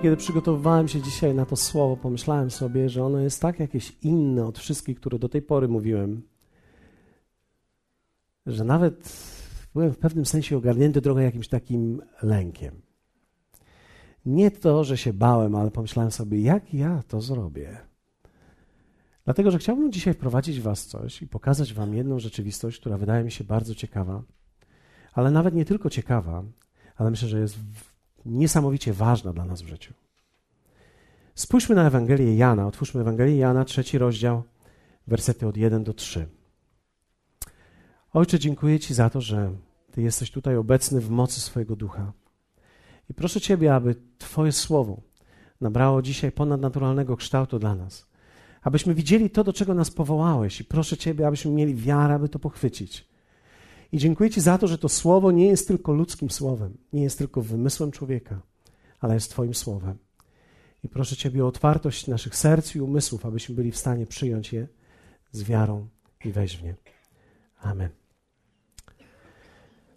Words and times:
Kiedy 0.00 0.16
przygotowywałem 0.16 0.88
się 0.88 1.02
dzisiaj 1.02 1.34
na 1.34 1.46
to 1.46 1.56
słowo, 1.56 1.96
pomyślałem 1.96 2.50
sobie, 2.50 2.88
że 2.88 3.04
ono 3.04 3.18
jest 3.18 3.42
tak 3.42 3.60
jakieś 3.60 3.96
inne 4.02 4.46
od 4.46 4.58
wszystkich, 4.58 5.00
które 5.00 5.18
do 5.18 5.28
tej 5.28 5.42
pory 5.42 5.68
mówiłem, 5.68 6.22
że 8.46 8.64
nawet 8.64 9.12
byłem 9.74 9.92
w 9.92 9.98
pewnym 9.98 10.26
sensie 10.26 10.56
ogarnięty 10.56 11.02
trochę 11.02 11.22
jakimś 11.22 11.48
takim 11.48 12.02
lękiem. 12.22 12.82
Nie 14.26 14.50
to, 14.50 14.84
że 14.84 14.96
się 14.96 15.12
bałem, 15.12 15.54
ale 15.54 15.70
pomyślałem 15.70 16.10
sobie, 16.10 16.40
jak 16.40 16.74
ja 16.74 17.02
to 17.08 17.20
zrobię. 17.20 17.76
Dlatego, 19.24 19.50
że 19.50 19.58
chciałbym 19.58 19.92
dzisiaj 19.92 20.14
wprowadzić 20.14 20.60
Was 20.60 20.86
coś 20.86 21.22
i 21.22 21.28
pokazać 21.28 21.74
Wam 21.74 21.94
jedną 21.94 22.18
rzeczywistość, 22.18 22.80
która 22.80 22.98
wydaje 22.98 23.24
mi 23.24 23.30
się 23.30 23.44
bardzo 23.44 23.74
ciekawa, 23.74 24.22
ale 25.12 25.30
nawet 25.30 25.54
nie 25.54 25.64
tylko 25.64 25.90
ciekawa, 25.90 26.44
ale 26.96 27.10
myślę, 27.10 27.28
że 27.28 27.40
jest 27.40 27.58
niesamowicie 28.26 28.92
ważna 28.92 29.32
dla 29.32 29.44
nas 29.44 29.62
w 29.62 29.68
życiu. 29.68 29.94
Spójrzmy 31.34 31.74
na 31.74 31.86
Ewangelię 31.86 32.36
Jana. 32.36 32.66
Otwórzmy 32.66 33.00
Ewangelię 33.00 33.36
Jana, 33.36 33.64
trzeci 33.64 33.98
rozdział, 33.98 34.42
wersety 35.06 35.46
od 35.46 35.56
1 35.56 35.84
do 35.84 35.94
3. 35.94 36.28
Ojcze, 38.12 38.38
dziękuję 38.38 38.80
Ci 38.80 38.94
za 38.94 39.10
to, 39.10 39.20
że 39.20 39.52
Ty 39.92 40.02
jesteś 40.02 40.30
tutaj 40.30 40.56
obecny 40.56 41.00
w 41.00 41.10
mocy 41.10 41.40
swojego 41.40 41.76
ducha. 41.76 42.12
I 43.10 43.14
proszę 43.14 43.40
Ciebie, 43.40 43.74
aby 43.74 43.94
Twoje 44.18 44.52
słowo 44.52 45.00
nabrało 45.60 46.02
dzisiaj 46.02 46.32
ponadnaturalnego 46.32 47.16
kształtu 47.16 47.58
dla 47.58 47.74
nas. 47.74 48.06
Abyśmy 48.62 48.94
widzieli 48.94 49.30
to, 49.30 49.44
do 49.44 49.52
czego 49.52 49.74
nas 49.74 49.90
powołałeś. 49.90 50.60
I 50.60 50.64
proszę 50.64 50.96
Ciebie, 50.96 51.26
abyśmy 51.26 51.50
mieli 51.50 51.74
wiarę, 51.74 52.14
aby 52.14 52.28
to 52.28 52.38
pochwycić. 52.38 53.11
I 53.92 53.98
dziękuję 53.98 54.30
Ci 54.30 54.40
za 54.40 54.58
to, 54.58 54.66
że 54.66 54.78
to 54.78 54.88
słowo 54.88 55.30
nie 55.30 55.46
jest 55.46 55.68
tylko 55.68 55.92
ludzkim 55.92 56.30
słowem, 56.30 56.76
nie 56.92 57.02
jest 57.02 57.18
tylko 57.18 57.42
wymysłem 57.42 57.90
człowieka, 57.90 58.42
ale 59.00 59.14
jest 59.14 59.30
Twoim 59.30 59.54
słowem. 59.54 59.98
I 60.84 60.88
proszę 60.88 61.16
Ciebie 61.16 61.44
o 61.44 61.48
otwartość 61.48 62.06
naszych 62.06 62.36
serc 62.36 62.74
i 62.74 62.80
umysłów, 62.80 63.26
abyśmy 63.26 63.54
byli 63.54 63.72
w 63.72 63.76
stanie 63.76 64.06
przyjąć 64.06 64.52
je 64.52 64.68
z 65.32 65.42
wiarą 65.42 65.88
i 66.24 66.32
wejść 66.32 66.56
w 66.56 66.62
nie. 66.62 66.74
Amen. 67.60 67.88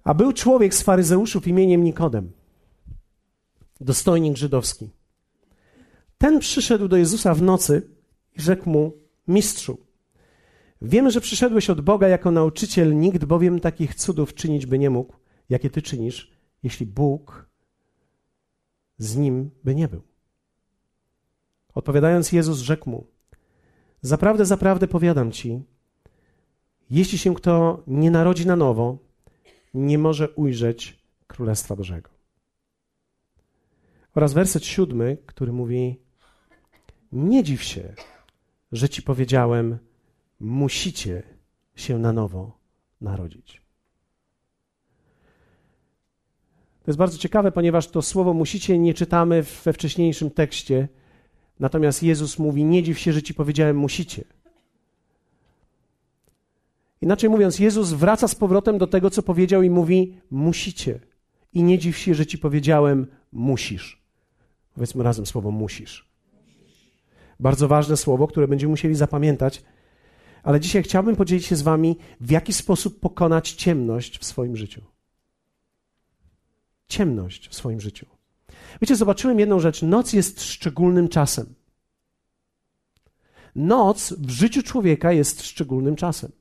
A 0.03 0.13
był 0.13 0.33
człowiek 0.33 0.73
z 0.73 0.81
faryzeuszów 0.81 1.47
imieniem 1.47 1.83
Nikodem, 1.83 2.31
dostojnik 3.81 4.37
żydowski. 4.37 4.89
Ten 6.17 6.39
przyszedł 6.39 6.87
do 6.87 6.97
Jezusa 6.97 7.33
w 7.33 7.41
nocy 7.41 7.89
i 8.37 8.41
rzekł 8.41 8.69
mu: 8.69 8.93
Mistrzu, 9.27 9.84
wiemy, 10.85 11.11
że 11.11 11.21
przyszedłeś 11.21 11.69
od 11.69 11.81
Boga 11.81 12.07
jako 12.07 12.31
nauczyciel, 12.31 12.99
nikt 12.99 13.25
bowiem 13.25 13.59
takich 13.59 13.95
cudów 13.95 14.33
czynić 14.33 14.65
by 14.65 14.79
nie 14.79 14.89
mógł, 14.89 15.15
jakie 15.49 15.69
ty 15.69 15.81
czynisz, 15.81 16.31
jeśli 16.63 16.85
Bóg 16.85 17.49
z 18.97 19.15
nim 19.15 19.51
by 19.63 19.75
nie 19.75 19.87
był. 19.87 20.01
Odpowiadając, 21.73 22.31
Jezus 22.31 22.59
rzekł 22.59 22.89
mu: 22.89 23.07
Zaprawdę, 24.01 24.45
zaprawdę 24.45 24.87
powiadam 24.87 25.31
ci, 25.31 25.63
jeśli 26.89 27.17
się 27.17 27.35
kto 27.35 27.83
nie 27.87 28.11
narodzi 28.11 28.47
na 28.47 28.55
nowo, 28.55 28.97
nie 29.73 29.97
może 29.97 30.29
ujrzeć 30.29 30.99
Królestwa 31.27 31.75
Bożego. 31.75 32.09
Oraz 34.15 34.33
werset 34.33 34.65
siódmy, 34.65 35.17
który 35.25 35.51
mówi: 35.51 35.99
Nie 37.11 37.43
dziw 37.43 37.63
się, 37.63 37.93
że 38.71 38.89
ci 38.89 39.01
powiedziałem, 39.01 39.77
musicie 40.45 41.23
się 41.75 41.99
na 41.99 42.13
nowo 42.13 42.57
narodzić. 43.01 43.61
To 46.83 46.91
jest 46.91 46.97
bardzo 46.97 47.17
ciekawe, 47.17 47.51
ponieważ 47.51 47.87
to 47.87 48.01
słowo 48.01 48.33
musicie 48.33 48.77
nie 48.79 48.93
czytamy 48.93 49.43
we 49.43 49.73
wcześniejszym 49.73 50.31
tekście, 50.31 50.87
natomiast 51.59 52.03
Jezus 52.03 52.39
mówi: 52.39 52.63
Nie 52.63 52.83
dziw 52.83 52.99
się, 52.99 53.13
że 53.13 53.21
ci 53.23 53.33
powiedziałem, 53.33 53.77
musicie. 53.77 54.23
Inaczej 57.01 57.29
mówiąc, 57.29 57.59
Jezus 57.59 57.93
wraca 57.93 58.27
z 58.27 58.35
powrotem 58.35 58.77
do 58.77 58.87
tego, 58.87 59.09
co 59.09 59.23
powiedział 59.23 59.63
i 59.63 59.69
mówi: 59.69 60.17
Musicie. 60.31 60.99
I 61.53 61.63
nie 61.63 61.79
dziw 61.79 61.97
się, 61.97 62.13
że 62.13 62.25
ci 62.25 62.37
powiedziałem: 62.37 63.07
Musisz. 63.31 64.01
Powiedzmy 64.73 65.03
razem 65.03 65.25
słowo 65.25 65.51
musisz. 65.51 66.09
Bardzo 67.39 67.67
ważne 67.67 67.97
słowo, 67.97 68.27
które 68.27 68.47
będziemy 68.47 68.69
musieli 68.69 68.95
zapamiętać. 68.95 69.63
Ale 70.45 70.59
dzisiaj 70.59 70.83
chciałbym 70.83 71.15
podzielić 71.15 71.45
się 71.45 71.55
z 71.55 71.61
Wami, 71.61 71.97
w 72.19 72.31
jaki 72.31 72.53
sposób 72.53 72.99
pokonać 72.99 73.51
ciemność 73.51 74.19
w 74.19 74.25
swoim 74.25 74.57
życiu. 74.57 74.81
Ciemność 76.87 77.49
w 77.49 77.55
swoim 77.55 77.81
życiu. 77.81 78.05
Wiecie, 78.81 78.95
zobaczyłem 78.95 79.39
jedną 79.39 79.59
rzecz. 79.59 79.81
Noc 79.81 80.13
jest 80.13 80.43
szczególnym 80.43 81.07
czasem. 81.07 81.55
Noc 83.55 84.13
w 84.13 84.29
życiu 84.29 84.63
człowieka 84.63 85.11
jest 85.11 85.43
szczególnym 85.43 85.95
czasem. 85.95 86.31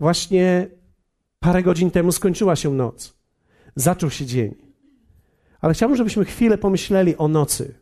Właśnie 0.00 0.68
parę 1.40 1.62
godzin 1.62 1.90
temu 1.90 2.12
skończyła 2.12 2.56
się 2.56 2.74
noc. 2.74 3.16
Zaczął 3.76 4.10
się 4.10 4.26
dzień. 4.26 4.54
Ale 5.60 5.74
chciałbym, 5.74 5.96
żebyśmy 5.96 6.24
chwilę 6.24 6.58
pomyśleli 6.58 7.16
o 7.16 7.28
nocy 7.28 7.74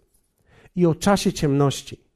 i 0.77 0.87
o 0.87 0.95
czasie 0.95 1.33
ciemności. 1.33 2.12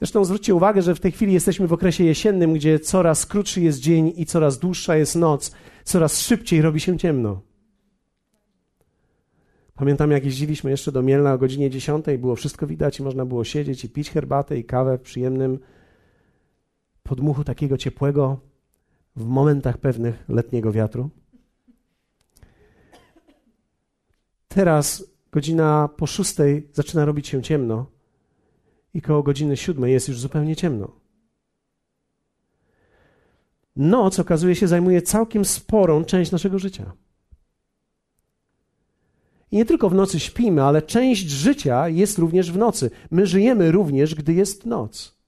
Zresztą 0.00 0.24
zwróćcie 0.24 0.54
uwagę, 0.54 0.82
że 0.82 0.94
w 0.94 1.00
tej 1.00 1.12
chwili 1.12 1.32
jesteśmy 1.32 1.66
w 1.66 1.72
okresie 1.72 2.04
jesiennym, 2.04 2.54
gdzie 2.54 2.78
coraz 2.78 3.26
krótszy 3.26 3.60
jest 3.60 3.80
dzień 3.80 4.12
i 4.16 4.26
coraz 4.26 4.58
dłuższa 4.58 4.96
jest 4.96 5.16
noc, 5.16 5.52
coraz 5.84 6.20
szybciej 6.20 6.62
robi 6.62 6.80
się 6.80 6.98
ciemno. 6.98 7.40
Pamiętam, 9.74 10.10
jak 10.10 10.24
jeździliśmy 10.24 10.70
jeszcze 10.70 10.92
do 10.92 11.02
Mielna 11.02 11.32
o 11.32 11.38
godzinie 11.38 11.70
10, 11.70 12.04
było 12.18 12.36
wszystko 12.36 12.66
widać 12.66 12.98
i 12.98 13.02
można 13.02 13.26
było 13.26 13.44
siedzieć 13.44 13.84
i 13.84 13.88
pić 13.88 14.10
herbatę 14.10 14.58
i 14.58 14.64
kawę 14.64 14.98
w 14.98 15.02
przyjemnym 15.02 15.58
podmuchu 17.02 17.44
takiego 17.44 17.78
ciepłego 17.78 18.40
w 19.16 19.24
momentach 19.24 19.78
pewnych 19.78 20.24
letniego 20.28 20.72
wiatru. 20.72 21.10
Teraz 24.48 25.04
godzina 25.32 25.88
po 25.96 26.06
szóstej 26.06 26.68
zaczyna 26.72 27.04
robić 27.04 27.28
się 27.28 27.42
ciemno 27.42 27.99
i 28.94 29.02
koło 29.02 29.22
godziny 29.22 29.56
siódmej 29.56 29.92
jest 29.92 30.08
już 30.08 30.20
zupełnie 30.20 30.56
ciemno. 30.56 30.92
Noc, 33.76 34.18
okazuje 34.18 34.54
się, 34.54 34.68
zajmuje 34.68 35.02
całkiem 35.02 35.44
sporą 35.44 36.04
część 36.04 36.30
naszego 36.30 36.58
życia. 36.58 36.92
I 39.50 39.56
nie 39.56 39.64
tylko 39.64 39.90
w 39.90 39.94
nocy 39.94 40.20
śpimy, 40.20 40.62
ale 40.62 40.82
część 40.82 41.28
życia 41.28 41.88
jest 41.88 42.18
również 42.18 42.52
w 42.52 42.58
nocy. 42.58 42.90
My 43.10 43.26
żyjemy 43.26 43.72
również, 43.72 44.14
gdy 44.14 44.34
jest 44.34 44.66
noc. 44.66 45.20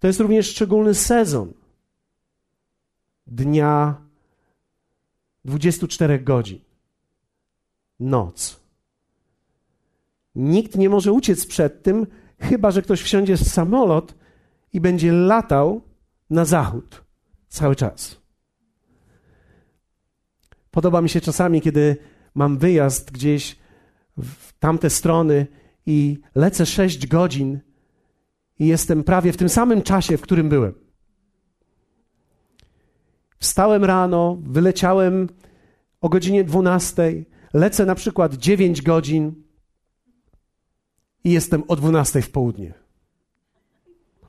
To 0.00 0.06
jest 0.06 0.20
również 0.20 0.46
szczególny 0.46 0.94
sezon 0.94 1.52
dnia 3.26 4.00
24 5.44 6.20
godzin. 6.20 6.58
Noc. 8.00 8.61
Nikt 10.34 10.76
nie 10.76 10.88
może 10.88 11.12
uciec 11.12 11.46
przed 11.46 11.82
tym, 11.82 12.06
chyba 12.40 12.70
że 12.70 12.82
ktoś 12.82 13.02
wsiądzie 13.02 13.36
w 13.36 13.48
samolot 13.48 14.14
i 14.72 14.80
będzie 14.80 15.12
latał 15.12 15.82
na 16.30 16.44
zachód 16.44 17.04
cały 17.48 17.76
czas. 17.76 18.22
Podoba 20.70 21.02
mi 21.02 21.08
się 21.08 21.20
czasami, 21.20 21.60
kiedy 21.60 21.96
mam 22.34 22.58
wyjazd 22.58 23.10
gdzieś 23.10 23.58
w 24.18 24.52
tamte 24.58 24.90
strony 24.90 25.46
i 25.86 26.18
lecę 26.34 26.66
6 26.66 27.06
godzin 27.06 27.60
i 28.58 28.66
jestem 28.66 29.04
prawie 29.04 29.32
w 29.32 29.36
tym 29.36 29.48
samym 29.48 29.82
czasie, 29.82 30.16
w 30.16 30.20
którym 30.20 30.48
byłem. 30.48 30.74
Wstałem 33.38 33.84
rano, 33.84 34.38
wyleciałem 34.42 35.28
o 36.00 36.08
godzinie 36.08 36.44
12, 36.44 37.24
lecę 37.54 37.86
na 37.86 37.94
przykład 37.94 38.34
9 38.34 38.82
godzin 38.82 39.34
i 41.24 41.30
jestem 41.30 41.64
o 41.68 41.76
12 41.76 42.22
w 42.22 42.30
południe. 42.30 42.74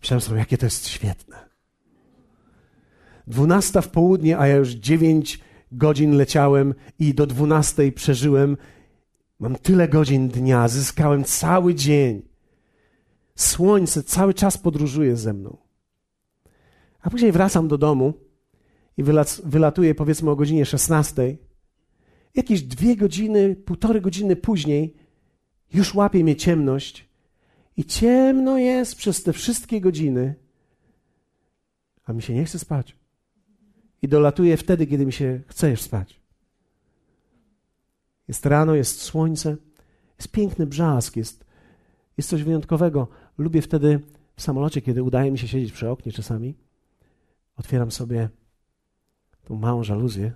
Myślałem 0.01 0.21
sobie, 0.21 0.39
jakie 0.39 0.57
to 0.57 0.65
jest 0.65 0.87
świetne. 0.87 1.49
12 3.27 3.81
w 3.81 3.89
południe, 3.89 4.39
a 4.39 4.47
ja 4.47 4.55
już 4.55 4.69
9 4.69 5.39
godzin 5.71 6.17
leciałem 6.17 6.73
i 6.99 7.13
do 7.13 7.27
12 7.27 7.91
przeżyłem. 7.91 8.57
Mam 9.39 9.55
tyle 9.55 9.87
godzin 9.87 10.29
dnia, 10.29 10.67
zyskałem 10.67 11.23
cały 11.23 11.75
dzień. 11.75 12.21
Słońce 13.35 14.03
cały 14.03 14.33
czas 14.33 14.57
podróżuje 14.57 15.15
ze 15.15 15.33
mną. 15.33 15.57
A 17.01 17.09
później 17.09 17.31
wracam 17.31 17.67
do 17.67 17.77
domu 17.77 18.13
i 18.97 19.03
wylatuję 19.43 19.95
powiedzmy 19.95 20.31
o 20.31 20.35
godzinie 20.35 20.65
16. 20.65 21.37
Jakieś 22.35 22.61
dwie 22.61 22.95
godziny, 22.95 23.55
półtorej 23.55 24.01
godziny 24.01 24.35
później 24.35 24.95
już 25.73 25.93
łapie 25.93 26.23
mnie 26.23 26.35
ciemność 26.35 27.07
i 27.77 27.85
ciemno 27.85 28.57
jest 28.57 28.95
przez 28.95 29.23
te 29.23 29.33
wszystkie 29.33 29.81
godziny, 29.81 30.35
a 32.05 32.13
mi 32.13 32.21
się 32.21 32.33
nie 32.33 32.45
chce 32.45 32.59
spać. 32.59 32.95
i 34.01 34.07
dolatuję 34.07 34.57
wtedy, 34.57 34.87
kiedy 34.87 35.05
mi 35.05 35.13
się 35.13 35.41
chce 35.47 35.77
spać. 35.77 36.19
Jest 38.27 38.45
rano, 38.45 38.75
jest 38.75 39.01
słońce, 39.01 39.57
jest 40.17 40.31
piękny 40.31 40.65
brzask, 40.65 41.15
jest, 41.15 41.45
jest 42.17 42.29
coś 42.29 42.43
wyjątkowego. 42.43 43.07
Lubię 43.37 43.61
wtedy 43.61 43.99
w 44.35 44.41
samolocie, 44.41 44.81
kiedy 44.81 45.03
udaje 45.03 45.31
mi 45.31 45.37
się 45.37 45.47
siedzieć 45.47 45.71
przy 45.71 45.89
oknie 45.89 46.11
czasami, 46.11 46.55
otwieram 47.55 47.91
sobie 47.91 48.29
tą 49.43 49.55
małą 49.55 49.83
żaluzję, 49.83 50.31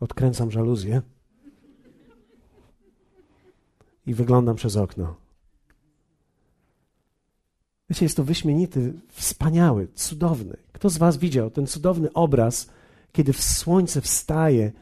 odkręcam 0.00 0.50
żaluzję 0.50 1.02
wyglądam 4.14 4.56
przez 4.56 4.76
okno. 4.76 5.16
Wiecie, 7.90 8.04
jest 8.04 8.16
to 8.16 8.24
wyśmienity, 8.24 8.92
wspaniały, 9.08 9.88
cudowny. 9.94 10.56
Kto 10.72 10.90
z 10.90 10.98
Was 10.98 11.16
widział 11.16 11.50
ten 11.50 11.66
cudowny 11.66 12.12
obraz, 12.12 12.70
kiedy 13.12 13.32
słońce 13.32 14.00
wstaje 14.00 14.72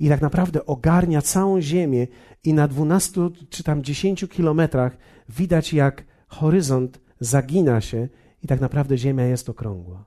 i 0.00 0.08
tak 0.08 0.20
naprawdę 0.20 0.66
ogarnia 0.66 1.22
całą 1.22 1.60
Ziemię 1.60 2.06
i 2.44 2.54
na 2.54 2.68
12 2.68 3.30
czy 3.50 3.62
tam 3.62 3.82
10 3.82 4.24
kilometrach 4.30 4.96
widać, 5.28 5.72
jak 5.72 6.04
horyzont 6.28 7.00
zagina 7.20 7.80
się 7.80 8.08
i 8.42 8.46
tak 8.46 8.60
naprawdę 8.60 8.98
Ziemia 8.98 9.24
jest 9.24 9.48
okrągła. 9.48 10.04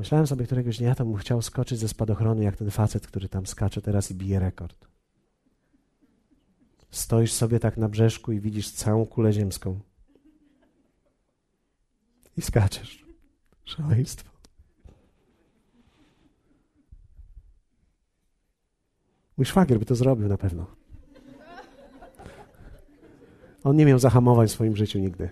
Pomyślałem 0.00 0.26
sobie 0.26 0.46
któregoś 0.46 0.78
dnia, 0.78 0.94
to 0.94 1.04
bym 1.04 1.16
chciał 1.16 1.42
skoczyć 1.42 1.78
ze 1.78 1.88
spadochronu, 1.88 2.42
jak 2.42 2.56
ten 2.56 2.70
facet, 2.70 3.06
który 3.06 3.28
tam 3.28 3.46
skacze 3.46 3.82
teraz 3.82 4.10
i 4.10 4.14
bije 4.14 4.40
rekord. 4.40 4.88
Stoisz 6.90 7.32
sobie 7.32 7.60
tak 7.60 7.76
na 7.76 7.88
brzeszku 7.88 8.32
i 8.32 8.40
widzisz 8.40 8.70
całą 8.70 9.06
kulę 9.06 9.32
ziemską. 9.32 9.80
I 12.36 12.42
skaczesz. 12.42 13.04
Szaleństwo. 13.64 14.30
Mój 19.36 19.46
szwagier 19.46 19.78
by 19.78 19.84
to 19.84 19.94
zrobił 19.94 20.28
na 20.28 20.38
pewno. 20.38 20.66
On 23.64 23.76
nie 23.76 23.86
miał 23.86 23.98
zahamowań 23.98 24.48
w 24.48 24.52
swoim 24.52 24.76
życiu 24.76 24.98
nigdy. 24.98 25.30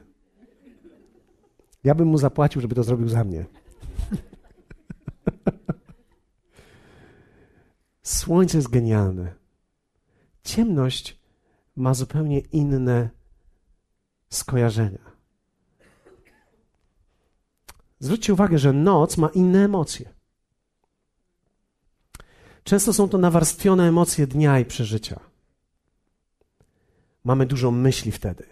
Ja 1.85 1.95
bym 1.95 2.09
mu 2.09 2.19
zapłacił, 2.19 2.61
żeby 2.61 2.75
to 2.75 2.83
zrobił 2.83 3.09
za 3.09 3.25
mnie. 3.25 3.47
Słońce 8.09 8.59
jest 8.59 8.69
genialne. 8.69 9.35
Ciemność 10.45 11.21
ma 11.77 11.95
zupełnie 11.95 12.41
inne 12.41 13.11
skojarzenia. 14.31 15.13
Zwróćcie 17.99 18.33
uwagę, 18.33 18.59
że 18.59 18.73
noc 18.73 19.17
ma 19.17 19.29
inne 19.29 19.65
emocje. 19.65 20.15
Często 22.65 22.93
są 22.93 23.09
to 23.09 23.19
nawarstwione 23.19 23.89
emocje 23.89 24.27
dnia 24.27 24.61
i 24.61 24.65
przeżycia. 24.65 25.21
Mamy 27.25 27.47
dużo 27.47 27.71
myśli 27.71 28.13
wtedy. 28.13 28.47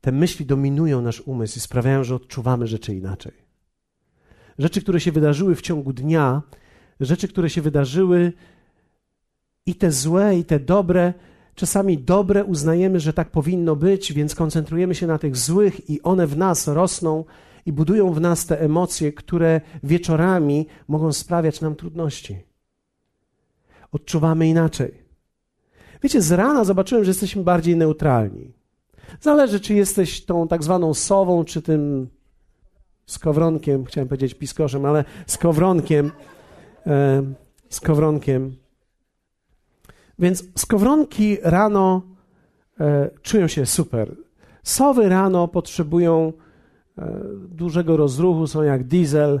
Te 0.00 0.12
myśli 0.12 0.46
dominują 0.46 1.02
nasz 1.02 1.20
umysł 1.20 1.58
i 1.58 1.60
sprawiają, 1.60 2.04
że 2.04 2.14
odczuwamy 2.14 2.66
rzeczy 2.66 2.94
inaczej. 2.94 3.32
Rzeczy, 4.58 4.82
które 4.82 5.00
się 5.00 5.12
wydarzyły 5.12 5.54
w 5.54 5.62
ciągu 5.62 5.92
dnia, 5.92 6.42
rzeczy, 7.00 7.28
które 7.28 7.50
się 7.50 7.62
wydarzyły, 7.62 8.32
i 9.66 9.74
te 9.74 9.90
złe, 9.90 10.38
i 10.38 10.44
te 10.44 10.60
dobre, 10.60 11.14
czasami 11.54 11.98
dobre 11.98 12.44
uznajemy, 12.44 13.00
że 13.00 13.12
tak 13.12 13.30
powinno 13.30 13.76
być, 13.76 14.12
więc 14.12 14.34
koncentrujemy 14.34 14.94
się 14.94 15.06
na 15.06 15.18
tych 15.18 15.36
złych 15.36 15.90
i 15.90 16.02
one 16.02 16.26
w 16.26 16.36
nas 16.36 16.68
rosną 16.68 17.24
i 17.66 17.72
budują 17.72 18.12
w 18.12 18.20
nas 18.20 18.46
te 18.46 18.60
emocje, 18.60 19.12
które 19.12 19.60
wieczorami 19.82 20.66
mogą 20.88 21.12
sprawiać 21.12 21.60
nam 21.60 21.76
trudności. 21.76 22.38
Odczuwamy 23.92 24.48
inaczej. 24.48 24.94
Wiecie, 26.02 26.22
z 26.22 26.32
rana 26.32 26.64
zobaczyłem, 26.64 27.04
że 27.04 27.10
jesteśmy 27.10 27.42
bardziej 27.42 27.76
neutralni. 27.76 28.52
Zależy, 29.20 29.60
czy 29.60 29.74
jesteś 29.74 30.24
tą 30.24 30.48
tak 30.48 30.62
zwaną 30.64 30.94
sową, 30.94 31.44
czy 31.44 31.62
tym 31.62 32.08
skowronkiem, 33.06 33.84
chciałem 33.84 34.08
powiedzieć 34.08 34.34
piskoszem, 34.34 34.84
ale 34.84 35.04
skowronkiem, 35.26 36.10
e, 36.86 37.22
skowronkiem. 37.68 38.56
Więc 40.18 40.44
skowronki 40.56 41.38
rano 41.42 42.02
e, 42.80 43.10
czują 43.22 43.48
się 43.48 43.66
super. 43.66 44.16
Sowy 44.62 45.08
rano 45.08 45.48
potrzebują 45.48 46.32
e, 46.98 47.18
dużego 47.48 47.96
rozruchu, 47.96 48.46
są 48.46 48.62
jak 48.62 48.84
diesel. 48.84 49.40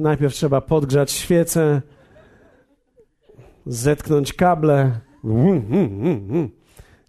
Najpierw 0.00 0.34
trzeba 0.34 0.60
podgrzać 0.60 1.10
świecę, 1.10 1.82
zetknąć 3.66 4.32
kable. 4.32 5.00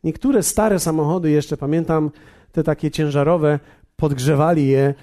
Niektóre 0.03 0.43
stare 0.43 0.79
samochody, 0.79 1.31
jeszcze 1.31 1.57
pamiętam, 1.57 2.11
te 2.51 2.63
takie 2.63 2.91
ciężarowe, 2.91 3.59
podgrzewali 3.95 4.67
je 4.67 4.93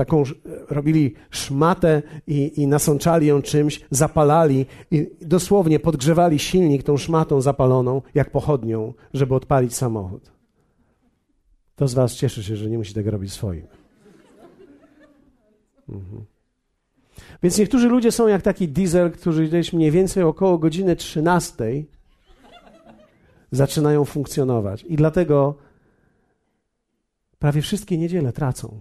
taką 0.00 0.22
robili 0.70 1.14
szmatę 1.30 2.02
i, 2.26 2.62
i 2.62 2.66
nasączali 2.66 3.26
ją 3.26 3.42
czymś, 3.42 3.80
zapalali 3.90 4.66
i 4.90 5.10
dosłownie 5.20 5.80
podgrzewali 5.80 6.38
silnik 6.38 6.82
tą 6.82 6.96
szmatą 6.96 7.40
zapaloną, 7.40 8.02
jak 8.14 8.30
pochodnią, 8.30 8.94
żeby 9.14 9.34
odpalić 9.34 9.74
samochód. 9.74 10.32
To 11.76 11.88
z 11.88 11.94
Was 11.94 12.14
cieszy 12.14 12.42
się, 12.42 12.56
że 12.56 12.70
nie 12.70 12.78
musi 12.78 12.94
tego 12.94 13.10
robić 13.10 13.32
swoim. 13.32 13.66
Mhm. 15.88 16.24
Więc 17.42 17.58
niektórzy 17.58 17.88
ludzie 17.88 18.12
są 18.12 18.28
jak 18.28 18.42
taki 18.42 18.68
diesel, 18.68 19.10
którzy 19.10 19.48
gdzieś 19.48 19.72
mniej 19.72 19.90
więcej 19.90 20.22
około 20.22 20.58
godziny 20.58 20.96
13 20.96 21.84
zaczynają 23.50 24.04
funkcjonować. 24.04 24.84
I 24.88 24.96
dlatego 24.96 25.54
prawie 27.38 27.62
wszystkie 27.62 27.98
niedziele 27.98 28.32
tracą 28.32 28.80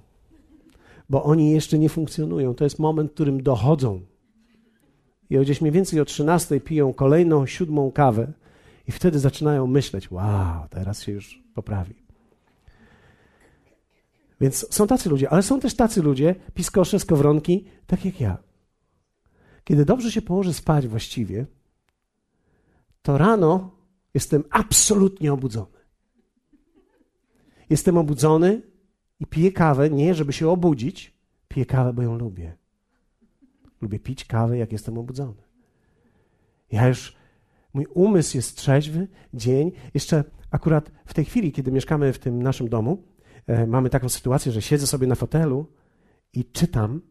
bo 1.09 1.23
oni 1.23 1.51
jeszcze 1.51 1.79
nie 1.79 1.89
funkcjonują. 1.89 2.55
To 2.55 2.63
jest 2.63 2.79
moment, 2.79 3.11
w 3.11 3.13
którym 3.13 3.43
dochodzą. 3.43 4.01
I 5.29 5.37
gdzieś 5.37 5.61
mniej 5.61 5.71
więcej 5.71 5.99
o 5.99 6.05
13 6.05 6.59
piją 6.59 6.93
kolejną, 6.93 7.45
siódmą 7.45 7.91
kawę 7.91 8.33
i 8.87 8.91
wtedy 8.91 9.19
zaczynają 9.19 9.67
myśleć, 9.67 10.11
wow, 10.11 10.67
teraz 10.69 11.03
się 11.03 11.11
już 11.11 11.43
poprawi. 11.55 11.95
Więc 14.41 14.73
są 14.73 14.87
tacy 14.87 15.09
ludzie, 15.09 15.29
ale 15.29 15.43
są 15.43 15.59
też 15.59 15.75
tacy 15.75 16.01
ludzie, 16.01 16.35
piskosze, 16.53 16.99
skowronki, 16.99 17.65
tak 17.87 18.05
jak 18.05 18.21
ja. 18.21 18.37
Kiedy 19.63 19.85
dobrze 19.85 20.11
się 20.11 20.21
położę 20.21 20.53
spać 20.53 20.87
właściwie, 20.87 21.45
to 23.01 23.17
rano 23.17 23.71
jestem 24.13 24.43
absolutnie 24.49 25.33
obudzony. 25.33 25.79
Jestem 27.69 27.97
obudzony 27.97 28.61
i 29.19 29.27
piję 29.27 29.51
kawę 29.51 29.89
nie, 29.89 30.15
żeby 30.15 30.33
się 30.33 30.49
obudzić, 30.49 31.13
piję 31.47 31.65
kawę, 31.65 31.93
bo 31.93 32.01
ją 32.01 32.17
lubię. 32.17 32.57
Lubię 33.81 33.99
pić 33.99 34.25
kawę, 34.25 34.57
jak 34.57 34.71
jestem 34.71 34.97
obudzony. 34.97 35.43
Ja 36.71 36.87
już, 36.87 37.15
mój 37.73 37.85
umysł 37.85 38.37
jest 38.37 38.57
trzeźwy, 38.57 39.07
dzień. 39.33 39.71
Jeszcze 39.93 40.23
akurat 40.51 40.91
w 41.05 41.13
tej 41.13 41.25
chwili, 41.25 41.51
kiedy 41.51 41.71
mieszkamy 41.71 42.13
w 42.13 42.19
tym 42.19 42.43
naszym 42.43 42.69
domu, 42.69 43.03
e, 43.47 43.67
mamy 43.67 43.89
taką 43.89 44.09
sytuację, 44.09 44.51
że 44.51 44.61
siedzę 44.61 44.87
sobie 44.87 45.07
na 45.07 45.15
fotelu 45.15 45.65
i 46.33 46.45
czytam, 46.45 47.01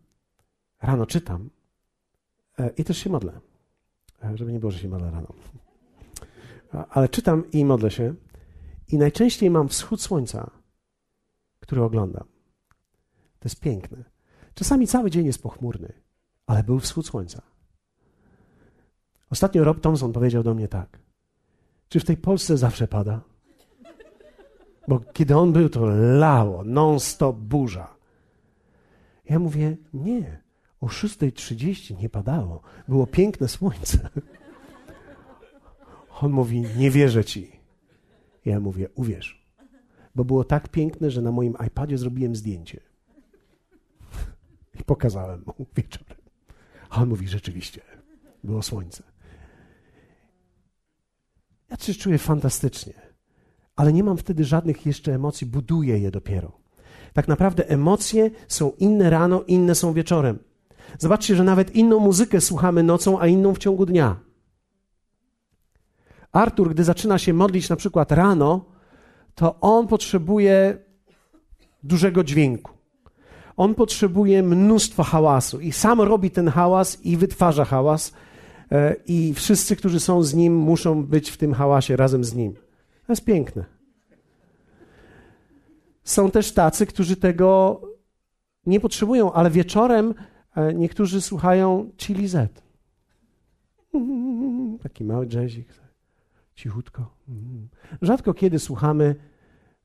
rano 0.83 1.07
czytam 1.07 1.51
e, 2.59 2.71
i 2.77 2.85
też 2.85 2.99
się 2.99 3.11
modlę. 3.11 3.41
E, 4.25 4.37
żeby 4.37 4.53
nie 4.53 4.61
było, 4.61 4.73
że 4.73 4.79
się 4.79 4.89
modlę 4.89 5.11
rano. 5.11 5.33
Ale 6.91 7.09
czytam 7.09 7.51
i 7.51 7.65
modlę 7.65 7.91
się. 7.91 8.15
I 8.89 8.99
najczęściej 8.99 9.51
mam 9.51 9.69
wschód 9.69 10.03
słońca 10.03 10.58
który 11.69 11.83
oglądam. 11.83 12.25
To 13.39 13.45
jest 13.45 13.61
piękne. 13.61 14.05
Czasami 14.55 14.87
cały 14.87 15.11
dzień 15.11 15.27
jest 15.27 15.43
pochmurny, 15.43 15.93
ale 16.47 16.65
był 16.65 16.79
wschód 16.81 17.07
słońca. 17.07 17.43
Ostatnio 19.31 19.65
Rob 19.65 19.81
Thompson 19.81 20.13
powiedział 20.13 20.43
do 20.43 20.55
mnie 20.55 20.69
tak. 20.69 20.99
Czy 21.89 22.01
w 22.01 22.05
tej 22.05 22.17
Polsce 22.17 22.57
zawsze 22.57 22.89
pada? 22.89 23.21
Bo 24.89 25.01
kiedy 25.01 25.37
on 25.37 25.53
był, 25.53 25.69
to 25.69 25.87
lało, 26.19 26.65
non-stop 26.65 27.37
burza. 27.37 27.97
Ja 29.25 29.39
mówię, 29.39 29.77
nie, 29.95 30.43
o 30.81 30.87
6.30 30.87 31.99
nie 31.99 32.09
padało. 32.09 32.63
Było 32.89 33.07
piękne 33.07 33.49
słońce. 33.49 34.09
On 36.21 36.33
mówi, 36.33 36.61
nie 36.77 36.91
wierzę 36.91 37.25
ci. 37.25 37.61
Ja 38.45 38.61
mówię, 38.61 38.89
uwierz 38.95 39.38
bo 40.19 40.25
było 40.25 40.45
tak 40.45 40.69
piękne, 40.69 41.11
że 41.11 41.23
na 41.23 41.33
moim 41.33 41.55
iPadzie 41.67 41.99
zrobiłem 41.99 42.37
zdjęcie. 42.37 42.81
I 44.81 44.85
pokazałem 44.85 45.45
mu 45.47 45.67
wieczorem. 45.77 46.19
A 46.91 47.03
on 47.03 47.09
mówi, 47.09 47.29
rzeczywiście, 47.29 47.81
było 48.45 48.63
słońce. 48.63 49.03
Ja 51.71 51.77
się 51.77 51.95
czuję 51.95 52.19
fantastycznie, 52.19 52.95
ale 53.77 53.93
nie 53.93 54.05
mam 54.05 54.17
wtedy 54.17 54.45
żadnych 54.45 54.87
jeszcze 54.87 55.15
emocji, 55.15 55.47
buduję 55.47 55.99
je 55.99 56.11
dopiero. 56.11 56.53
Tak 57.13 57.29
naprawdę 57.29 57.69
emocje 57.69 58.31
są 58.49 58.73
inne 58.79 59.11
rano, 59.11 59.43
inne 59.43 59.75
są 59.75 59.93
wieczorem. 59.93 60.39
Zobaczcie, 60.99 61.37
że 61.37 61.45
nawet 61.45 61.75
inną 61.75 61.99
muzykę 61.99 62.41
słuchamy 62.41 62.83
nocą, 62.83 63.21
a 63.21 63.27
inną 63.27 63.55
w 63.55 63.59
ciągu 63.59 63.87
dnia. 63.87 64.21
Artur, 66.33 66.71
gdy 66.71 66.85
zaczyna 66.85 67.19
się 67.19 67.33
modlić 67.33 67.69
na 67.69 67.77
przykład 67.77 68.13
rano, 68.13 68.78
to 69.39 69.61
on 69.61 69.87
potrzebuje 69.87 70.79
dużego 71.83 72.25
dźwięku. 72.25 72.73
On 73.57 73.75
potrzebuje 73.75 74.43
mnóstwa 74.43 75.05
hałasu 75.05 75.61
i 75.61 75.73
sam 75.73 76.01
robi 76.01 76.31
ten 76.31 76.49
hałas 76.49 77.05
i 77.05 77.17
wytwarza 77.17 77.65
hałas, 77.65 78.13
e, 78.73 78.97
i 79.07 79.35
wszyscy, 79.35 79.77
którzy 79.77 80.01
są 80.01 80.23
z 80.23 80.35
nim, 80.35 80.57
muszą 80.57 81.05
być 81.05 81.31
w 81.31 81.37
tym 81.37 81.55
hałasie 81.55 81.97
razem 81.97 82.25
z 82.25 82.35
nim. 82.35 82.55
To 83.07 83.13
jest 83.13 83.25
piękne. 83.25 83.65
Są 86.05 86.31
też 86.31 86.53
tacy, 86.53 86.87
którzy 86.87 87.17
tego 87.17 87.81
nie 88.67 88.81
potrzebują, 88.81 89.33
ale 89.33 89.51
wieczorem 89.51 90.15
e, 90.55 90.75
niektórzy 90.75 91.21
słuchają 91.21 91.91
Chili 91.97 92.29
Z. 92.29 92.63
Taki 94.83 95.05
mały 95.05 95.27
jazzik, 95.33 95.69
cichutko. 96.59 97.15
Rzadko 98.03 98.35
kiedy 98.35 98.59
słuchamy 98.59 99.15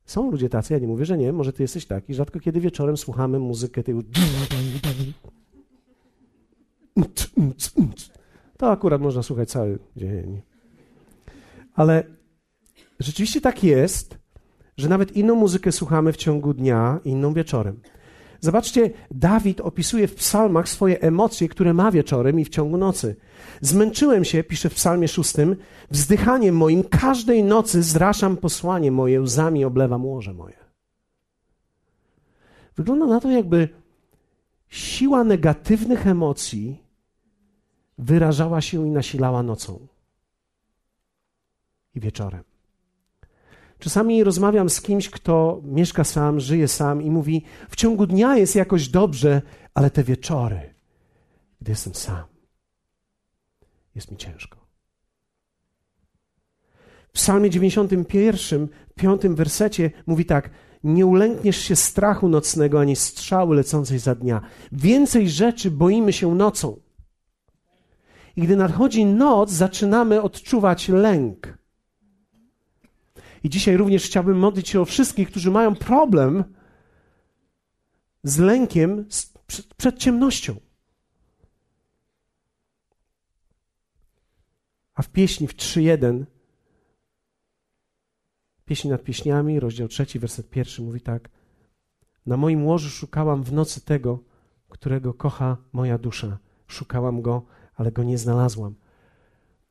są 0.05 0.31
ludzie 0.31 0.49
tacy, 0.49 0.73
ja 0.73 0.79
nie 0.79 0.87
mówię, 0.87 1.05
że 1.05 1.17
nie, 1.17 1.33
może 1.33 1.53
ty 1.53 1.63
jesteś 1.63 1.85
taki. 1.85 2.13
Rzadko 2.13 2.39
kiedy 2.39 2.59
wieczorem 2.59 2.97
słuchamy 2.97 3.39
muzykę 3.39 3.83
tej. 3.83 3.95
To 8.57 8.71
akurat 8.71 9.01
można 9.01 9.23
słuchać 9.23 9.49
cały 9.49 9.79
dzień. 9.95 10.41
Ale 11.73 12.03
rzeczywiście 12.99 13.41
tak 13.41 13.63
jest, 13.63 14.17
że 14.77 14.89
nawet 14.89 15.17
inną 15.17 15.35
muzykę 15.35 15.71
słuchamy 15.71 16.13
w 16.13 16.17
ciągu 16.17 16.53
dnia, 16.53 16.99
inną 17.03 17.33
wieczorem. 17.33 17.79
Zobaczcie, 18.43 18.91
Dawid 19.12 19.62
opisuje 19.62 20.07
w 20.07 20.15
psalmach 20.15 20.69
swoje 20.69 21.01
emocje, 21.01 21.50
które 21.50 21.73
ma 21.73 21.91
wieczorem 21.91 22.39
i 22.39 22.45
w 22.45 22.50
ciągu 22.50 22.77
nocy. 22.77 23.15
Zmęczyłem 23.62 24.25
się, 24.25 24.43
pisze 24.43 24.69
w 24.69 24.75
psalmie 24.75 25.07
szóstym, 25.07 25.55
wzdychaniem 25.91 26.57
moim 26.57 26.83
każdej 26.83 27.43
nocy 27.43 27.83
zraszam 27.83 28.38
posłanie 28.38 28.91
moje, 28.91 29.21
łzami 29.21 29.65
oblewam 29.65 30.05
łoże 30.05 30.33
moje. 30.33 30.57
Wygląda 32.75 33.05
na 33.05 33.19
to, 33.19 33.31
jakby 33.31 33.69
siła 34.69 35.23
negatywnych 35.23 36.07
emocji 36.07 36.83
wyrażała 37.97 38.62
się 38.62 38.88
i 38.88 38.91
nasilała 38.91 39.43
nocą 39.43 39.88
i 41.95 42.00
wieczorem. 42.00 42.52
Czasami 43.83 44.23
rozmawiam 44.23 44.69
z 44.69 44.81
kimś, 44.81 45.09
kto 45.09 45.61
mieszka 45.63 46.03
sam, 46.03 46.39
żyje 46.39 46.67
sam 46.67 47.01
i 47.01 47.11
mówi: 47.11 47.43
W 47.69 47.75
ciągu 47.75 48.07
dnia 48.07 48.37
jest 48.37 48.55
jakoś 48.55 48.87
dobrze, 48.89 49.41
ale 49.73 49.89
te 49.89 50.03
wieczory, 50.03 50.73
gdy 51.61 51.71
jestem 51.71 51.95
sam, 51.95 52.23
jest 53.95 54.11
mi 54.11 54.17
ciężko. 54.17 54.57
W 57.07 57.11
Psalmie 57.11 57.49
91, 57.49 58.67
piątym 58.95 59.35
wersecie 59.35 59.91
mówi 60.05 60.25
tak: 60.25 60.49
Nie 60.83 61.05
ulękniesz 61.05 61.57
się 61.57 61.75
strachu 61.75 62.29
nocnego 62.29 62.79
ani 62.79 62.95
strzały 62.95 63.55
lecącej 63.55 63.99
za 63.99 64.15
dnia. 64.15 64.41
Więcej 64.71 65.29
rzeczy 65.29 65.71
boimy 65.71 66.13
się 66.13 66.35
nocą. 66.35 66.79
I 68.35 68.41
gdy 68.41 68.55
nadchodzi 68.55 69.05
noc, 69.05 69.51
zaczynamy 69.51 70.21
odczuwać 70.21 70.89
lęk. 70.89 71.62
I 73.43 73.50
dzisiaj 73.50 73.77
również 73.77 74.05
chciałbym 74.05 74.39
modlić 74.39 74.69
się 74.69 74.81
o 74.81 74.85
wszystkich, 74.85 75.29
którzy 75.29 75.51
mają 75.51 75.75
problem 75.75 76.43
z 78.23 78.38
lękiem 78.38 79.05
przed, 79.77 79.97
ciemnością. 79.97 80.55
A 84.95 85.01
w 85.01 85.09
pieśni 85.09 85.47
w 85.47 85.55
3.1, 85.55 86.25
pieśń 88.65 88.89
nad 88.89 89.03
pieśniami, 89.03 89.59
rozdział 89.59 89.88
trzeci, 89.88 90.19
werset 90.19 90.50
pierwszy 90.50 90.81
mówi 90.81 91.01
tak. 91.01 91.29
Na 92.25 92.38
moim 92.38 92.65
łożu 92.65 92.89
szukałam 92.89 93.43
w 93.43 93.53
nocy 93.53 93.81
tego, 93.81 94.19
którego 94.69 95.13
kocha 95.13 95.57
moja 95.73 95.97
dusza. 95.97 96.38
Szukałam 96.67 97.21
go, 97.21 97.45
ale 97.75 97.91
go 97.91 98.03
nie 98.03 98.17
znalazłam. 98.17 98.75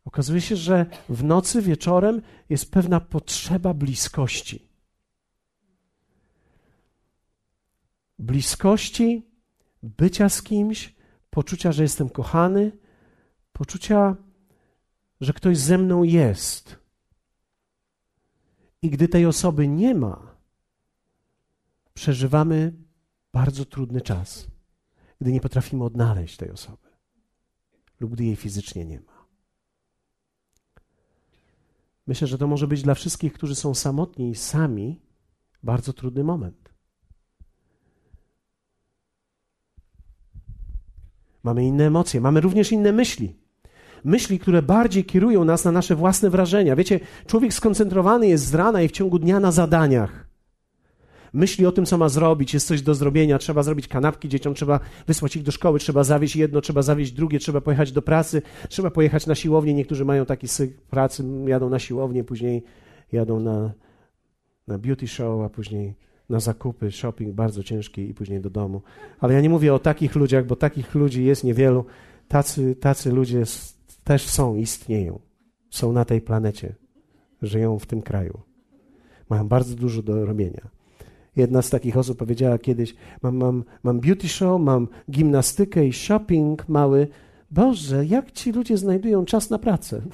Okazuje 0.05 0.41
się, 0.41 0.57
że 0.57 0.87
w 1.09 1.25
nocy, 1.25 1.63
wieczorem 1.63 2.23
jest 2.49 2.71
pewna 2.71 3.01
potrzeba 3.01 3.75
bliskości. 3.75 4.69
Bliskości, 8.19 9.27
bycia 9.83 10.29
z 10.29 10.43
kimś, 10.43 10.95
poczucia, 11.31 11.73
że 11.73 11.83
jestem 11.83 12.09
kochany, 12.09 12.73
poczucia, 13.53 14.17
że 15.21 15.33
ktoś 15.33 15.59
ze 15.59 15.79
mną 15.79 16.03
jest. 16.03 16.77
I 18.83 18.91
gdy 18.91 19.09
tej 19.09 19.27
osoby 19.27 19.69
nie 19.69 19.95
ma, 19.95 20.37
przeżywamy 21.95 22.73
bardzo 23.33 23.65
trudny 23.65 24.01
czas, 24.01 24.47
gdy 25.21 25.33
nie 25.33 25.41
potrafimy 25.41 25.85
odnaleźć 25.85 26.37
tej 26.37 26.51
osoby 26.51 26.93
lub 28.03 28.13
gdy 28.13 28.25
jej 28.25 28.37
fizycznie 28.37 28.85
nie 28.85 29.01
ma. 29.01 29.12
Myślę, 32.07 32.27
że 32.27 32.39
to 32.39 32.47
może 32.47 32.67
być 32.67 32.83
dla 32.83 32.95
wszystkich, 32.95 33.33
którzy 33.33 33.55
są 33.55 33.75
samotni 33.75 34.31
i 34.31 34.35
sami, 34.35 35.01
bardzo 35.63 35.93
trudny 35.93 36.25
moment. 36.25 36.73
Mamy 41.43 41.65
inne 41.65 41.87
emocje, 41.87 42.21
mamy 42.21 42.41
również 42.41 42.73
inne 42.73 42.93
myśli. 42.93 43.37
Myśli, 44.05 44.39
które 44.39 44.63
bardziej 44.63 45.05
kierują 45.05 45.45
nas 45.45 45.65
na 45.65 45.73
nasze 45.73 45.97
własne 45.97 46.31
wrażenia. 46.31 46.77
Wiecie, 46.77 47.01
człowiek 47.27 47.55
skoncentrowany 47.55 48.29
jest 48.29 48.47
z 48.47 48.55
rana 48.55 48.83
i 48.83 48.89
w 48.89 48.93
ciągu 48.93 49.19
dnia 49.19 49.41
na 49.41 49.53
zadaniach 49.53 50.32
myśli 51.33 51.67
o 51.67 51.73
tym, 51.73 51.87
co 51.87 51.99
ma 51.99 52.09
zrobić, 52.09 52.55
jest 52.55 52.67
coś 52.67 52.83
do 52.83 52.95
zrobienia, 52.95 53.39
trzeba 53.39 53.63
zrobić 53.63 53.89
kanapki 53.89 54.29
dzieciom, 54.29 54.55
trzeba 54.55 54.81
wysłać 55.07 55.37
ich 55.37 55.43
do 55.43 55.53
szkoły, 55.53 55.79
trzeba 55.79 56.05
zawieźć 56.05 56.37
jedno, 56.37 56.61
trzeba 56.61 56.83
zawieźć 56.83 57.13
drugie, 57.13 57.39
trzeba 57.39 57.61
pojechać 57.61 57.93
do 57.93 58.03
pracy, 58.03 58.43
trzeba 58.69 58.91
pojechać 58.91 59.27
na 59.27 59.35
siłownię. 59.35 59.75
Niektórzy 59.75 60.05
mają 60.05 60.27
taki 60.27 60.49
syk 60.49 60.81
pracy, 60.81 61.25
jadą 61.47 61.69
na 61.69 61.79
siłownię, 61.79 62.25
później 62.25 62.63
jadą 63.13 63.41
na, 63.41 63.73
na 64.69 64.79
beauty 64.79 65.09
show, 65.09 65.41
a 65.41 65.49
później 65.49 65.95
na 66.29 66.41
zakupy, 66.41 66.91
shopping 66.91 67.35
bardzo 67.35 67.63
ciężki 67.63 68.11
i 68.11 68.15
później 68.15 68.41
do 68.41 68.51
domu. 68.51 68.83
Ale 69.21 69.35
ja 69.35 69.41
nie 69.41 69.51
mówię 69.51 69.75
o 69.75 69.79
takich 69.79 70.15
ludziach, 70.15 70.47
bo 70.47 70.57
takich 70.57 70.95
ludzi 70.95 71.25
jest 71.25 71.45
niewielu. 71.45 71.85
Tacy, 72.29 72.77
tacy 72.77 73.13
ludzie 73.13 73.43
też 74.05 74.29
są, 74.29 74.57
istnieją. 74.57 75.21
Są 75.71 75.93
na 75.93 76.05
tej 76.05 76.21
planecie. 76.21 76.75
Żyją 77.43 77.79
w 77.79 77.87
tym 77.87 78.03
kraju. 78.03 78.41
Mają 79.29 79.49
bardzo 79.49 79.75
dużo 79.75 80.03
do 80.03 80.27
robienia. 80.27 80.82
Jedna 81.37 81.63
z 81.63 81.71
takich 81.71 81.97
osób 81.97 82.19
powiedziała 82.19 82.59
kiedyś: 82.59 82.95
Mam, 83.23 83.37
mam, 83.37 83.65
mam 83.83 84.01
beauty 84.01 84.29
show, 84.29 84.61
mam 84.61 84.89
gimnastykę 85.11 85.87
i 85.87 85.93
shopping 85.93 86.69
mały. 86.69 87.09
Boże, 87.51 88.05
jak 88.07 88.33
ci 88.33 88.53
ludzie 88.53 88.77
znajdują 88.77 89.25
czas 89.25 89.51
na 89.51 89.59
pracę? 89.59 90.03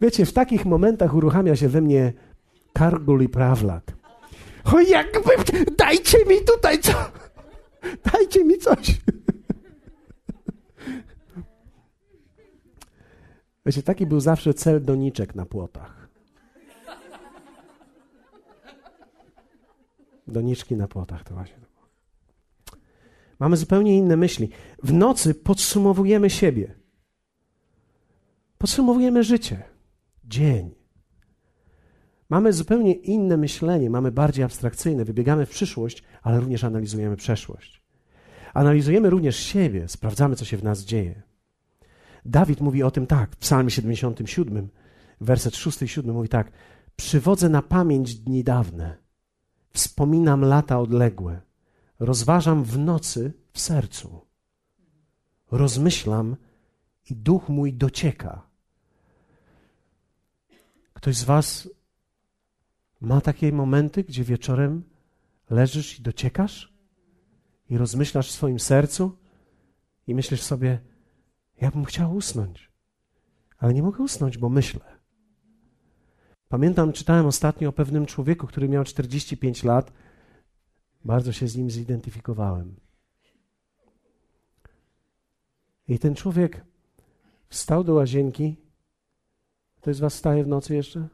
Wiecie, 0.00 0.26
w 0.26 0.32
takich 0.32 0.64
momentach 0.64 1.14
uruchamia 1.14 1.56
się 1.56 1.68
we 1.68 1.80
mnie 1.80 2.12
kargul 2.72 3.22
i 3.22 3.28
prawlak. 3.28 3.82
O, 4.74 4.80
jakby, 4.80 5.30
dajcie 5.78 6.18
mi 6.24 6.36
tutaj 6.46 6.78
co, 6.78 6.92
dajcie 8.12 8.44
mi 8.44 8.58
coś. 8.58 9.00
Wiecie, 13.66 13.82
taki 13.82 14.06
był 14.06 14.20
zawsze 14.20 14.54
cel 14.54 14.84
doniczek 14.84 15.34
na 15.34 15.46
płotach. 15.46 16.08
Doniczki 20.26 20.76
na 20.76 20.88
płotach 20.88 21.24
to 21.24 21.34
właśnie. 21.34 21.58
Mamy 23.38 23.56
zupełnie 23.56 23.96
inne 23.96 24.16
myśli. 24.16 24.48
W 24.82 24.92
nocy 24.92 25.34
podsumowujemy 25.34 26.30
siebie. 26.30 26.74
Podsumowujemy 28.58 29.24
życie, 29.24 29.62
dzień. 30.24 30.74
Mamy 32.28 32.52
zupełnie 32.52 32.92
inne 32.92 33.36
myślenie, 33.36 33.90
mamy 33.90 34.12
bardziej 34.12 34.44
abstrakcyjne. 34.44 35.04
Wybiegamy 35.04 35.46
w 35.46 35.50
przyszłość, 35.50 36.02
ale 36.22 36.40
również 36.40 36.64
analizujemy 36.64 37.16
przeszłość. 37.16 37.82
Analizujemy 38.54 39.10
również 39.10 39.36
siebie, 39.36 39.88
sprawdzamy, 39.88 40.36
co 40.36 40.44
się 40.44 40.56
w 40.56 40.64
nas 40.64 40.80
dzieje. 40.80 41.25
Dawid 42.26 42.60
mówi 42.60 42.82
o 42.82 42.90
tym 42.90 43.06
tak, 43.06 43.30
w 43.30 43.36
Psalmie 43.36 43.70
77, 43.70 44.68
werset 45.20 45.56
6 45.56 45.82
i 45.82 45.88
7 45.88 46.14
mówi 46.14 46.28
tak: 46.28 46.52
Przywodzę 46.96 47.48
na 47.48 47.62
pamięć 47.62 48.14
dni 48.14 48.44
dawne, 48.44 48.96
wspominam 49.70 50.40
lata 50.40 50.80
odległe, 50.80 51.40
rozważam 51.98 52.64
w 52.64 52.78
nocy 52.78 53.32
w 53.52 53.60
sercu, 53.60 54.20
rozmyślam 55.50 56.36
i 57.10 57.16
duch 57.16 57.48
mój 57.48 57.72
docieka. 57.72 58.46
Ktoś 60.92 61.16
z 61.16 61.24
Was 61.24 61.68
ma 63.00 63.20
takie 63.20 63.52
momenty, 63.52 64.04
gdzie 64.04 64.24
wieczorem 64.24 64.82
leżysz 65.50 65.98
i 65.98 66.02
dociekasz? 66.02 66.76
I 67.70 67.78
rozmyślasz 67.78 68.28
w 68.28 68.34
swoim 68.34 68.60
sercu? 68.60 69.18
I 70.06 70.14
myślisz 70.14 70.42
sobie, 70.42 70.80
ja 71.60 71.70
bym 71.70 71.84
chciał 71.84 72.14
usnąć, 72.14 72.70
ale 73.58 73.74
nie 73.74 73.82
mogę 73.82 74.04
usnąć, 74.04 74.38
bo 74.38 74.48
myślę. 74.48 74.80
Pamiętam, 76.48 76.92
czytałem 76.92 77.26
ostatnio 77.26 77.68
o 77.68 77.72
pewnym 77.72 78.06
człowieku, 78.06 78.46
który 78.46 78.68
miał 78.68 78.84
45 78.84 79.64
lat. 79.64 79.92
Bardzo 81.04 81.32
się 81.32 81.48
z 81.48 81.56
nim 81.56 81.70
zidentyfikowałem. 81.70 82.76
I 85.88 85.98
ten 85.98 86.14
człowiek 86.14 86.64
wstał 87.48 87.84
do 87.84 87.94
łazienki. 87.94 88.56
Ktoś 89.76 89.96
z 89.96 90.00
Was 90.00 90.14
wstaje 90.14 90.44
w 90.44 90.48
nocy 90.48 90.74
jeszcze? 90.74 91.08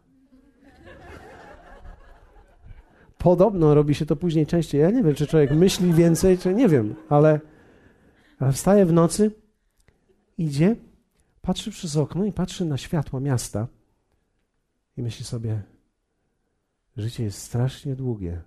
Podobno 3.18 3.74
robi 3.74 3.94
się 3.94 4.06
to 4.06 4.16
później 4.16 4.46
częściej. 4.46 4.80
Ja 4.80 4.90
nie 4.90 5.02
wiem, 5.02 5.14
czy 5.14 5.26
człowiek 5.26 5.50
myśli 5.50 5.92
więcej, 5.92 6.38
czy 6.38 6.54
nie 6.54 6.68
wiem, 6.68 6.94
ale, 7.08 7.40
wstaje 8.52 8.86
w 8.86 8.92
nocy, 8.92 9.41
idzie, 10.38 10.76
patrzy 11.42 11.70
przez 11.70 11.96
okno 11.96 12.24
i 12.24 12.32
patrzy 12.32 12.64
na 12.64 12.78
światła 12.78 13.20
miasta 13.20 13.68
i 14.96 15.02
myśli 15.02 15.24
sobie, 15.24 15.62
życie 16.96 17.24
jest 17.24 17.38
strasznie 17.38 17.96
długie. 17.96 18.42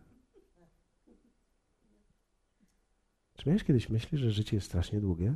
Czy 3.35 3.49
miałeś 3.49 3.63
kiedyś 3.63 3.89
myśli, 3.89 4.17
że 4.17 4.31
życie 4.31 4.57
jest 4.57 4.67
strasznie 4.67 5.01
długie? 5.01 5.35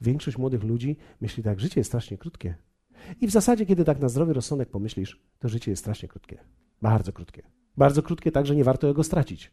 Większość 0.00 0.38
młodych 0.38 0.62
ludzi 0.62 0.96
myśli 1.20 1.42
tak, 1.42 1.60
życie 1.60 1.80
jest 1.80 1.90
strasznie 1.90 2.18
krótkie. 2.18 2.54
I 3.20 3.26
w 3.26 3.30
zasadzie, 3.30 3.66
kiedy 3.66 3.84
tak 3.84 4.00
na 4.00 4.08
zdrowy 4.08 4.32
rozsądek 4.32 4.68
pomyślisz, 4.68 5.20
to 5.38 5.48
życie 5.48 5.70
jest 5.70 5.82
strasznie 5.82 6.08
krótkie. 6.08 6.38
Bardzo 6.82 7.12
krótkie. 7.12 7.42
Bardzo 7.76 8.02
krótkie, 8.02 8.32
tak, 8.32 8.46
że 8.46 8.56
nie 8.56 8.64
warto 8.64 8.94
go 8.94 9.04
stracić. 9.04 9.52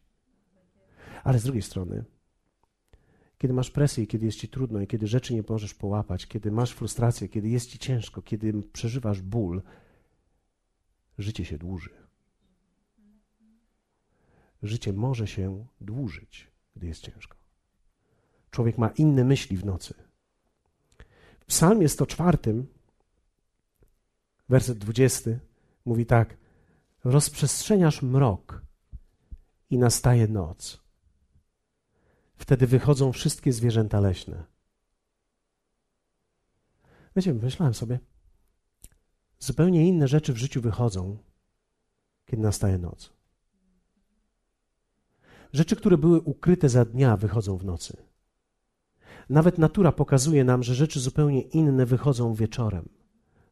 Ale 1.24 1.40
z 1.40 1.44
drugiej 1.44 1.62
strony, 1.62 2.04
kiedy 3.38 3.54
masz 3.54 3.72
presję, 3.72 4.08
kiedy 4.08 4.26
jest 4.26 4.38
ci 4.38 4.48
trudno 4.48 4.82
i 4.82 4.88
kiedy 4.88 5.08
rzeczy 5.08 5.34
nie 5.34 5.44
możesz 5.50 5.74
połapać, 5.74 6.28
kiedy 6.28 6.52
masz 6.52 6.72
frustrację, 6.72 7.30
kiedy 7.30 7.50
jest 7.50 7.70
ci 7.70 7.80
ciężko, 7.80 8.22
kiedy 8.22 8.54
przeżywasz 8.74 9.22
ból, 9.22 9.62
życie 11.18 11.46
się 11.46 11.58
dłuży. 11.58 11.90
Życie 14.64 14.94
może 14.94 15.28
się 15.28 15.66
dłużyć, 15.82 16.52
gdy 16.76 16.88
jest 16.88 17.02
ciężko. 17.02 17.38
Człowiek 18.52 18.78
ma 18.78 18.90
inne 18.90 19.24
myśli 19.24 19.58
w 19.58 19.66
nocy. 19.66 19.94
W 21.40 21.46
psalmie 21.46 21.90
104, 21.90 22.38
werset 24.50 24.78
20, 24.78 25.32
mówi 25.86 26.06
tak: 26.06 26.38
Rozprzestrzeniasz 27.04 28.02
mrok 28.02 28.62
i 29.70 29.78
nastaje 29.78 30.28
noc. 30.28 30.87
Wtedy 32.38 32.68
wychodzą 32.68 33.12
wszystkie 33.12 33.54
zwierzęta 33.54 34.00
leśne. 34.00 34.44
Wiecie, 37.16 37.34
myślałem 37.34 37.74
sobie, 37.74 38.00
zupełnie 39.40 39.88
inne 39.88 40.08
rzeczy 40.08 40.34
w 40.34 40.38
życiu 40.38 40.62
wychodzą, 40.62 41.18
kiedy 42.26 42.42
nastaje 42.44 42.78
noc. 42.78 43.14
Rzeczy, 45.54 45.76
które 45.76 45.98
były 45.98 46.22
ukryte 46.22 46.70
za 46.70 46.86
dnia, 46.86 47.18
wychodzą 47.18 47.58
w 47.58 47.66
nocy. 47.66 47.98
Nawet 49.30 49.58
natura 49.58 49.92
pokazuje 49.92 50.44
nam, 50.44 50.64
że 50.64 50.76
rzeczy 50.76 51.00
zupełnie 51.00 51.42
inne 51.42 51.86
wychodzą 51.86 52.34
wieczorem. 52.34 52.90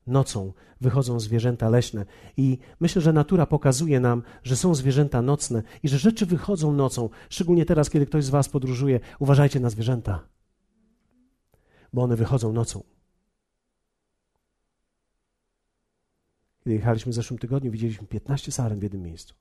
Nocą 0.07 0.53
wychodzą 0.81 1.19
zwierzęta 1.19 1.69
leśne 1.69 2.05
i 2.37 2.57
myślę, 2.79 3.01
że 3.01 3.13
natura 3.13 3.45
pokazuje 3.45 3.99
nam, 3.99 4.23
że 4.43 4.55
są 4.55 4.75
zwierzęta 4.75 5.21
nocne 5.21 5.63
i 5.83 5.89
że 5.89 5.97
rzeczy 5.97 6.25
wychodzą 6.25 6.73
nocą. 6.73 7.09
Szczególnie 7.29 7.65
teraz, 7.65 7.89
kiedy 7.89 8.05
ktoś 8.05 8.25
z 8.25 8.29
Was 8.29 8.49
podróżuje, 8.49 8.99
uważajcie 9.19 9.59
na 9.59 9.69
zwierzęta, 9.69 10.27
bo 11.93 12.03
one 12.03 12.15
wychodzą 12.15 12.53
nocą. 12.53 12.83
Kiedy 16.63 16.75
jechaliśmy 16.75 17.11
w 17.11 17.15
zeszłym 17.15 17.39
tygodniu, 17.39 17.71
widzieliśmy 17.71 18.07
15 18.07 18.51
saren 18.51 18.79
w 18.79 18.83
jednym 18.83 19.01
miejscu. 19.01 19.33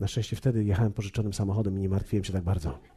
Na 0.00 0.08
szczęście 0.08 0.36
wtedy 0.36 0.64
jechałem 0.64 0.92
pożyczonym 0.92 1.32
samochodem 1.34 1.78
i 1.78 1.80
nie 1.80 1.88
martwiłem 1.88 2.24
się 2.24 2.32
tak 2.32 2.44
bardzo. 2.44 2.95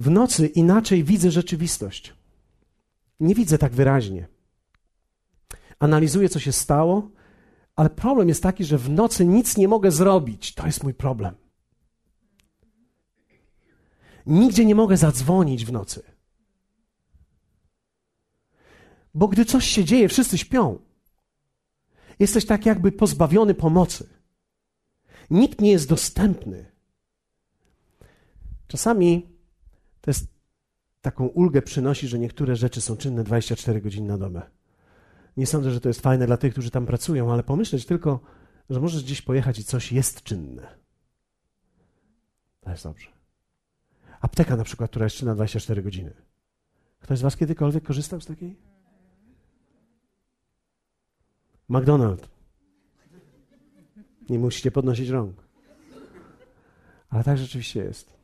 W 0.00 0.10
nocy 0.10 0.46
inaczej 0.46 1.04
widzę 1.04 1.30
rzeczywistość. 1.30 2.14
Nie 3.20 3.34
widzę 3.34 3.58
tak 3.58 3.72
wyraźnie. 3.72 4.28
Analizuję, 5.78 6.28
co 6.28 6.40
się 6.40 6.52
stało, 6.52 7.10
ale 7.76 7.90
problem 7.90 8.28
jest 8.28 8.42
taki, 8.42 8.64
że 8.64 8.78
w 8.78 8.90
nocy 8.90 9.26
nic 9.26 9.56
nie 9.56 9.68
mogę 9.68 9.90
zrobić. 9.90 10.54
To 10.54 10.66
jest 10.66 10.82
mój 10.82 10.94
problem. 10.94 11.34
Nigdzie 14.26 14.64
nie 14.64 14.74
mogę 14.74 14.96
zadzwonić 14.96 15.64
w 15.64 15.72
nocy. 15.72 16.02
Bo 19.14 19.28
gdy 19.28 19.44
coś 19.44 19.64
się 19.64 19.84
dzieje, 19.84 20.08
wszyscy 20.08 20.38
śpią. 20.38 20.78
Jesteś 22.18 22.46
tak 22.46 22.66
jakby 22.66 22.92
pozbawiony 22.92 23.54
pomocy. 23.54 24.08
Nikt 25.30 25.60
nie 25.60 25.70
jest 25.70 25.88
dostępny. 25.88 26.70
Czasami 28.68 29.39
to 30.00 30.10
jest 30.10 30.26
taką 31.00 31.26
ulgę 31.26 31.62
przynosi, 31.62 32.08
że 32.08 32.18
niektóre 32.18 32.56
rzeczy 32.56 32.80
są 32.80 32.96
czynne 32.96 33.24
24 33.24 33.80
godziny 33.80 34.08
na 34.08 34.18
dobę. 34.18 34.42
Nie 35.36 35.46
sądzę, 35.46 35.70
że 35.70 35.80
to 35.80 35.88
jest 35.88 36.00
fajne 36.00 36.26
dla 36.26 36.36
tych, 36.36 36.52
którzy 36.52 36.70
tam 36.70 36.86
pracują, 36.86 37.32
ale 37.32 37.42
pomyśleć 37.42 37.86
tylko, 37.86 38.20
że 38.70 38.80
możesz 38.80 39.04
gdzieś 39.04 39.22
pojechać 39.22 39.58
i 39.58 39.64
coś 39.64 39.92
jest 39.92 40.22
czynne. 40.22 40.78
To 42.60 42.70
jest 42.70 42.84
dobrze. 42.84 43.06
Apteka 44.20 44.56
na 44.56 44.64
przykład, 44.64 44.90
która 44.90 45.04
jest 45.06 45.16
czynna 45.16 45.34
24 45.34 45.82
godziny. 45.82 46.12
Ktoś 47.00 47.18
z 47.18 47.22
Was 47.22 47.36
kiedykolwiek 47.36 47.84
korzystał 47.84 48.20
z 48.20 48.26
takiej? 48.26 48.56
McDonald's. 51.70 52.28
Nie 54.30 54.38
musicie 54.38 54.70
podnosić 54.70 55.08
rąk. 55.08 55.36
Ale 57.08 57.24
tak 57.24 57.38
rzeczywiście 57.38 57.80
jest. 57.80 58.19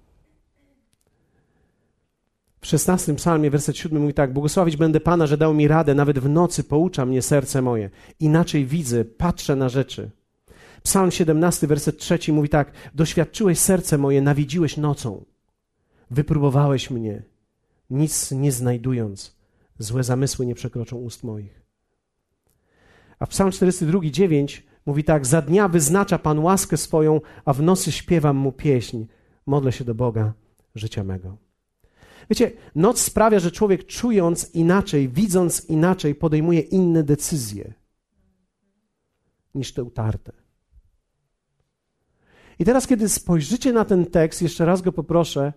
W 2.67 2.69
szesnastym 2.69 3.17
psalmie, 3.17 3.51
werset 3.51 3.77
siódmy 3.77 4.01
mówi 4.01 4.15
tak, 4.15 4.33
błogosławić 4.33 4.77
będę 4.77 5.01
Pana, 5.01 5.27
że 5.27 5.37
dał 5.37 5.55
mi 5.55 5.69
radę, 5.69 5.95
nawet 5.95 6.19
w 6.19 6.29
nocy 6.29 6.65
poucza 6.65 7.07
mnie 7.07 7.23
serce 7.23 7.63
moje. 7.63 7.91
Inaczej 8.21 8.67
widzę, 8.67 9.05
patrzę 9.05 9.57
na 9.57 9.69
rzeczy. 9.69 10.11
Psalm 10.83 11.11
17, 11.11 11.67
werset 11.67 11.99
trzeci 11.99 12.33
mówi 12.33 12.49
tak, 12.49 12.73
doświadczyłeś 12.95 13.59
serce 13.59 13.99
moje, 13.99 14.23
nawiedziłeś 14.23 14.77
nocą. 14.77 15.25
Wypróbowałeś 16.11 16.91
mnie, 16.91 17.23
nic 17.91 18.31
nie 18.31 18.53
znajdując. 18.53 19.37
Złe 19.79 20.05
zamysły 20.05 20.47
nie 20.47 20.55
przekroczą 20.55 20.97
ust 20.97 21.25
moich. 21.25 21.63
A 23.19 23.27
Psalm 23.27 23.51
42, 23.51 24.01
9 24.11 24.67
mówi 24.87 25.05
tak, 25.05 25.27
za 25.27 25.43
dnia 25.43 25.69
wyznacza 25.69 26.19
Pan 26.19 26.39
łaskę 26.39 26.77
swoją, 26.77 27.21
a 27.45 27.53
w 27.53 27.63
nocy 27.63 27.93
śpiewam 27.93 28.37
Mu 28.37 28.53
pieśń. 28.53 29.05
Modlę 29.47 29.73
się 29.73 29.85
do 29.85 29.95
Boga 29.95 30.33
życia 30.75 31.05
mego. 31.05 31.46
Wiecie, 32.31 32.53
noc 32.75 33.01
sprawia, 33.01 33.39
że 33.39 33.51
człowiek 33.51 33.87
czując 33.87 34.55
inaczej, 34.55 35.09
widząc 35.09 35.65
inaczej, 35.65 36.15
podejmuje 36.15 36.61
inne 36.61 37.03
decyzje 37.03 37.75
niż 39.55 39.73
te 39.73 39.85
utarte. 39.85 40.33
I 42.59 42.65
teraz, 42.65 42.87
kiedy 42.87 43.09
spojrzycie 43.09 43.73
na 43.73 43.85
ten 43.85 44.07
tekst, 44.07 44.43
jeszcze 44.43 44.65
raz 44.65 44.83
go 44.83 44.93
poproszę 44.93 45.53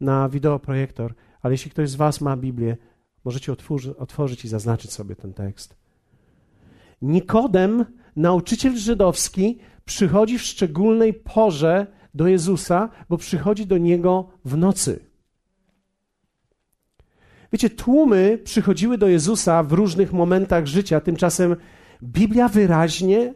na 0.00 0.28
wideoprojektor, 0.28 1.14
ale 1.42 1.54
jeśli 1.54 1.70
ktoś 1.70 1.90
z 1.90 1.94
Was 1.94 2.20
ma 2.20 2.36
Biblię, 2.36 2.76
możecie 3.24 3.52
otworzy, 3.52 3.96
otworzyć 3.96 4.44
i 4.44 4.48
zaznaczyć 4.48 4.92
sobie 4.92 5.16
ten 5.16 5.34
tekst. 5.34 5.76
Nikodem, 7.02 7.84
nauczyciel 8.16 8.76
żydowski, 8.76 9.58
przychodzi 9.84 10.38
w 10.38 10.42
szczególnej 10.42 11.14
porze 11.14 11.86
do 12.14 12.26
Jezusa, 12.26 12.88
bo 13.08 13.16
przychodzi 13.16 13.66
do 13.66 13.78
niego 13.78 14.28
w 14.44 14.56
nocy. 14.56 15.09
Wiecie, 17.52 17.70
tłumy 17.70 18.38
przychodziły 18.44 18.98
do 18.98 19.08
Jezusa 19.08 19.62
w 19.62 19.72
różnych 19.72 20.12
momentach 20.12 20.66
życia, 20.66 21.00
tymczasem 21.00 21.56
Biblia 22.02 22.48
wyraźnie 22.48 23.34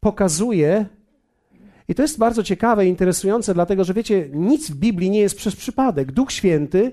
pokazuje, 0.00 0.86
i 1.88 1.94
to 1.94 2.02
jest 2.02 2.18
bardzo 2.18 2.42
ciekawe 2.42 2.86
i 2.86 2.88
interesujące, 2.88 3.54
dlatego 3.54 3.84
że 3.84 3.94
wiecie, 3.94 4.30
nic 4.32 4.70
w 4.70 4.74
Biblii 4.74 5.10
nie 5.10 5.20
jest 5.20 5.36
przez 5.36 5.56
przypadek. 5.56 6.12
Duch 6.12 6.32
Święty 6.32 6.92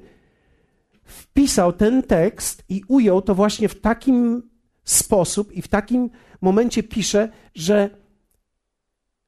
wpisał 1.04 1.74
ten 1.74 2.04
tekst 2.04 2.63
i 2.70 2.84
ujął 2.88 3.22
to 3.22 3.36
właśnie 3.36 3.70
w 3.70 3.82
takim 3.82 4.50
sposób 4.84 5.52
i 5.52 5.62
w 5.62 5.68
takim 5.68 6.10
momencie 6.42 6.84
pisze, 6.84 7.32
że 7.56 7.89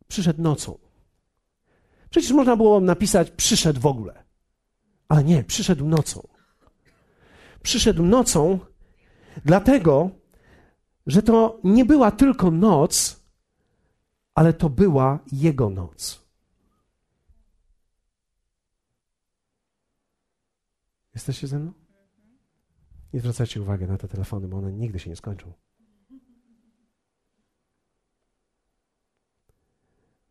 przyszedł 0.08 0.42
nocą. 0.42 0.78
Przecież 2.10 2.32
można 2.32 2.56
było 2.56 2.80
napisać 2.80 3.32
przyszedł 3.32 3.82
w 3.82 3.86
ogóle. 3.86 4.24
Ale 5.10 5.24
nie, 5.24 5.44
przyszedł 5.44 5.88
nocą. 5.88 6.28
Przyszedł 7.64 8.04
nocą, 8.04 8.60
dlatego, 9.46 10.10
że 11.08 11.24
to 11.24 11.60
nie 11.64 11.86
była 11.86 12.12
tylko 12.12 12.52
noc, 12.52 13.24
ale 14.36 14.54
to 14.54 14.70
była 14.70 15.20
Jego 15.32 15.70
noc. 15.70 16.22
Jesteście 21.14 21.48
ze 21.48 21.60
mną? 21.60 21.74
Nie 23.14 23.20
zwracajcie 23.20 23.62
uwagi 23.62 23.86
na 23.86 23.98
te 23.98 24.08
telefony, 24.08 24.48
bo 24.48 24.58
one 24.58 24.74
nigdy 24.74 25.00
się 25.00 25.10
nie 25.10 25.16
skończą. 25.16 25.54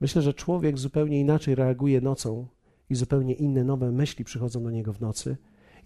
Myślę, 0.01 0.23
że 0.23 0.35
człowiek 0.35 0.79
zupełnie 0.79 1.21
inaczej 1.21 1.55
reaguje 1.55 2.01
nocą 2.01 2.47
i 2.91 2.95
zupełnie 2.95 3.35
inne 3.35 3.65
nowe 3.65 3.93
myśli 3.93 4.25
przychodzą 4.25 4.63
do 4.63 4.71
niego 4.71 4.93
w 4.93 5.01
nocy. 5.01 5.37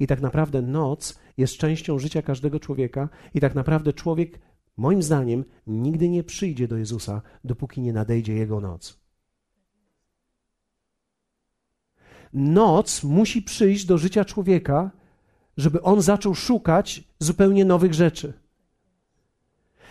I 0.00 0.06
tak 0.06 0.20
naprawdę 0.20 0.62
noc 0.62 1.18
jest 1.36 1.56
częścią 1.56 1.98
życia 1.98 2.22
każdego 2.22 2.60
człowieka, 2.60 3.08
i 3.34 3.40
tak 3.40 3.54
naprawdę 3.54 3.92
człowiek, 3.92 4.38
moim 4.76 5.02
zdaniem, 5.02 5.44
nigdy 5.66 6.08
nie 6.08 6.24
przyjdzie 6.24 6.68
do 6.68 6.76
Jezusa, 6.76 7.22
dopóki 7.44 7.80
nie 7.80 7.92
nadejdzie 7.92 8.34
jego 8.34 8.60
noc. 8.60 8.98
Noc 12.32 13.04
musi 13.04 13.42
przyjść 13.42 13.86
do 13.86 13.98
życia 13.98 14.24
człowieka, 14.24 14.90
żeby 15.56 15.82
on 15.82 16.02
zaczął 16.02 16.34
szukać 16.34 17.04
zupełnie 17.18 17.64
nowych 17.64 17.94
rzeczy. 17.94 18.32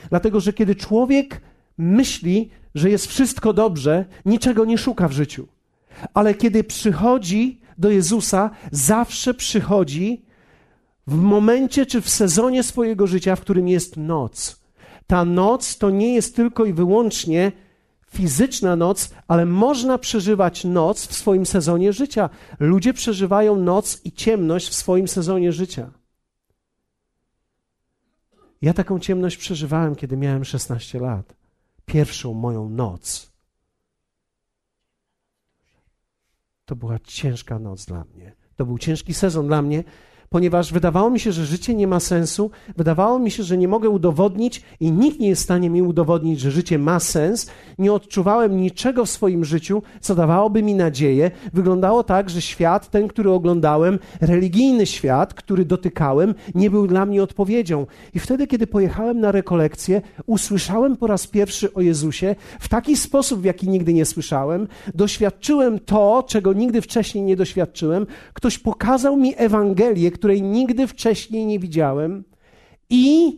Dlatego, 0.10 0.40
że 0.40 0.54
kiedy 0.54 0.76
człowiek 0.76 1.42
myśli, 1.78 2.50
że 2.76 2.90
jest 2.90 3.08
wszystko 3.08 3.54
dobrze, 3.54 4.06
niczego 4.26 4.66
nie 4.66 4.78
szuka 4.78 5.08
w 5.08 5.12
życiu. 5.12 5.48
Ale 6.14 6.34
kiedy 6.34 6.64
przychodzi 6.64 7.62
do 7.78 7.90
Jezusa, 7.90 8.50
zawsze 8.72 9.34
przychodzi 9.34 10.26
w 11.08 11.16
momencie 11.16 11.86
czy 11.86 12.02
w 12.02 12.10
sezonie 12.10 12.64
swojego 12.64 13.08
życia, 13.08 13.36
w 13.36 13.42
którym 13.42 13.68
jest 13.68 13.98
noc. 13.98 14.64
Ta 15.08 15.26
noc 15.26 15.78
to 15.78 15.90
nie 15.90 16.14
jest 16.14 16.36
tylko 16.36 16.66
i 16.66 16.74
wyłącznie 16.74 17.52
fizyczna 18.12 18.76
noc, 18.76 19.14
ale 19.28 19.46
można 19.46 19.98
przeżywać 19.98 20.64
noc 20.64 21.08
w 21.08 21.14
swoim 21.14 21.46
sezonie 21.46 21.94
życia. 21.94 22.30
Ludzie 22.60 22.94
przeżywają 22.94 23.56
noc 23.56 24.02
i 24.04 24.12
ciemność 24.12 24.68
w 24.70 24.74
swoim 24.74 25.08
sezonie 25.08 25.52
życia. 25.52 25.92
Ja 28.62 28.74
taką 28.74 29.00
ciemność 29.00 29.38
przeżywałem, 29.38 29.96
kiedy 29.96 30.18
miałem 30.18 30.46
16 30.46 31.00
lat. 31.00 31.36
Pierwszą 31.86 32.34
moją 32.34 32.70
noc. 32.70 33.33
To 36.74 36.78
była 36.78 37.00
ciężka 37.00 37.60
noc 37.60 37.86
dla 37.86 38.04
mnie. 38.04 38.36
To 38.56 38.66
był 38.66 38.78
ciężki 38.78 39.14
sezon 39.14 39.48
dla 39.48 39.62
mnie, 39.62 39.84
ponieważ 40.34 40.74
wydawało 40.74 41.10
mi 41.10 41.20
się, 41.20 41.32
że 41.32 41.46
życie 41.46 41.76
nie 41.76 41.88
ma 41.88 42.00
sensu, 42.00 42.52
wydawało 42.78 43.20
mi 43.20 43.32
się, 43.32 43.44
że 43.44 43.58
nie 43.58 43.68
mogę 43.68 43.90
udowodnić 43.90 44.62
i 44.80 44.92
nikt 44.92 45.20
nie 45.20 45.28
jest 45.28 45.42
w 45.42 45.44
stanie 45.46 45.70
mi 45.70 45.82
udowodnić, 45.82 46.40
że 46.40 46.52
życie 46.52 46.80
ma 46.80 47.00
sens. 47.00 47.50
Nie 47.80 47.94
odczuwałem 47.94 48.58
niczego 48.58 49.06
w 49.06 49.10
swoim 49.10 49.46
życiu, 49.46 49.82
co 50.02 50.16
dawałoby 50.16 50.64
mi 50.64 50.76
nadzieję. 50.76 51.32
Wyglądało 51.54 52.04
tak, 52.04 52.30
że 52.30 52.42
świat, 52.42 52.90
ten, 52.90 53.08
który 53.08 53.32
oglądałem, 53.32 54.00
religijny 54.22 54.86
świat, 54.86 55.34
który 55.34 55.66
dotykałem, 55.66 56.36
nie 56.56 56.70
był 56.70 56.88
dla 56.88 57.06
mnie 57.06 57.24
odpowiedzią. 57.24 57.86
I 58.14 58.20
wtedy, 58.20 58.48
kiedy 58.48 58.68
pojechałem 58.68 59.20
na 59.20 59.32
rekolekcję, 59.32 60.02
usłyszałem 60.26 60.98
po 60.98 61.08
raz 61.08 61.28
pierwszy 61.28 61.74
o 61.74 61.82
Jezusie 61.82 62.36
w 62.60 62.70
taki 62.70 62.96
sposób, 62.96 63.42
w 63.42 63.46
jaki 63.46 63.70
nigdy 63.70 63.94
nie 63.94 64.06
słyszałem. 64.06 64.68
Doświadczyłem 64.96 65.80
to, 65.80 66.24
czego 66.28 66.54
nigdy 66.54 66.82
wcześniej 66.82 67.24
nie 67.24 67.36
doświadczyłem. 67.36 68.08
Ktoś 68.34 68.58
pokazał 68.58 69.18
mi 69.18 69.34
Ewangelię, 69.38 70.12
której 70.24 70.42
nigdy 70.42 70.88
wcześniej 70.88 71.46
nie 71.46 71.60
widziałem, 71.60 72.24
i 72.90 73.38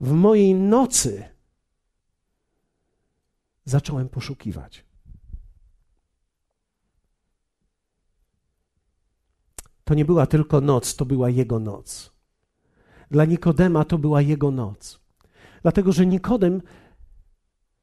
w 0.00 0.12
mojej 0.12 0.54
nocy 0.54 1.24
zacząłem 3.64 4.08
poszukiwać. 4.08 4.84
To 9.84 9.94
nie 9.94 10.04
była 10.04 10.26
tylko 10.26 10.60
noc, 10.60 10.96
to 10.96 11.04
była 11.06 11.30
jego 11.30 11.58
noc. 11.58 12.12
Dla 13.10 13.24
Nikodema 13.24 13.84
to 13.84 13.98
była 13.98 14.22
jego 14.22 14.50
noc. 14.50 15.00
Dlatego, 15.62 15.92
że 15.92 16.06
Nikodem, 16.06 16.62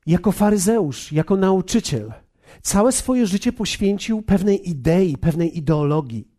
jako 0.06 0.32
faryzeusz, 0.32 1.12
jako 1.12 1.36
nauczyciel, 1.38 2.14
całe 2.62 2.92
swoje 2.92 3.28
życie 3.28 3.54
poświęcił 3.54 4.22
pewnej 4.22 4.70
idei, 4.70 5.18
pewnej 5.18 5.58
ideologii 5.58 6.39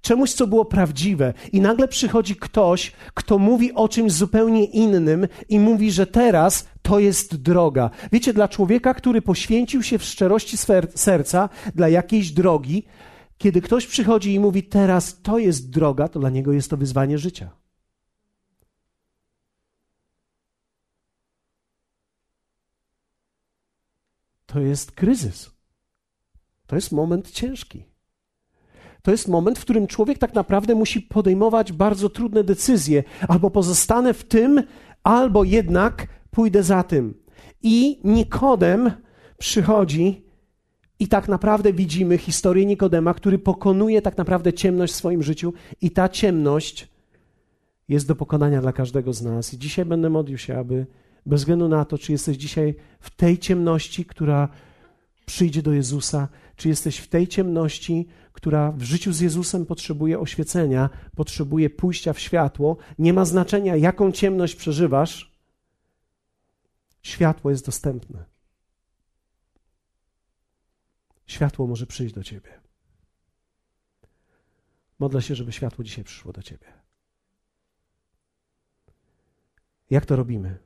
czemuś, 0.00 0.32
co 0.32 0.46
było 0.46 0.64
prawdziwe, 0.64 1.34
i 1.52 1.60
nagle 1.60 1.88
przychodzi 1.88 2.36
ktoś, 2.36 2.92
kto 3.14 3.38
mówi 3.38 3.72
o 3.72 3.88
czymś 3.88 4.12
zupełnie 4.12 4.64
innym 4.64 5.28
i 5.48 5.60
mówi, 5.60 5.90
że 5.90 6.06
teraz 6.06 6.68
to 6.82 6.98
jest 6.98 7.36
droga. 7.36 7.90
Wiecie, 8.12 8.32
dla 8.32 8.48
człowieka, 8.48 8.94
który 8.94 9.22
poświęcił 9.22 9.82
się 9.82 9.98
w 9.98 10.04
szczerości 10.04 10.56
serca 10.94 11.48
dla 11.74 11.88
jakiejś 11.88 12.30
drogi, 12.30 12.82
kiedy 13.38 13.60
ktoś 13.60 13.86
przychodzi 13.86 14.34
i 14.34 14.40
mówi, 14.40 14.62
teraz 14.62 15.22
to 15.22 15.38
jest 15.38 15.70
droga, 15.70 16.08
to 16.08 16.20
dla 16.20 16.30
niego 16.30 16.52
jest 16.52 16.70
to 16.70 16.76
wyzwanie 16.76 17.18
życia. 17.18 17.50
To 24.46 24.60
jest 24.60 24.92
kryzys. 24.92 25.50
To 26.66 26.76
jest 26.76 26.92
moment 26.92 27.30
ciężki 27.30 27.95
to 29.06 29.10
jest 29.10 29.28
moment, 29.28 29.58
w 29.58 29.62
którym 29.62 29.86
człowiek 29.86 30.18
tak 30.18 30.34
naprawdę 30.34 30.74
musi 30.74 31.02
podejmować 31.02 31.72
bardzo 31.72 32.08
trudne 32.08 32.44
decyzje. 32.44 33.04
Albo 33.28 33.50
pozostanę 33.50 34.14
w 34.14 34.24
tym, 34.24 34.62
albo 35.02 35.44
jednak 35.44 36.06
pójdę 36.30 36.62
za 36.62 36.82
tym. 36.82 37.14
I 37.62 38.00
Nikodem 38.04 38.90
przychodzi 39.38 40.24
i 40.98 41.08
tak 41.08 41.28
naprawdę 41.28 41.72
widzimy 41.72 42.18
historię 42.18 42.66
Nikodema, 42.66 43.14
który 43.14 43.38
pokonuje 43.38 44.02
tak 44.02 44.16
naprawdę 44.16 44.52
ciemność 44.52 44.92
w 44.92 44.96
swoim 44.96 45.22
życiu 45.22 45.52
i 45.80 45.90
ta 45.90 46.08
ciemność 46.08 46.88
jest 47.88 48.08
do 48.08 48.16
pokonania 48.16 48.60
dla 48.60 48.72
każdego 48.72 49.12
z 49.12 49.22
nas. 49.22 49.54
I 49.54 49.58
dzisiaj 49.58 49.84
będę 49.84 50.10
modlił 50.10 50.38
się, 50.38 50.58
aby 50.58 50.86
bez 51.26 51.40
względu 51.40 51.68
na 51.68 51.84
to, 51.84 51.98
czy 51.98 52.12
jesteś 52.12 52.36
dzisiaj 52.36 52.74
w 53.00 53.10
tej 53.10 53.38
ciemności, 53.38 54.04
która 54.04 54.48
przyjdzie 55.26 55.62
do 55.62 55.72
Jezusa, 55.72 56.28
czy 56.56 56.68
jesteś 56.68 56.98
w 56.98 57.08
tej 57.08 57.28
ciemności, 57.28 58.06
która 58.32 58.72
w 58.72 58.82
życiu 58.82 59.12
z 59.12 59.20
Jezusem 59.20 59.66
potrzebuje 59.66 60.20
oświecenia, 60.20 60.90
potrzebuje 61.16 61.70
pójścia 61.70 62.12
w 62.12 62.20
światło. 62.20 62.76
Nie 62.98 63.12
ma 63.12 63.24
znaczenia, 63.24 63.76
jaką 63.76 64.12
ciemność 64.12 64.54
przeżywasz, 64.54 65.32
światło 67.02 67.50
jest 67.50 67.66
dostępne. 67.66 68.24
Światło 71.26 71.66
może 71.66 71.86
przyjść 71.86 72.14
do 72.14 72.22
ciebie. 72.22 72.60
Modlę 74.98 75.22
się, 75.22 75.34
żeby 75.34 75.52
światło 75.52 75.84
dzisiaj 75.84 76.04
przyszło 76.04 76.32
do 76.32 76.42
ciebie. 76.42 76.66
Jak 79.90 80.06
to 80.06 80.16
robimy? 80.16 80.58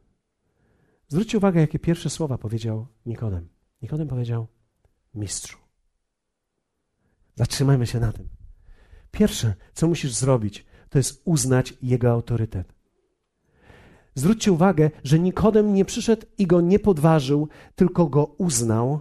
Zwróćcie 1.09 1.38
uwagę, 1.38 1.61
jakie 1.61 1.79
pierwsze 1.79 2.11
słowa 2.11 2.38
powiedział 2.38 2.87
Nikodem. 3.07 3.48
Nikodem 3.83 4.09
powiedział: 4.09 4.46
Mistrzu. 5.14 5.69
Zatrzymajmy 7.40 7.87
się 7.87 8.00
na 8.00 8.12
tym. 8.12 8.29
Pierwsze, 9.11 9.55
co 9.74 9.88
musisz 9.88 10.12
zrobić, 10.12 10.66
to 10.90 10.98
jest 10.98 11.22
uznać 11.24 11.74
jego 11.83 12.11
autorytet. 12.11 12.72
Zwróćcie 14.14 14.53
uwagę, 14.53 14.90
że 15.05 15.18
Nikodem 15.18 15.74
nie 15.74 15.85
przyszedł 15.85 16.26
i 16.38 16.46
go 16.46 16.61
nie 16.61 16.79
podważył, 16.79 17.48
tylko 17.74 18.07
go 18.07 18.24
uznał 18.24 19.00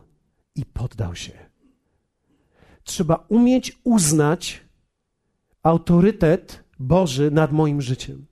i 0.55 0.65
poddał 0.65 1.15
się. 1.15 1.31
Trzeba 2.83 3.25
umieć 3.29 3.79
uznać 3.83 4.61
autorytet 5.63 6.63
Boży 6.79 7.31
nad 7.31 7.51
moim 7.51 7.81
życiem. 7.81 8.25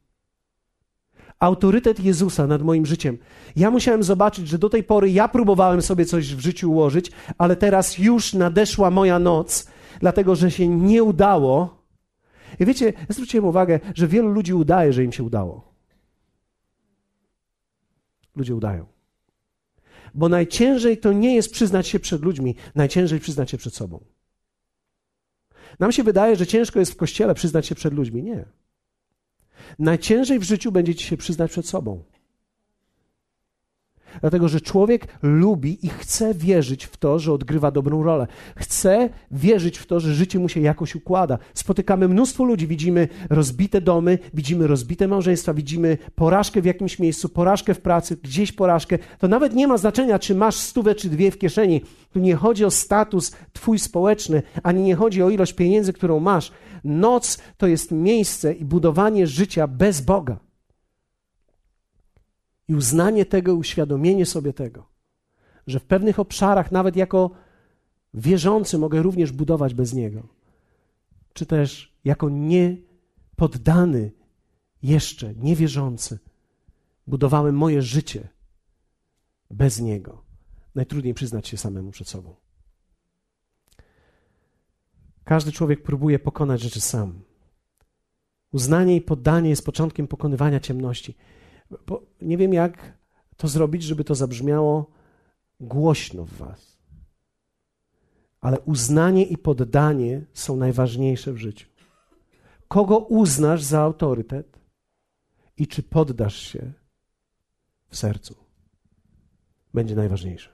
Autorytet 1.39 2.00
Jezusa 2.00 2.48
nad 2.48 2.62
moim 2.62 2.86
życiem. 2.86 3.17
Ja 3.56 3.72
musiałem 3.72 4.04
zobaczyć, 4.04 4.48
że 4.48 4.58
do 4.58 4.70
tej 4.70 4.84
pory 4.84 5.12
ja 5.12 5.28
próbowałem 5.28 5.82
sobie 5.82 6.06
coś 6.06 6.36
w 6.36 6.39
życiu 6.39 6.72
ułożyć, 6.72 7.12
ale 7.38 7.56
teraz 7.56 7.98
już 7.98 8.34
nadeszła 8.34 8.91
moja 8.91 9.20
noc, 9.20 9.67
dlatego 10.00 10.36
że 10.36 10.52
się 10.52 10.67
nie 10.67 11.04
udało. 11.04 11.84
I 12.60 12.65
wiecie, 12.65 12.86
ja 12.86 13.06
zwróciłem 13.10 13.45
uwagę, 13.45 13.80
że 13.95 14.08
wielu 14.08 14.30
ludzi 14.30 14.54
udaje, 14.54 14.93
że 14.93 15.04
im 15.04 15.12
się 15.12 15.23
udało. 15.23 15.73
Ludzie 18.36 18.56
udają. 18.56 18.86
Bo 20.13 20.30
najciężej 20.30 20.97
to 20.97 21.13
nie 21.13 21.36
jest 21.36 21.52
przyznać 21.52 21.88
się 21.88 22.00
przed 22.00 22.21
ludźmi, 22.21 22.56
najciężej 22.76 23.19
przyznać 23.19 23.52
się 23.52 23.58
przed 23.58 23.76
sobą. 23.76 24.04
Nam 25.80 25.91
się 25.91 26.04
wydaje, 26.04 26.36
że 26.36 26.47
ciężko 26.47 26.80
jest 26.80 26.91
w 26.91 26.95
kościele 26.95 27.34
przyznać 27.34 27.67
się 27.67 27.76
przed 27.76 27.93
ludźmi. 27.93 28.23
Nie. 28.23 28.45
Najciężej 29.80 30.39
w 30.39 30.43
życiu 30.43 30.71
będzie 30.71 30.95
ci 30.95 31.06
się 31.06 31.17
przyznać 31.17 31.52
przed 31.52 31.67
sobą. 31.67 32.04
Dlatego, 34.21 34.47
że 34.47 34.62
człowiek 34.62 35.08
lubi 35.21 35.86
i 35.86 35.89
chce 35.89 36.34
wierzyć 36.34 36.86
w 36.86 36.97
to, 36.97 37.19
że 37.19 37.34
odgrywa 37.34 37.71
dobrą 37.71 38.03
rolę. 38.03 38.27
Chce 38.56 39.10
wierzyć 39.32 39.77
w 39.77 39.86
to, 39.86 39.99
że 39.99 40.13
życie 40.13 40.39
mu 40.39 40.49
się 40.49 40.60
jakoś 40.60 40.95
układa. 40.95 41.38
Spotykamy 41.53 42.08
mnóstwo 42.08 42.43
ludzi, 42.43 42.67
widzimy 42.67 43.08
rozbite 43.30 43.82
domy, 43.82 44.19
widzimy 44.34 44.67
rozbite 44.67 45.08
małżeństwa, 45.08 45.53
widzimy 45.53 45.97
porażkę 46.15 46.62
w 46.62 46.65
jakimś 46.65 46.99
miejscu, 46.99 47.30
porażkę 47.30 47.73
w 47.73 47.82
pracy, 47.82 48.17
gdzieś 48.23 48.51
porażkę. 48.51 48.97
To 49.19 49.27
nawet 49.27 49.53
nie 49.53 49.67
ma 49.67 49.77
znaczenia, 49.77 50.19
czy 50.19 50.36
masz 50.36 50.56
stówę, 50.56 50.95
czy 50.95 51.10
dwie 51.10 51.32
w 51.32 51.38
kieszeni. 51.38 51.82
Tu 52.13 52.19
nie 52.19 52.36
chodzi 52.36 52.65
o 52.65 52.71
status 52.71 53.32
twój 53.53 53.80
społeczny, 53.80 54.43
ani 54.63 54.82
nie 54.82 54.95
chodzi 54.95 55.23
o 55.23 55.30
ilość 55.30 55.53
pieniędzy, 55.53 55.93
którą 55.93 56.19
masz. 56.19 56.51
Noc 56.84 57.38
to 57.58 57.67
jest 57.67 57.91
miejsce 57.91 58.53
i 58.53 58.65
budowanie 58.65 59.27
życia 59.27 59.67
bez 59.67 60.01
Boga. 60.01 60.46
I 62.67 62.75
uznanie 62.75 63.25
tego, 63.25 63.56
uświadomienie 63.56 64.25
sobie 64.25 64.53
tego, 64.53 64.89
że 65.67 65.80
w 65.80 65.86
pewnych 65.86 66.19
obszarach, 66.19 66.71
nawet 66.71 66.95
jako 66.95 67.32
wierzący, 68.13 68.77
mogę 68.77 69.01
również 69.01 69.32
budować 69.32 69.73
bez 69.73 69.93
Niego. 69.93 70.27
Czy 71.34 71.45
też 71.45 71.97
jako 72.03 72.30
niepoddany, 72.30 74.12
jeszcze 74.84 75.36
niewierzący, 75.36 76.19
budowałem 77.08 77.56
moje 77.56 77.82
życie 77.82 78.27
bez 79.51 79.80
Niego. 79.80 80.23
Najtrudniej 80.75 81.13
przyznać 81.13 81.47
się 81.47 81.58
samemu 81.58 81.91
przed 81.91 82.08
sobą. 82.08 82.36
Każdy 85.23 85.51
człowiek 85.51 85.84
próbuje 85.84 86.19
pokonać 86.19 86.62
rzeczy 86.62 86.82
sam. 86.82 87.21
Uznanie 88.51 88.95
i 88.95 89.01
poddanie 89.01 89.49
jest 89.49 89.65
początkiem 89.65 90.08
pokonywania 90.08 90.60
ciemności. 90.60 91.15
Bo 91.88 92.03
nie 92.21 92.38
wiem, 92.38 92.53
jak 92.53 92.97
to 93.38 93.47
zrobić, 93.47 93.84
żeby 93.84 94.03
to 94.03 94.15
zabrzmiało 94.15 94.91
głośno 95.60 96.25
w 96.25 96.34
Was. 96.34 96.77
Ale 98.41 98.60
uznanie 98.60 99.25
i 99.25 99.38
poddanie 99.38 100.25
są 100.34 100.58
najważniejsze 100.58 101.34
w 101.34 101.38
życiu. 101.38 101.69
Kogo 102.67 102.97
uznasz 102.97 103.63
za 103.63 103.82
autorytet 103.82 104.60
i 105.58 105.67
czy 105.67 105.84
poddasz 105.84 106.38
się 106.38 106.73
w 107.88 107.97
sercu, 107.97 108.36
będzie 109.73 109.95
najważniejsze. 109.95 110.49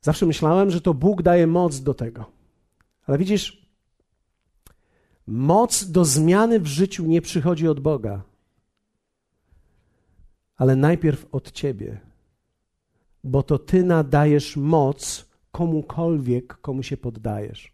Zawsze 0.00 0.26
myślałem, 0.26 0.70
że 0.70 0.80
to 0.80 0.94
Bóg 0.94 1.22
daje 1.22 1.46
moc 1.46 1.80
do 1.80 1.94
tego. 1.94 2.32
Ale 3.06 3.18
widzisz, 3.18 3.67
Moc 5.28 5.84
do 5.84 6.04
zmiany 6.04 6.60
w 6.60 6.66
życiu 6.66 7.06
nie 7.06 7.22
przychodzi 7.22 7.68
od 7.68 7.80
Boga, 7.80 8.22
ale 10.56 10.76
najpierw 10.76 11.26
od 11.32 11.52
Ciebie, 11.52 12.00
bo 13.24 13.42
to 13.42 13.58
Ty 13.58 13.84
nadajesz 13.84 14.56
moc 14.56 15.28
komukolwiek, 15.52 16.60
komu 16.60 16.82
się 16.82 16.96
poddajesz. 16.96 17.72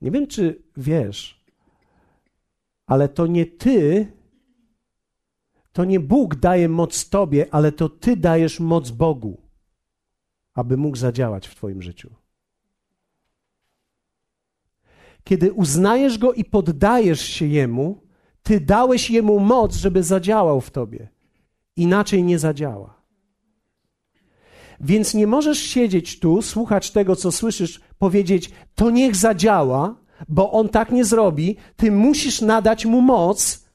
Nie 0.00 0.10
wiem, 0.10 0.26
czy 0.26 0.62
wiesz, 0.76 1.44
ale 2.86 3.08
to 3.08 3.26
nie 3.26 3.46
Ty, 3.46 4.06
to 5.72 5.84
nie 5.84 6.00
Bóg 6.00 6.34
daje 6.34 6.68
moc 6.68 7.08
Tobie, 7.08 7.54
ale 7.54 7.72
to 7.72 7.88
Ty 7.88 8.16
dajesz 8.16 8.60
moc 8.60 8.90
Bogu, 8.90 9.40
aby 10.54 10.76
mógł 10.76 10.96
zadziałać 10.96 11.48
w 11.48 11.54
Twoim 11.54 11.82
życiu. 11.82 12.21
Kiedy 15.24 15.52
uznajesz 15.52 16.18
go 16.18 16.32
i 16.32 16.44
poddajesz 16.44 17.20
się 17.20 17.46
jemu, 17.46 18.02
ty 18.42 18.60
dałeś 18.60 19.10
jemu 19.10 19.40
moc, 19.40 19.76
żeby 19.76 20.02
zadziałał 20.02 20.60
w 20.60 20.70
tobie. 20.70 21.08
Inaczej 21.76 22.24
nie 22.24 22.38
zadziała. 22.38 23.02
Więc 24.80 25.14
nie 25.14 25.26
możesz 25.26 25.58
siedzieć 25.58 26.18
tu, 26.18 26.42
słuchać 26.42 26.90
tego, 26.90 27.16
co 27.16 27.32
słyszysz, 27.32 27.80
powiedzieć, 27.98 28.50
to 28.74 28.90
niech 28.90 29.16
zadziała, 29.16 29.96
bo 30.28 30.52
on 30.52 30.68
tak 30.68 30.92
nie 30.92 31.04
zrobi. 31.04 31.56
Ty 31.76 31.90
musisz 31.90 32.40
nadać 32.40 32.86
mu 32.86 33.00
moc 33.00 33.66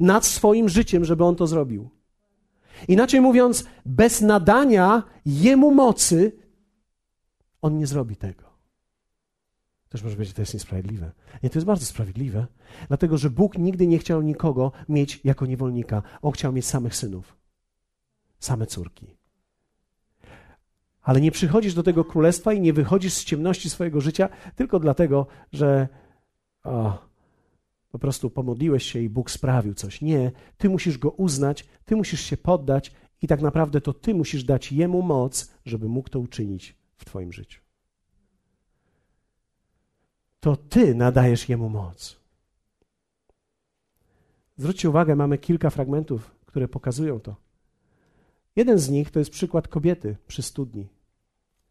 nad 0.00 0.26
swoim 0.26 0.68
życiem, 0.68 1.04
żeby 1.04 1.24
on 1.24 1.36
to 1.36 1.46
zrobił. 1.46 1.90
Inaczej 2.88 3.20
mówiąc, 3.20 3.64
bez 3.86 4.20
nadania 4.20 5.02
jemu 5.26 5.74
mocy, 5.74 6.32
on 7.62 7.78
nie 7.78 7.86
zrobi 7.86 8.16
tego. 8.16 8.45
Też 9.96 10.02
może 10.02 10.16
powiedzieć, 10.16 10.36
to 10.36 10.42
jest 10.42 10.54
niesprawiedliwe. 10.54 11.12
Nie, 11.42 11.50
to 11.50 11.58
jest 11.58 11.66
bardzo 11.66 11.86
sprawiedliwe, 11.86 12.46
dlatego 12.88 13.18
że 13.18 13.30
Bóg 13.30 13.58
nigdy 13.58 13.86
nie 13.86 13.98
chciał 13.98 14.22
nikogo 14.22 14.72
mieć 14.88 15.20
jako 15.24 15.46
niewolnika. 15.46 16.02
On 16.22 16.32
chciał 16.32 16.52
mieć 16.52 16.66
samych 16.66 16.96
synów, 16.96 17.36
same 18.38 18.66
córki. 18.66 19.16
Ale 21.02 21.20
nie 21.20 21.30
przychodzisz 21.30 21.74
do 21.74 21.82
tego 21.82 22.04
królestwa 22.04 22.52
i 22.52 22.60
nie 22.60 22.72
wychodzisz 22.72 23.12
z 23.12 23.24
ciemności 23.24 23.70
swojego 23.70 24.00
życia 24.00 24.28
tylko 24.56 24.80
dlatego, 24.80 25.26
że 25.52 25.88
o, 26.64 26.98
po 27.90 27.98
prostu 27.98 28.30
pomodliłeś 28.30 28.92
się 28.92 29.00
i 29.00 29.08
Bóg 29.08 29.30
sprawił 29.30 29.74
coś. 29.74 30.00
Nie, 30.00 30.32
ty 30.56 30.68
musisz 30.68 30.98
go 30.98 31.10
uznać, 31.10 31.64
ty 31.84 31.96
musisz 31.96 32.20
się 32.20 32.36
poddać 32.36 32.92
i 33.22 33.26
tak 33.26 33.42
naprawdę 33.42 33.80
to 33.80 33.92
ty 33.92 34.14
musisz 34.14 34.44
dać 34.44 34.72
jemu 34.72 35.02
moc, 35.02 35.54
żeby 35.64 35.88
mógł 35.88 36.08
to 36.08 36.20
uczynić 36.20 36.76
w 36.96 37.04
twoim 37.04 37.32
życiu 37.32 37.65
to 40.46 40.56
Ty 40.56 40.94
nadajesz 40.94 41.48
Jemu 41.48 41.68
moc. 41.68 42.20
Zwróćcie 44.56 44.90
uwagę, 44.90 45.16
mamy 45.16 45.38
kilka 45.38 45.70
fragmentów, 45.70 46.34
które 46.46 46.68
pokazują 46.68 47.20
to. 47.20 47.36
Jeden 48.56 48.78
z 48.78 48.90
nich 48.90 49.10
to 49.10 49.18
jest 49.18 49.30
przykład 49.30 49.68
kobiety 49.68 50.16
przy 50.26 50.42
studni. 50.42 50.88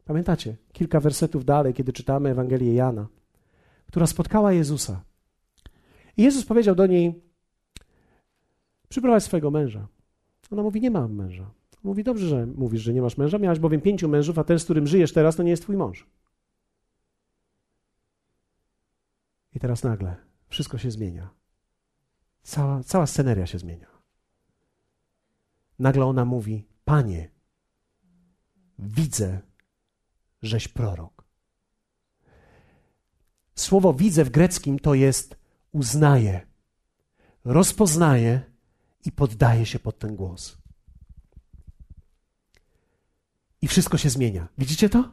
Pamiętacie, 0.05 0.55
kilka 0.73 0.99
wersetów 0.99 1.45
dalej, 1.45 1.73
kiedy 1.73 1.93
czytamy 1.93 2.29
Ewangelię 2.29 2.73
Jana, 2.73 3.07
która 3.87 4.07
spotkała 4.07 4.53
Jezusa. 4.53 5.03
I 6.17 6.23
Jezus 6.23 6.45
powiedział 6.45 6.75
do 6.75 6.87
niej: 6.87 7.23
Przyprowadź 8.89 9.23
swojego 9.23 9.51
męża. 9.51 9.87
Ona 10.51 10.63
mówi: 10.63 10.81
Nie 10.81 10.91
mam 10.91 11.15
męża. 11.15 11.51
Mówi: 11.83 12.03
Dobrze, 12.03 12.27
że 12.27 12.45
mówisz, 12.45 12.81
że 12.81 12.93
nie 12.93 13.01
masz 13.01 13.17
męża. 13.17 13.37
Miałaś 13.37 13.59
bowiem 13.59 13.81
pięciu 13.81 14.09
mężów, 14.09 14.39
a 14.39 14.43
ten, 14.43 14.59
z 14.59 14.63
którym 14.63 14.87
żyjesz 14.87 15.13
teraz, 15.13 15.35
to 15.35 15.43
nie 15.43 15.51
jest 15.51 15.63
twój 15.63 15.77
mąż. 15.77 16.07
I 19.55 19.59
teraz 19.59 19.83
nagle 19.83 20.15
wszystko 20.49 20.77
się 20.77 20.91
zmienia. 20.91 21.29
Cała, 22.43 22.83
cała 22.83 23.07
sceneria 23.07 23.47
się 23.47 23.59
zmienia. 23.59 23.87
Nagle 25.79 26.05
ona 26.05 26.25
mówi: 26.25 26.67
Panie, 26.85 27.31
widzę, 28.79 29.41
żeś 30.41 30.67
prorok. 30.67 31.25
Słowo 33.55 33.93
widzę 33.93 34.23
w 34.23 34.29
greckim 34.29 34.79
to 34.79 34.93
jest 34.93 35.35
uznaje, 35.71 36.47
rozpoznaje 37.43 38.41
i 39.05 39.11
poddaje 39.11 39.65
się 39.65 39.79
pod 39.79 39.99
ten 39.99 40.15
głos. 40.15 40.57
I 43.61 43.67
wszystko 43.67 43.97
się 43.97 44.09
zmienia. 44.09 44.47
Widzicie 44.57 44.89
to? 44.89 45.11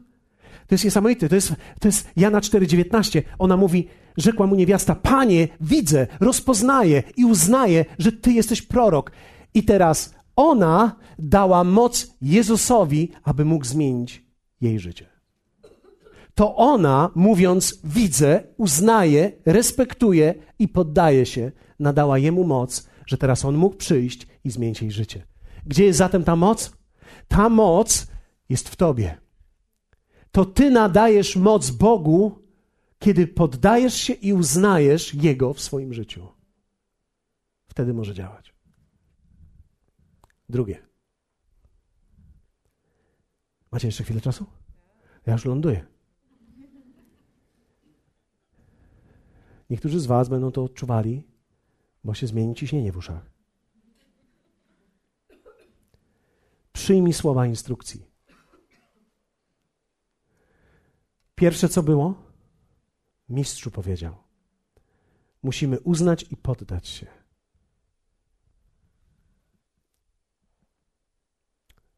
To 0.72 0.74
jest 0.74 0.84
niesamowite. 0.84 1.28
To 1.28 1.34
jest, 1.34 1.54
to 1.80 1.88
jest 1.88 2.08
Jana 2.16 2.40
4,19. 2.40 3.22
Ona 3.38 3.56
mówi, 3.56 3.88
rzekła 4.16 4.46
mu 4.46 4.54
niewiasta, 4.54 4.94
Panie, 4.94 5.48
widzę, 5.60 6.06
rozpoznaję 6.20 7.02
i 7.16 7.24
uznaję, 7.24 7.84
że 7.98 8.12
Ty 8.12 8.32
jesteś 8.32 8.62
prorok. 8.62 9.12
I 9.54 9.62
teraz 9.64 10.14
ona 10.36 10.96
dała 11.18 11.64
moc 11.64 12.16
Jezusowi, 12.22 13.12
aby 13.22 13.44
mógł 13.44 13.64
zmienić 13.64 14.26
jej 14.60 14.78
życie. 14.78 15.06
To 16.34 16.56
ona, 16.56 17.10
mówiąc, 17.14 17.80
widzę, 17.84 18.42
uznaje, 18.56 19.32
respektuje 19.46 20.34
i 20.58 20.68
poddaje 20.68 21.26
się, 21.26 21.52
nadała 21.78 22.18
jemu 22.18 22.44
moc, 22.44 22.88
że 23.06 23.18
teraz 23.18 23.44
on 23.44 23.56
mógł 23.56 23.76
przyjść 23.76 24.26
i 24.44 24.50
zmienić 24.50 24.82
jej 24.82 24.90
życie. 24.90 25.26
Gdzie 25.66 25.84
jest 25.84 25.98
zatem 25.98 26.24
ta 26.24 26.36
moc? 26.36 26.72
Ta 27.28 27.48
moc 27.48 28.06
jest 28.48 28.68
w 28.68 28.76
tobie 28.76 29.22
to 30.32 30.44
ty 30.44 30.70
nadajesz 30.70 31.36
moc 31.36 31.70
Bogu, 31.70 32.38
kiedy 32.98 33.26
poddajesz 33.26 33.94
się 33.94 34.12
i 34.12 34.32
uznajesz 34.32 35.14
Jego 35.14 35.54
w 35.54 35.60
swoim 35.60 35.94
życiu. 35.94 36.28
Wtedy 37.66 37.94
może 37.94 38.14
działać. 38.14 38.54
Drugie. 40.48 40.86
Macie 43.70 43.88
jeszcze 43.88 44.04
chwilę 44.04 44.20
czasu? 44.20 44.46
Ja 45.26 45.32
już 45.32 45.44
ląduję. 45.44 45.86
Niektórzy 49.70 50.00
z 50.00 50.06
Was 50.06 50.28
będą 50.28 50.52
to 50.52 50.64
odczuwali, 50.64 51.22
bo 52.04 52.14
się 52.14 52.26
zmieni 52.26 52.54
ciśnienie 52.54 52.92
w 52.92 52.96
uszach. 52.96 53.30
Przyjmij 56.72 57.12
słowa 57.12 57.46
instrukcji. 57.46 58.11
Pierwsze 61.42 61.68
co 61.68 61.82
było? 61.82 62.14
Mistrzu 63.28 63.70
powiedział: 63.70 64.14
Musimy 65.42 65.80
uznać 65.80 66.26
i 66.30 66.36
poddać 66.36 66.88
się. 66.88 67.06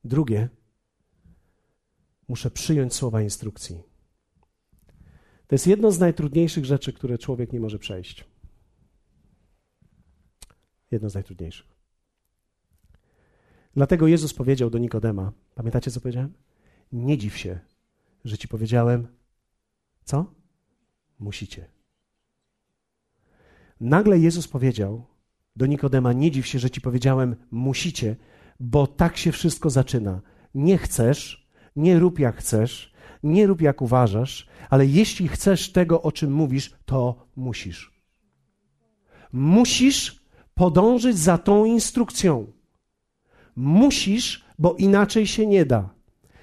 Drugie, 0.05 0.49
muszę 2.29 2.51
przyjąć 2.51 2.95
słowa 2.95 3.23
instrukcji. 3.23 3.83
To 5.47 5.55
jest 5.55 5.67
jedno 5.67 5.93
z 5.93 5.99
najtrudniejszych 5.99 6.65
rzeczy, 6.65 6.93
które 6.93 7.19
człowiek 7.19 7.53
nie 7.53 7.61
może 7.61 7.79
przejść. 7.79 8.25
Jedno 10.91 11.11
z 11.11 11.15
najtrudniejszych. 11.15 11.77
Dlatego 13.75 14.07
Jezus 14.07 14.35
powiedział 14.35 14.71
do 14.71 14.79
Nikodema: 14.79 15.33
Pamiętacie, 15.55 15.91
co 15.91 16.01
powiedziałem? 16.01 16.33
Nie 16.93 17.19
dziw 17.19 17.39
się, 17.39 17.61
że 18.25 18.39
ci 18.39 18.49
powiedziałem, 18.49 19.09
co? 20.05 20.35
Musicie. 21.19 21.69
Nagle 23.81 24.19
Jezus 24.19 24.49
powiedział 24.49 25.07
do 25.57 25.67
Nikodema: 25.67 26.13
Nie 26.13 26.31
dziw 26.31 26.47
się, 26.47 26.59
że 26.59 26.71
ci 26.71 26.81
powiedziałem, 26.81 27.37
musicie, 27.51 28.17
bo 28.61 28.87
tak 28.87 29.17
się 29.17 29.33
wszystko 29.33 29.71
zaczyna. 29.71 30.21
Nie 30.55 30.79
chcesz, 30.79 31.49
nie 31.77 31.99
rób 31.99 32.19
jak 32.19 32.37
chcesz, 32.37 32.95
nie 33.23 33.47
rób 33.47 33.61
jak 33.61 33.83
uważasz, 33.83 34.49
ale 34.71 34.87
jeśli 34.87 35.29
chcesz 35.29 35.73
tego, 35.73 36.03
o 36.03 36.13
czym 36.13 36.33
mówisz, 36.33 36.75
to 36.85 37.27
musisz. 37.37 37.95
Musisz 39.33 40.25
podążyć 40.55 41.19
za 41.19 41.39
tą 41.39 41.65
instrukcją. 41.65 42.53
Musisz, 43.57 44.45
bo 44.59 44.75
inaczej 44.75 45.27
się 45.27 45.47
nie 45.47 45.67
da. 45.67 45.95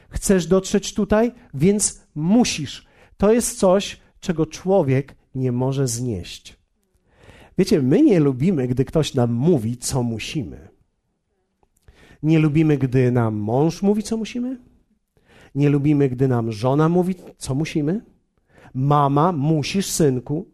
Chcesz 0.10 0.47
dotrzeć 0.47 0.93
tutaj, 0.93 1.32
więc 1.54 2.08
musisz. 2.15 2.90
To 3.22 3.34
jest 3.34 3.60
coś, 3.60 4.00
czego 4.20 4.46
człowiek 4.46 5.16
nie 5.36 5.52
może 5.52 5.88
znieść. 5.88 6.58
Wiecie, 7.58 7.82
my 7.82 8.02
nie 8.02 8.20
lubimy, 8.20 8.68
gdy 8.68 8.86
ktoś 8.86 9.14
nam 9.14 9.34
mówi, 9.34 9.78
co 9.78 10.04
musimy. 10.04 10.70
Nie 12.24 12.40
lubimy, 12.40 12.78
gdy 12.78 13.12
nam 13.12 13.36
mąż 13.36 13.82
mówi, 13.82 14.04
co 14.04 14.18
musimy. 14.18 14.58
Nie 15.56 15.70
lubimy, 15.70 16.10
gdy 16.10 16.28
nam 16.28 16.52
żona 16.52 16.90
mówi, 16.90 17.16
co 17.38 17.56
musimy. 17.56 18.06
Mama, 18.74 19.32
musisz, 19.32 19.86
synku. 19.86 20.50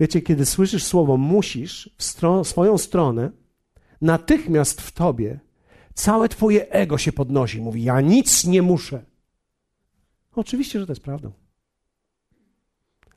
Wiecie, 0.00 0.22
kiedy 0.22 0.46
słyszysz 0.46 0.84
słowo 0.84 1.16
musisz 1.16 1.90
w 1.98 2.48
swoją 2.48 2.78
stronę, 2.78 3.30
natychmiast 4.00 4.80
w 4.80 4.92
tobie 4.92 5.40
całe 5.94 6.28
twoje 6.28 6.68
ego 6.68 6.98
się 6.98 7.12
podnosi. 7.12 7.60
Mówi, 7.60 7.84
ja 7.84 8.00
nic 8.00 8.44
nie 8.44 8.62
muszę. 8.62 9.04
Oczywiście, 10.32 10.80
że 10.80 10.86
to 10.86 10.92
jest 10.92 11.02
prawdą. 11.02 11.45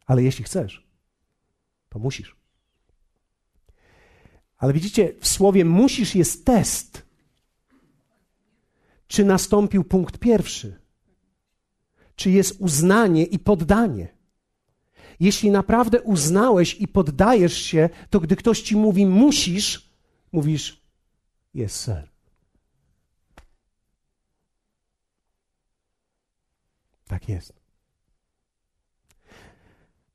Ale 0.09 0.23
jeśli 0.23 0.43
chcesz, 0.43 0.87
to 1.89 1.99
musisz. 1.99 2.35
Ale 4.57 4.73
widzicie, 4.73 5.13
w 5.19 5.27
słowie 5.27 5.65
musisz 5.65 6.15
jest 6.15 6.45
test. 6.45 7.05
Czy 9.07 9.25
nastąpił 9.25 9.83
punkt 9.83 10.17
pierwszy? 10.17 10.81
Czy 12.15 12.31
jest 12.31 12.61
uznanie 12.61 13.23
i 13.23 13.39
poddanie? 13.39 14.17
Jeśli 15.19 15.51
naprawdę 15.51 16.01
uznałeś 16.01 16.75
i 16.75 16.87
poddajesz 16.87 17.57
się, 17.57 17.89
to 18.09 18.19
gdy 18.19 18.35
ktoś 18.35 18.61
ci 18.61 18.75
mówi 18.75 19.05
musisz, 19.05 19.89
mówisz 20.31 20.81
jest 21.53 21.75
ser. 21.75 22.09
Tak 27.07 27.29
jest. 27.29 27.58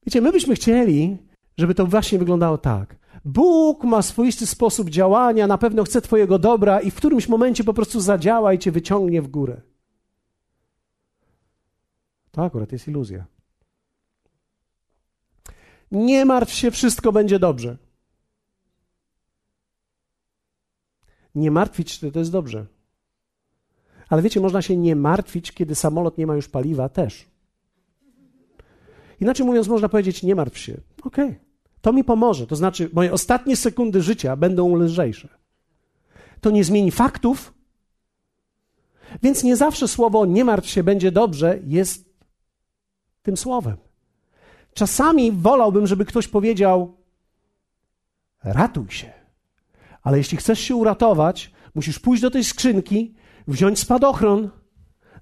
Wiecie, 0.06 0.20
my 0.20 0.32
byśmy 0.32 0.54
chcieli, 0.54 1.18
żeby 1.58 1.74
to 1.74 1.86
właśnie 1.86 2.18
wyglądało 2.18 2.58
tak. 2.58 2.96
Bóg 3.24 3.84
ma 3.84 4.02
swoisty 4.02 4.46
sposób 4.46 4.90
działania, 4.90 5.46
na 5.46 5.58
pewno 5.58 5.84
chce 5.84 6.00
Twojego 6.00 6.38
dobra 6.38 6.80
i 6.80 6.90
w 6.90 6.94
którymś 6.94 7.28
momencie 7.28 7.64
po 7.64 7.74
prostu 7.74 8.00
zadziała 8.00 8.52
i 8.52 8.58
Cię 8.58 8.72
wyciągnie 8.72 9.22
w 9.22 9.28
górę. 9.28 9.60
To 12.30 12.44
akurat 12.44 12.72
jest 12.72 12.88
iluzja. 12.88 13.24
Nie 15.90 16.24
martw 16.24 16.52
się, 16.52 16.70
wszystko 16.70 17.12
będzie 17.12 17.38
dobrze. 17.38 17.76
Nie 21.34 21.50
martwić 21.50 21.90
się 21.90 22.12
to 22.12 22.18
jest 22.18 22.32
dobrze. 22.32 22.66
Ale 24.08 24.22
wiecie, 24.22 24.40
można 24.40 24.62
się 24.62 24.76
nie 24.76 24.96
martwić, 24.96 25.52
kiedy 25.52 25.74
samolot 25.74 26.18
nie 26.18 26.26
ma 26.26 26.36
już 26.36 26.48
paliwa 26.48 26.88
też. 26.88 27.26
Inaczej 29.20 29.46
mówiąc, 29.46 29.68
można 29.68 29.88
powiedzieć: 29.88 30.22
Nie 30.22 30.34
martw 30.34 30.58
się. 30.58 30.80
Okej, 31.02 31.24
okay. 31.24 31.40
to 31.80 31.92
mi 31.92 32.04
pomoże. 32.04 32.46
To 32.46 32.56
znaczy, 32.56 32.90
moje 32.92 33.12
ostatnie 33.12 33.56
sekundy 33.56 34.02
życia 34.02 34.36
będą 34.36 34.76
lżejsze. 34.76 35.28
To 36.40 36.50
nie 36.50 36.64
zmieni 36.64 36.90
faktów, 36.90 37.54
więc 39.22 39.44
nie 39.44 39.56
zawsze 39.56 39.88
słowo 39.88 40.26
nie 40.26 40.44
martw 40.44 40.68
się 40.68 40.82
będzie 40.82 41.12
dobrze 41.12 41.58
jest 41.66 42.14
tym 43.22 43.36
słowem. 43.36 43.76
Czasami 44.74 45.32
wolałbym, 45.32 45.86
żeby 45.86 46.04
ktoś 46.04 46.28
powiedział: 46.28 46.96
ratuj 48.44 48.90
się. 48.90 49.12
Ale 50.02 50.18
jeśli 50.18 50.38
chcesz 50.38 50.60
się 50.60 50.76
uratować, 50.76 51.52
musisz 51.74 51.98
pójść 51.98 52.22
do 52.22 52.30
tej 52.30 52.44
skrzynki, 52.44 53.14
wziąć 53.48 53.78
spadochron, 53.78 54.50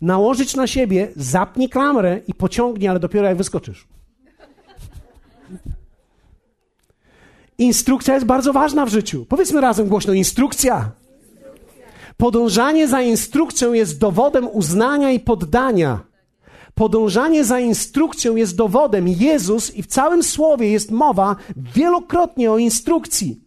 nałożyć 0.03 0.57
na 0.57 0.67
siebie, 0.67 1.09
zapnij 1.17 1.69
klamrę 1.69 2.21
i 2.29 2.35
pociągnij, 2.35 2.89
ale 2.89 3.01
dopiero 3.01 3.29
jak 3.29 3.37
wyskoczysz. 3.37 3.89
Instrukcja 7.59 8.15
jest 8.15 8.27
bardzo 8.27 8.53
ważna 8.53 8.87
w 8.87 8.89
życiu. 8.89 9.27
Powiedzmy 9.29 9.61
razem 9.61 9.89
głośno: 9.89 10.13
instrukcja. 10.13 10.91
Podążanie 12.17 12.89
za 12.89 13.03
instrukcją 13.03 13.73
jest 13.73 13.99
dowodem 13.99 14.49
uznania 14.53 15.11
i 15.11 15.21
poddania. 15.21 16.01
Podążanie 16.75 17.45
za 17.45 17.61
instrukcją 17.61 18.37
jest 18.37 18.57
dowodem. 18.57 19.09
Jezus 19.09 19.75
i 19.75 19.83
w 19.83 19.87
całym 19.87 20.23
słowie 20.23 20.71
jest 20.71 20.91
mowa 20.91 21.37
wielokrotnie 21.57 22.53
o 22.53 22.59
instrukcji. 22.59 23.41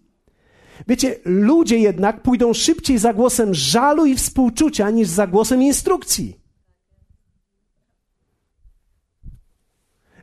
Wiecie, 0.88 1.16
ludzie 1.26 1.78
jednak 1.78 2.22
pójdą 2.22 2.54
szybciej 2.54 2.98
za 2.98 3.14
głosem 3.14 3.54
żalu 3.54 4.06
i 4.06 4.16
współczucia 4.16 4.90
niż 4.90 5.08
za 5.08 5.28
głosem 5.28 5.64
instrukcji. 5.64 6.45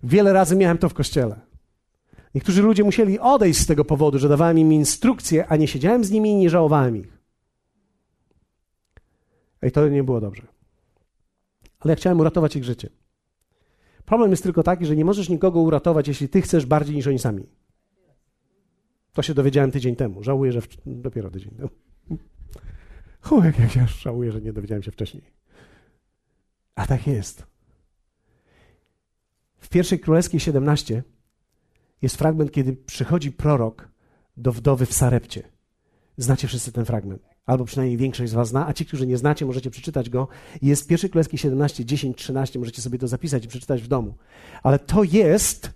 Wiele 0.02 0.32
razy 0.32 0.56
miałem 0.56 0.78
to 0.78 0.88
w 0.88 0.94
kościele. 0.94 1.40
Niektórzy 2.34 2.62
ludzie 2.62 2.84
musieli 2.84 3.18
odejść 3.18 3.60
z 3.60 3.66
tego 3.66 3.84
powodu, 3.84 4.18
że 4.18 4.28
dawałem 4.28 4.58
im 4.58 4.72
instrukcje, 4.72 5.46
a 5.46 5.56
nie 5.56 5.68
siedziałem 5.68 6.04
z 6.04 6.10
nimi 6.10 6.30
i 6.30 6.34
nie 6.34 6.50
żałowałem 6.50 6.96
ich. 6.96 7.18
I 9.62 9.70
to 9.70 9.88
nie 9.88 10.04
było 10.04 10.20
dobrze. 10.20 10.46
Ale 11.78 11.92
ja 11.92 11.96
chciałem 11.96 12.20
uratować 12.20 12.56
ich 12.56 12.64
życie. 12.64 12.88
Problem 14.04 14.30
jest 14.30 14.42
tylko 14.42 14.62
taki, 14.62 14.86
że 14.86 14.96
nie 14.96 15.04
możesz 15.04 15.28
nikogo 15.28 15.60
uratować, 15.60 16.08
jeśli 16.08 16.28
ty 16.28 16.42
chcesz 16.42 16.66
bardziej 16.66 16.96
niż 16.96 17.06
oni 17.06 17.18
sami. 17.18 17.46
To 19.12 19.22
się 19.22 19.34
dowiedziałem 19.34 19.70
tydzień 19.70 19.96
temu. 19.96 20.22
Żałuję, 20.22 20.52
że 20.52 20.60
w... 20.60 20.68
dopiero 20.86 21.30
tydzień 21.30 21.50
temu. 21.50 21.68
Jak, 23.44 23.58
jak 23.58 23.76
ja 23.76 23.86
żałuję, 23.86 24.32
że 24.32 24.40
nie 24.40 24.52
dowiedziałem 24.52 24.82
się 24.82 24.90
wcześniej. 24.90 25.22
A 26.74 26.86
tak 26.86 27.06
jest. 27.06 27.51
Pierwszej 29.72 30.00
królewskiej 30.00 30.40
17 30.40 31.02
jest 32.02 32.16
fragment, 32.16 32.52
kiedy 32.52 32.72
przychodzi 32.72 33.32
prorok 33.32 33.88
do 34.36 34.52
wdowy 34.52 34.86
w 34.86 34.92
Sarepcie. 34.92 35.42
Znacie 36.16 36.48
wszyscy 36.48 36.72
ten 36.72 36.84
fragment. 36.84 37.22
Albo 37.46 37.64
przynajmniej 37.64 37.96
większość 37.96 38.30
z 38.30 38.34
was 38.34 38.48
zna, 38.48 38.66
a 38.66 38.72
ci, 38.72 38.86
którzy 38.86 39.06
nie 39.06 39.16
znacie, 39.16 39.46
możecie 39.46 39.70
przeczytać 39.70 40.10
go. 40.10 40.28
Jest 40.62 40.88
pierwszy 40.88 41.08
królewski 41.08 41.38
17, 41.38 41.84
10, 41.84 42.16
13, 42.16 42.58
możecie 42.58 42.82
sobie 42.82 42.98
to 42.98 43.08
zapisać 43.08 43.44
i 43.44 43.48
przeczytać 43.48 43.82
w 43.82 43.88
domu. 43.88 44.14
Ale 44.62 44.78
to 44.78 45.04
jest 45.04 45.70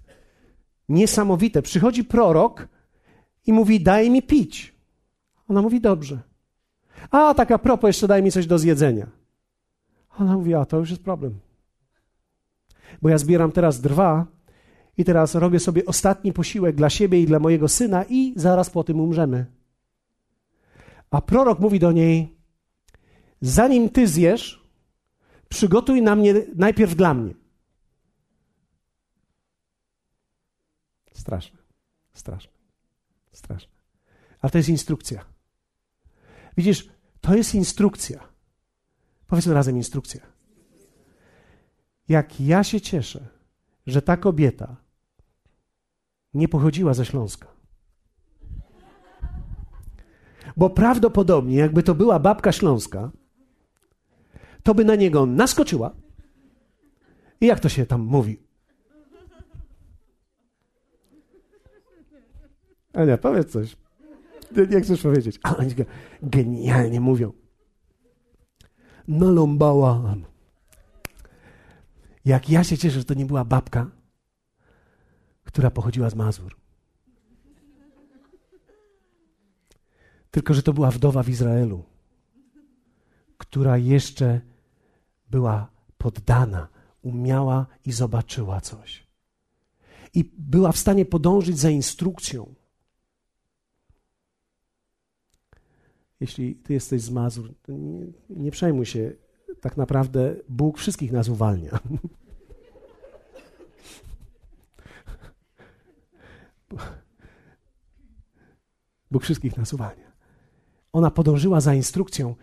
niesamowite. 0.88 1.62
Przychodzi 1.62 2.04
prorok 2.04 2.68
i 3.46 3.52
mówi: 3.52 3.80
Daj 3.80 4.10
mi 4.10 4.22
pić. 4.22 4.74
Ona 5.48 5.62
mówi: 5.62 5.80
Dobrze. 5.80 6.20
A 7.10 7.34
tak 7.34 7.50
a 7.50 7.58
propos, 7.58 7.88
jeszcze 7.88 8.08
daj 8.08 8.22
mi 8.22 8.32
coś 8.32 8.46
do 8.46 8.58
zjedzenia. 8.58 9.06
Ona 10.18 10.34
mówi: 10.34 10.54
A 10.54 10.64
to 10.64 10.78
już 10.78 10.90
jest 10.90 11.02
problem. 11.02 11.45
Bo 13.02 13.08
ja 13.08 13.18
zbieram 13.18 13.52
teraz 13.52 13.80
drwa 13.80 14.26
i 14.96 15.04
teraz 15.04 15.34
robię 15.34 15.60
sobie 15.60 15.86
ostatni 15.86 16.32
posiłek 16.32 16.76
dla 16.76 16.90
siebie 16.90 17.20
i 17.20 17.26
dla 17.26 17.38
mojego 17.38 17.68
syna, 17.68 18.04
i 18.08 18.32
zaraz 18.36 18.70
po 18.70 18.84
tym 18.84 19.00
umrzemy. 19.00 19.46
A 21.10 21.20
prorok 21.22 21.58
mówi 21.58 21.78
do 21.78 21.92
niej: 21.92 22.36
Zanim 23.40 23.88
ty 23.88 24.08
zjesz, 24.08 24.66
przygotuj 25.48 26.02
na 26.02 26.16
mnie 26.16 26.34
najpierw 26.54 26.94
dla 26.94 27.14
mnie. 27.14 27.34
Straszne, 31.12 31.58
straszne. 32.14 32.52
Straszne. 33.32 33.72
Ale 34.40 34.50
to 34.50 34.58
jest 34.58 34.68
instrukcja. 34.68 35.24
Widzisz, 36.56 36.88
to 37.20 37.34
jest 37.34 37.54
instrukcja. 37.54 38.28
Powiedzmy 39.26 39.54
razem 39.54 39.76
instrukcja. 39.76 40.35
Jak 42.08 42.40
ja 42.40 42.64
się 42.64 42.80
cieszę, 42.80 43.28
że 43.86 44.02
ta 44.02 44.16
kobieta 44.16 44.76
nie 46.34 46.48
pochodziła 46.48 46.94
ze 46.94 47.04
Śląska. 47.04 47.56
Bo 50.56 50.70
prawdopodobnie, 50.70 51.56
jakby 51.56 51.82
to 51.82 51.94
była 51.94 52.18
babka 52.18 52.52
śląska, 52.52 53.10
to 54.62 54.74
by 54.74 54.84
na 54.84 54.94
niego 54.94 55.26
naskoczyła. 55.26 55.96
I 57.40 57.46
jak 57.46 57.60
to 57.60 57.68
się 57.68 57.86
tam 57.86 58.00
mówi? 58.00 58.42
Ania, 62.92 63.18
powiedz 63.18 63.52
coś. 63.52 63.76
Nie 64.70 64.80
chcesz 64.80 65.02
powiedzieć. 65.02 65.40
A 65.42 65.56
oni 65.56 65.74
genialnie 66.22 67.00
mówią. 67.00 67.32
Naląbałam. 69.08 70.24
Jak 72.26 72.50
ja 72.50 72.64
się 72.64 72.78
cieszę, 72.78 72.98
że 72.98 73.04
to 73.04 73.14
nie 73.14 73.26
była 73.26 73.44
babka, 73.44 73.90
która 75.44 75.70
pochodziła 75.70 76.10
z 76.10 76.14
Mazur. 76.14 76.56
Tylko, 80.30 80.54
że 80.54 80.62
to 80.62 80.72
była 80.72 80.90
wdowa 80.90 81.22
w 81.22 81.28
Izraelu, 81.28 81.84
która 83.38 83.78
jeszcze 83.78 84.40
była 85.30 85.70
poddana, 85.98 86.68
umiała 87.02 87.66
i 87.84 87.92
zobaczyła 87.92 88.60
coś. 88.60 89.06
I 90.14 90.24
była 90.38 90.72
w 90.72 90.78
stanie 90.78 91.04
podążyć 91.04 91.58
za 91.58 91.70
instrukcją. 91.70 92.54
Jeśli 96.20 96.54
ty 96.54 96.72
jesteś 96.72 97.02
z 97.02 97.10
Mazur, 97.10 97.54
nie, 97.68 98.06
nie 98.30 98.50
przejmuj 98.50 98.86
się, 98.86 99.12
tak 99.60 99.76
naprawdę 99.76 100.36
Bóg 100.48 100.78
wszystkich 100.78 101.12
nas 101.12 101.28
uwalnia. 101.28 101.78
Bóg 109.10 109.22
wszystkich 109.22 109.56
nas 109.56 109.72
uwalnia. 109.72 110.12
Ona 110.92 111.10
podążyła 111.10 111.60
za 111.60 111.74
instrukcją, 111.74 112.34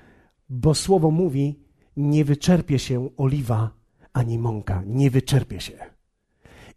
bo 0.49 0.75
słowo 0.75 1.11
mówi: 1.11 1.59
Nie 1.97 2.25
wyczerpie 2.25 2.79
się 2.79 3.09
oliwa 3.17 3.71
ani 4.13 4.39
mąka, 4.39 4.83
nie 4.85 5.11
wyczerpie 5.11 5.61
się. 5.61 5.92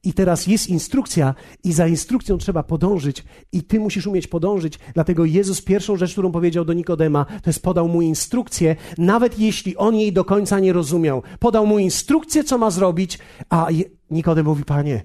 I 0.07 0.13
teraz 0.13 0.47
jest 0.47 0.69
instrukcja, 0.69 1.35
i 1.65 1.73
za 1.73 1.87
instrukcją 1.87 2.39
trzeba 2.39 2.63
podążyć, 2.63 3.25
i 3.53 3.63
ty 3.63 3.81
musisz 3.81 4.07
umieć 4.07 4.27
podążyć. 4.27 4.79
Dlatego 4.95 5.25
Jezus 5.25 5.63
pierwszą 5.63 5.97
rzecz, 5.97 6.13
którą 6.13 6.33
powiedział 6.33 6.65
do 6.65 6.73
Nikodema, 6.73 7.25
to 7.25 7.51
jest 7.51 7.63
podał 7.63 7.89
mu 7.89 8.03
instrukcję, 8.03 8.77
nawet 8.99 9.39
jeśli 9.39 9.77
on 9.77 9.95
jej 9.95 10.13
do 10.13 10.25
końca 10.25 10.61
nie 10.61 10.73
rozumiał. 10.73 11.23
Podał 11.39 11.67
mu 11.67 11.79
instrukcję, 11.79 12.45
co 12.45 12.59
ma 12.59 12.71
zrobić, 12.71 13.19
a 13.51 13.69
Nikodem 14.11 14.47
mówi: 14.47 14.65
Panie, 14.65 15.03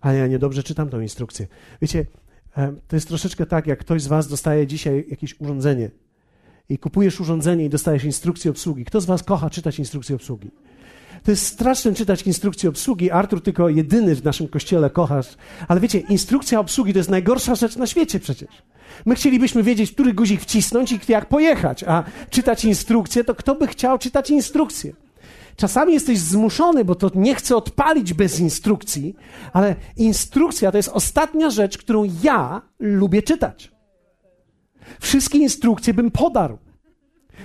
panie, 0.00 0.18
ja 0.18 0.26
niedobrze 0.26 0.62
czytam 0.62 0.88
tą 0.88 1.00
instrukcję. 1.00 1.46
Wiecie, 1.82 2.06
to 2.88 2.96
jest 2.96 3.08
troszeczkę 3.08 3.46
tak, 3.46 3.66
jak 3.66 3.78
ktoś 3.78 4.02
z 4.02 4.06
Was 4.06 4.28
dostaje 4.28 4.66
dzisiaj 4.66 5.06
jakieś 5.10 5.40
urządzenie 5.40 5.90
i 6.68 6.78
kupujesz 6.78 7.20
urządzenie 7.20 7.64
i 7.64 7.70
dostajesz 7.70 8.04
instrukcję 8.04 8.50
obsługi. 8.50 8.84
Kto 8.84 9.00
z 9.00 9.06
Was 9.06 9.22
kocha 9.22 9.50
czytać 9.50 9.78
instrukcję 9.78 10.16
obsługi? 10.16 10.50
To 11.24 11.30
jest 11.30 11.46
straszne 11.46 11.94
czytać 11.94 12.22
instrukcję 12.22 12.68
obsługi. 12.68 13.10
Artur 13.10 13.42
tylko 13.42 13.68
jedyny 13.68 14.14
w 14.14 14.24
naszym 14.24 14.48
kościele 14.48 14.90
kochasz. 14.90 15.26
Ale 15.68 15.80
wiecie, 15.80 15.98
instrukcja 15.98 16.60
obsługi 16.60 16.92
to 16.92 16.98
jest 16.98 17.10
najgorsza 17.10 17.54
rzecz 17.54 17.76
na 17.76 17.86
świecie 17.86 18.20
przecież. 18.20 18.48
My 19.06 19.14
chcielibyśmy 19.14 19.62
wiedzieć, 19.62 19.92
który 19.92 20.14
guzik 20.14 20.40
wcisnąć 20.40 20.92
i 20.92 20.98
jak 21.08 21.28
pojechać, 21.28 21.84
a 21.84 22.04
czytać 22.30 22.64
instrukcję, 22.64 23.24
to 23.24 23.34
kto 23.34 23.54
by 23.54 23.66
chciał 23.66 23.98
czytać 23.98 24.30
instrukcję? 24.30 24.92
Czasami 25.56 25.92
jesteś 25.92 26.18
zmuszony, 26.18 26.84
bo 26.84 26.94
to 26.94 27.10
nie 27.14 27.34
chce 27.34 27.56
odpalić 27.56 28.14
bez 28.14 28.40
instrukcji, 28.40 29.14
ale 29.52 29.76
instrukcja 29.96 30.70
to 30.70 30.76
jest 30.76 30.88
ostatnia 30.88 31.50
rzecz, 31.50 31.78
którą 31.78 32.04
ja 32.22 32.62
lubię 32.78 33.22
czytać. 33.22 33.72
Wszystkie 35.00 35.38
instrukcje 35.38 35.94
bym 35.94 36.10
podarł. 36.10 36.58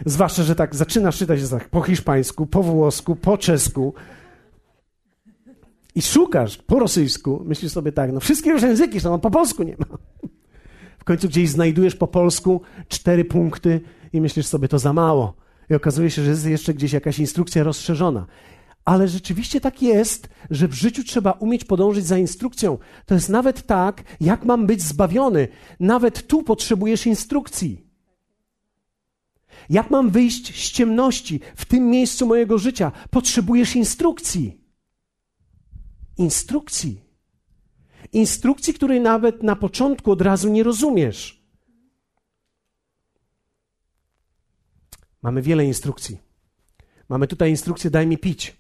Zwłaszcza, 0.05 0.43
że 0.43 0.55
tak 0.55 0.75
zaczynasz 0.75 1.17
czytać 1.17 1.49
tak 1.49 1.69
po 1.69 1.81
hiszpańsku, 1.81 2.45
po 2.47 2.63
włosku, 2.63 3.15
po 3.15 3.37
czesku. 3.37 3.93
I 5.95 6.01
szukasz 6.01 6.57
po 6.57 6.79
rosyjsku, 6.79 7.43
myślisz 7.45 7.71
sobie 7.71 7.91
tak, 7.91 8.11
no 8.11 8.19
wszystkie 8.19 8.49
już 8.49 8.61
języki 8.61 8.99
są, 8.99 9.13
a 9.13 9.17
po 9.17 9.31
polsku 9.31 9.63
nie 9.63 9.75
ma. 9.79 9.97
W 10.99 11.03
końcu 11.03 11.27
gdzieś 11.27 11.49
znajdujesz 11.49 11.95
po 11.95 12.07
polsku 12.07 12.61
cztery 12.87 13.25
punkty 13.25 13.81
i 14.13 14.21
myślisz 14.21 14.45
sobie, 14.45 14.67
to 14.67 14.79
za 14.79 14.93
mało. 14.93 15.33
I 15.69 15.75
okazuje 15.75 16.11
się, 16.11 16.23
że 16.23 16.29
jest 16.29 16.45
jeszcze 16.45 16.73
gdzieś 16.73 16.93
jakaś 16.93 17.19
instrukcja 17.19 17.63
rozszerzona. 17.63 18.25
Ale 18.85 19.07
rzeczywiście 19.07 19.61
tak 19.61 19.81
jest, 19.81 20.29
że 20.49 20.67
w 20.67 20.73
życiu 20.73 21.03
trzeba 21.03 21.31
umieć 21.31 21.65
podążyć 21.65 22.05
za 22.05 22.17
instrukcją. 22.17 22.77
To 23.05 23.15
jest 23.15 23.29
nawet 23.29 23.65
tak, 23.65 24.03
jak 24.21 24.45
mam 24.45 24.67
być 24.67 24.81
zbawiony. 24.81 25.47
Nawet 25.79 26.27
tu 26.27 26.43
potrzebujesz 26.43 27.05
instrukcji. 27.05 27.88
Jak 29.69 29.89
mam 29.89 30.09
wyjść 30.09 30.67
z 30.67 30.71
ciemności 30.71 31.39
w 31.55 31.65
tym 31.65 31.89
miejscu 31.89 32.27
mojego 32.27 32.57
życia? 32.57 32.91
Potrzebujesz 33.09 33.75
instrukcji. 33.75 34.61
Instrukcji. 36.17 37.01
Instrukcji, 38.13 38.73
której 38.73 39.01
nawet 39.01 39.43
na 39.43 39.55
początku 39.55 40.11
od 40.11 40.21
razu 40.21 40.49
nie 40.49 40.63
rozumiesz. 40.63 41.43
Mamy 45.21 45.41
wiele 45.41 45.65
instrukcji. 45.65 46.17
Mamy 47.09 47.27
tutaj 47.27 47.49
instrukcję: 47.49 47.89
daj 47.89 48.07
mi 48.07 48.17
pić. 48.17 48.57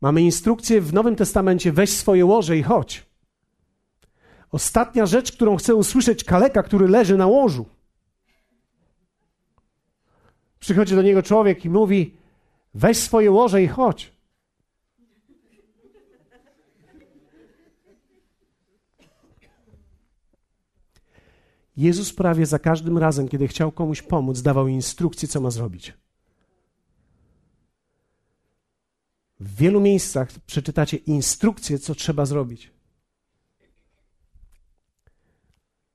Mamy 0.00 0.22
instrukcję 0.22 0.80
w 0.80 0.92
Nowym 0.92 1.16
Testamencie: 1.16 1.72
weź 1.72 1.90
swoje 1.90 2.26
łoże 2.26 2.56
i 2.56 2.62
chodź. 2.62 3.06
Ostatnia 4.52 5.06
rzecz, 5.06 5.32
którą 5.32 5.56
chce 5.56 5.74
usłyszeć 5.74 6.24
kaleka, 6.24 6.62
który 6.62 6.88
leży 6.88 7.16
na 7.16 7.26
łożu. 7.26 7.77
Przychodzi 10.60 10.94
do 10.94 11.02
niego 11.02 11.22
człowiek 11.22 11.64
i 11.64 11.70
mówi: 11.70 12.14
weź 12.74 12.96
swoje 12.96 13.30
łoże 13.30 13.62
i 13.62 13.68
chodź. 13.68 14.12
Jezus 21.76 22.12
prawie 22.12 22.46
za 22.46 22.58
każdym 22.58 22.98
razem, 22.98 23.28
kiedy 23.28 23.48
chciał 23.48 23.72
komuś 23.72 24.02
pomóc, 24.02 24.42
dawał 24.42 24.68
instrukcję, 24.68 25.28
co 25.28 25.40
ma 25.40 25.50
zrobić. 25.50 25.94
W 29.40 29.56
wielu 29.56 29.80
miejscach 29.80 30.28
przeczytacie 30.46 30.96
instrukcję, 30.96 31.78
co 31.78 31.94
trzeba 31.94 32.26
zrobić. 32.26 32.72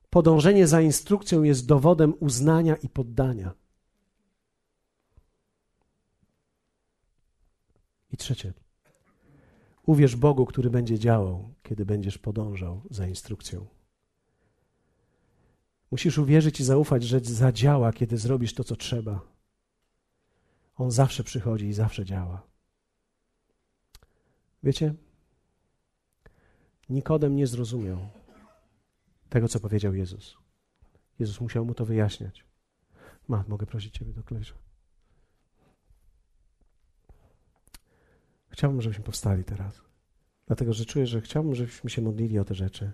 Podążenie 0.09 0.67
za 0.67 0.81
instrukcją 0.81 1.43
jest 1.43 1.65
dowodem 1.65 2.13
uznania 2.19 2.75
i 2.75 2.89
poddania. 2.89 3.53
I 8.13 8.17
trzecie. 8.17 8.53
Uwierz 9.85 10.15
Bogu, 10.15 10.45
który 10.45 10.69
będzie 10.69 10.99
działał, 10.99 11.53
kiedy 11.63 11.85
będziesz 11.85 12.17
podążał 12.17 12.81
za 12.89 13.07
instrukcją. 13.07 13.67
Musisz 15.91 16.17
uwierzyć 16.17 16.59
i 16.59 16.63
zaufać, 16.63 17.03
że 17.03 17.19
zadziała, 17.19 17.93
kiedy 17.93 18.17
zrobisz 18.17 18.53
to, 18.53 18.63
co 18.63 18.75
trzeba. 18.75 19.21
On 20.75 20.91
zawsze 20.91 21.23
przychodzi 21.23 21.65
i 21.65 21.73
zawsze 21.73 22.05
działa. 22.05 22.47
Wiecie? 24.63 24.93
Nikodem 26.89 27.35
nie 27.35 27.47
zrozumiał 27.47 28.09
tego, 29.29 29.47
co 29.47 29.59
powiedział 29.59 29.93
Jezus. 29.95 30.37
Jezus 31.19 31.41
musiał 31.41 31.65
mu 31.65 31.73
to 31.73 31.85
wyjaśniać. 31.85 32.45
Ma, 33.27 33.43
mogę 33.47 33.65
prosić 33.65 33.93
Ciebie 33.93 34.13
do 34.13 34.23
klawisza. 34.23 34.62
Chciałbym, 38.53 38.81
żebyśmy 38.81 39.03
powstali 39.03 39.43
teraz. 39.43 39.81
Dlatego, 40.47 40.73
że 40.73 40.85
czuję, 40.85 41.07
że 41.07 41.21
chciałbym, 41.21 41.55
żebyśmy 41.55 41.89
się 41.89 42.01
modlili 42.01 42.39
o 42.39 42.45
te 42.45 42.55
rzeczy. 42.55 42.91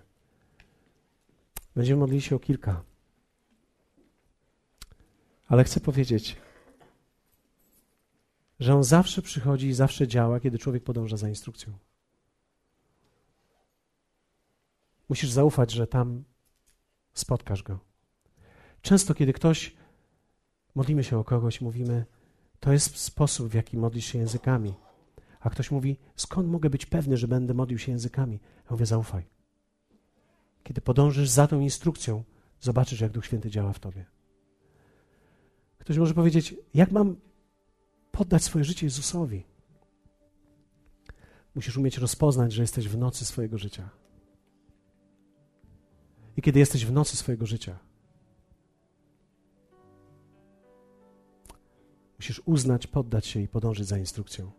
Będziemy 1.76 2.00
modlili 2.00 2.22
się 2.22 2.36
o 2.36 2.38
kilka. 2.38 2.82
Ale 5.46 5.64
chcę 5.64 5.80
powiedzieć, 5.80 6.36
że 8.60 8.74
on 8.74 8.84
zawsze 8.84 9.22
przychodzi 9.22 9.66
i 9.66 9.74
zawsze 9.74 10.08
działa, 10.08 10.40
kiedy 10.40 10.58
człowiek 10.58 10.84
podąża 10.84 11.16
za 11.16 11.28
instrukcją. 11.28 11.72
Musisz 15.08 15.30
zaufać, 15.30 15.70
że 15.70 15.86
tam 15.86 16.24
spotkasz 17.12 17.62
go. 17.62 17.78
Często, 18.82 19.14
kiedy 19.14 19.32
ktoś, 19.32 19.76
modlimy 20.74 21.04
się 21.04 21.18
o 21.18 21.24
kogoś, 21.24 21.60
mówimy, 21.60 22.06
to 22.60 22.72
jest 22.72 22.96
sposób, 22.96 23.48
w 23.48 23.54
jaki 23.54 23.76
modlisz 23.76 24.06
się 24.06 24.18
językami. 24.18 24.74
A 25.40 25.50
ktoś 25.50 25.70
mówi, 25.70 25.96
skąd 26.16 26.48
mogę 26.48 26.70
być 26.70 26.86
pewny, 26.86 27.16
że 27.16 27.28
będę 27.28 27.54
modlił 27.54 27.78
się 27.78 27.92
językami? 27.92 28.40
Ja 28.64 28.70
mówię, 28.70 28.86
zaufaj. 28.86 29.24
Kiedy 30.62 30.80
podążysz 30.80 31.28
za 31.28 31.46
tą 31.46 31.60
instrukcją, 31.60 32.24
zobaczysz, 32.60 33.00
jak 33.00 33.12
Duch 33.12 33.26
Święty 33.26 33.50
działa 33.50 33.72
w 33.72 33.78
tobie. 33.78 34.04
Ktoś 35.78 35.98
może 35.98 36.14
powiedzieć, 36.14 36.54
jak 36.74 36.92
mam 36.92 37.16
poddać 38.12 38.44
swoje 38.44 38.64
życie 38.64 38.86
Jezusowi? 38.86 39.44
Musisz 41.54 41.76
umieć 41.76 41.98
rozpoznać, 41.98 42.52
że 42.52 42.62
jesteś 42.62 42.88
w 42.88 42.98
nocy 42.98 43.24
swojego 43.24 43.58
życia. 43.58 43.88
I 46.36 46.42
kiedy 46.42 46.58
jesteś 46.58 46.86
w 46.86 46.92
nocy 46.92 47.16
swojego 47.16 47.46
życia, 47.46 47.78
Musisz 52.20 52.42
uznać, 52.44 52.86
poddać 52.86 53.26
się 53.26 53.40
i 53.40 53.48
podążyć 53.48 53.86
za 53.86 53.98
instrukcją. 53.98 54.50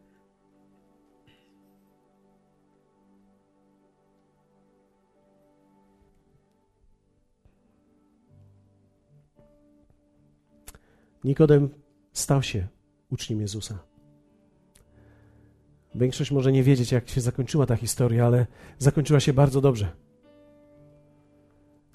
Nikodem 11.23 11.69
stał 12.13 12.43
się 12.43 12.67
uczniem 13.11 13.41
Jezusa. 13.41 13.79
Większość 15.95 16.31
może 16.31 16.51
nie 16.51 16.63
wiedzieć, 16.63 16.91
jak 16.91 17.09
się 17.09 17.21
zakończyła 17.21 17.65
ta 17.65 17.75
historia, 17.75 18.25
ale 18.25 18.47
zakończyła 18.77 19.19
się 19.19 19.33
bardzo 19.33 19.61
dobrze. 19.61 19.91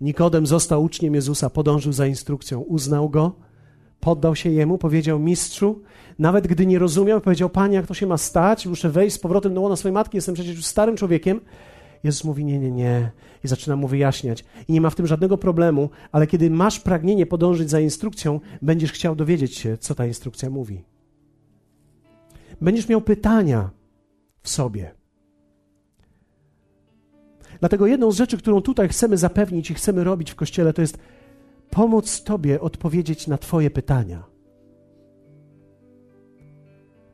Nikodem 0.01 0.47
został 0.47 0.85
uczniem 0.85 1.15
Jezusa, 1.15 1.51
podążył 1.51 1.93
za 1.93 2.07
instrukcją, 2.07 2.61
uznał 2.61 3.11
go, 3.11 3.33
poddał 4.01 4.37
się 4.37 4.51
jemu, 4.51 4.79
powiedział 4.79 5.19
mistrzu, 5.19 5.83
nawet 6.19 6.47
gdy 6.47 6.67
nie 6.67 6.79
rozumiał, 6.79 7.21
powiedział: 7.21 7.51
Panie, 7.51 7.75
jak 7.75 7.87
to 7.87 7.95
się 7.95 8.07
ma 8.07 8.19
stać? 8.19 8.67
Muszę 8.67 8.91
wejść 8.91 9.17
z 9.17 9.19
powrotem 9.19 9.55
do 9.55 9.61
łona 9.61 9.77
swojej 9.77 9.93
matki, 9.93 10.17
jestem 10.17 10.35
przecież 10.35 10.57
już 10.57 10.65
starym 10.65 10.97
człowiekiem. 10.97 11.41
Jezus 12.07 12.25
mówi: 12.25 12.45
Nie, 12.45 12.59
nie, 12.59 12.71
nie. 12.71 13.11
I 13.45 13.49
zaczyna 13.49 13.77
mu 13.77 13.89
wyjaśniać. 13.89 14.45
I 14.69 14.73
nie 14.73 14.81
ma 14.81 14.91
w 14.91 14.95
tym 14.95 15.07
żadnego 15.07 15.39
problemu, 15.39 15.91
ale 16.13 16.27
kiedy 16.27 16.51
masz 16.51 16.81
pragnienie 16.81 17.27
podążyć 17.27 17.71
za 17.71 17.81
instrukcją, 17.81 18.41
będziesz 18.63 18.93
chciał 18.93 19.17
dowiedzieć 19.17 19.55
się, 19.55 19.79
co 19.79 19.95
ta 19.95 20.07
instrukcja 20.07 20.51
mówi. 20.51 20.85
Będziesz 22.61 22.89
miał 22.89 23.01
pytania 23.01 23.71
w 24.43 24.49
sobie. 24.49 24.95
Dlatego 27.61 27.87
jedną 27.87 28.13
z 28.13 28.17
rzeczy, 28.17 28.39
którą 28.39 28.63
tutaj 28.63 28.89
chcemy 28.89 29.17
zapewnić 29.17 29.71
i 29.71 29.75
chcemy 29.75 30.05
robić 30.05 30.31
w 30.31 30.35
kościele, 30.35 30.73
to 30.73 30.81
jest 30.81 30.99
pomóc 31.71 32.23
Tobie 32.23 32.61
odpowiedzieć 32.61 33.27
na 33.27 33.39
Twoje 33.39 33.71
pytania. 33.71 34.25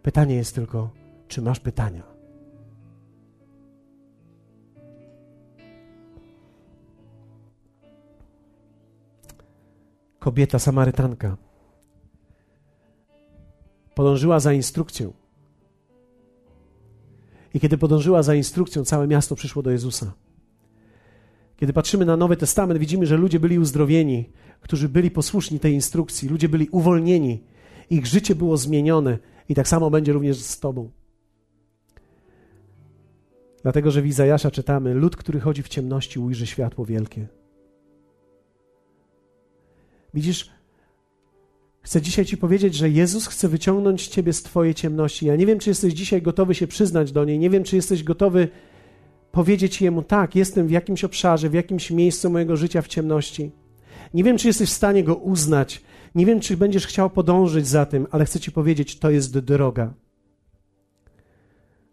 Pytanie 0.02 0.34
jest 0.34 0.54
tylko, 0.54 0.90
czy 1.28 1.42
masz 1.42 1.60
pytania? 1.60 2.11
Kobieta 10.22 10.58
Samarytanka 10.58 11.36
podążyła 13.94 14.40
za 14.40 14.52
instrukcją. 14.52 15.12
I 17.54 17.60
kiedy 17.60 17.78
podążyła 17.78 18.22
za 18.22 18.34
instrukcją, 18.34 18.84
całe 18.84 19.06
miasto 19.06 19.34
przyszło 19.36 19.62
do 19.62 19.70
Jezusa. 19.70 20.12
Kiedy 21.56 21.72
patrzymy 21.72 22.04
na 22.04 22.16
Nowy 22.16 22.36
Testament, 22.36 22.80
widzimy, 22.80 23.06
że 23.06 23.16
ludzie 23.16 23.40
byli 23.40 23.58
uzdrowieni, 23.58 24.30
którzy 24.60 24.88
byli 24.88 25.10
posłuszni 25.10 25.60
tej 25.60 25.74
instrukcji, 25.74 26.28
ludzie 26.28 26.48
byli 26.48 26.68
uwolnieni, 26.68 27.44
ich 27.90 28.06
życie 28.06 28.34
było 28.34 28.56
zmienione 28.56 29.18
i 29.48 29.54
tak 29.54 29.68
samo 29.68 29.90
będzie 29.90 30.12
również 30.12 30.38
z 30.38 30.60
Tobą. 30.60 30.90
Dlatego, 33.62 33.90
że 33.90 34.02
w 34.02 34.06
Izajasza 34.06 34.50
czytamy: 34.50 34.94
Lud, 34.94 35.16
który 35.16 35.40
chodzi 35.40 35.62
w 35.62 35.68
ciemności, 35.68 36.20
ujrzy 36.20 36.46
światło 36.46 36.84
wielkie. 36.84 37.41
Widzisz, 40.14 40.50
chcę 41.82 42.02
dzisiaj 42.02 42.24
Ci 42.24 42.36
powiedzieć, 42.36 42.74
że 42.74 42.90
Jezus 42.90 43.26
chce 43.26 43.48
wyciągnąć 43.48 44.06
Ciebie 44.06 44.32
z 44.32 44.42
Twojej 44.42 44.74
ciemności. 44.74 45.26
Ja 45.26 45.36
nie 45.36 45.46
wiem, 45.46 45.58
czy 45.58 45.70
jesteś 45.70 45.94
dzisiaj 45.94 46.22
gotowy 46.22 46.54
się 46.54 46.66
przyznać 46.66 47.12
do 47.12 47.24
niej, 47.24 47.38
nie 47.38 47.50
wiem, 47.50 47.64
czy 47.64 47.76
jesteś 47.76 48.04
gotowy 48.04 48.48
powiedzieć 49.32 49.82
Jemu: 49.82 50.02
Tak, 50.02 50.36
jestem 50.36 50.66
w 50.66 50.70
jakimś 50.70 51.04
obszarze, 51.04 51.48
w 51.48 51.54
jakimś 51.54 51.90
miejscu 51.90 52.30
mojego 52.30 52.56
życia 52.56 52.82
w 52.82 52.88
ciemności. 52.88 53.50
Nie 54.14 54.24
wiem, 54.24 54.38
czy 54.38 54.46
jesteś 54.46 54.68
w 54.68 54.72
stanie 54.72 55.04
go 55.04 55.14
uznać. 55.14 55.82
Nie 56.14 56.26
wiem, 56.26 56.40
czy 56.40 56.56
będziesz 56.56 56.86
chciał 56.86 57.10
podążyć 57.10 57.68
za 57.68 57.86
tym, 57.86 58.06
ale 58.10 58.24
chcę 58.24 58.40
Ci 58.40 58.52
powiedzieć: 58.52 58.98
to 58.98 59.10
jest 59.10 59.38
droga. 59.38 59.94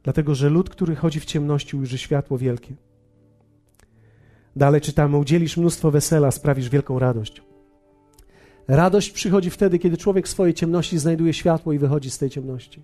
Dlatego, 0.04 0.36
że 0.36 0.50
lud, 0.50 0.70
który 0.70 0.96
chodzi 0.96 1.20
w 1.20 1.26
ciemności, 1.26 1.78
ujrzy 1.78 1.98
światło 1.98 2.38
wielkie. 2.38 2.74
Dalej 4.56 4.82
czytamy: 4.82 5.18
Udzielisz 5.18 5.58
mnóstwo 5.58 5.92
wesela, 5.92 6.32
sprawisz 6.32 6.70
wielką 6.70 7.00
radość. 7.00 7.49
Radość 8.70 9.12
przychodzi 9.12 9.50
wtedy, 9.50 9.80
kiedy 9.80 9.98
człowiek 9.98 10.28
w 10.28 10.30
swojej 10.30 10.54
ciemności 10.54 10.98
znajduje 10.98 11.34
światło 11.34 11.74
i 11.74 11.80
wychodzi 11.80 12.10
z 12.10 12.18
tej 12.18 12.30
ciemności. 12.30 12.82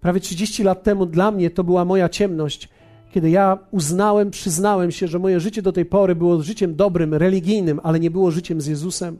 Prawie 0.00 0.20
30 0.20 0.62
lat 0.62 0.82
temu 0.82 1.06
dla 1.06 1.30
mnie 1.30 1.50
to 1.50 1.64
była 1.64 1.84
moja 1.84 2.08
ciemność, 2.08 2.68
kiedy 3.10 3.30
ja 3.30 3.58
uznałem, 3.70 4.30
przyznałem 4.30 4.92
się, 4.92 5.08
że 5.08 5.18
moje 5.18 5.40
życie 5.40 5.62
do 5.62 5.72
tej 5.72 5.84
pory 5.84 6.14
było 6.14 6.42
życiem 6.42 6.74
dobrym, 6.74 7.14
religijnym, 7.14 7.80
ale 7.82 8.00
nie 8.00 8.10
było 8.10 8.30
życiem 8.30 8.60
z 8.60 8.66
Jezusem. 8.66 9.18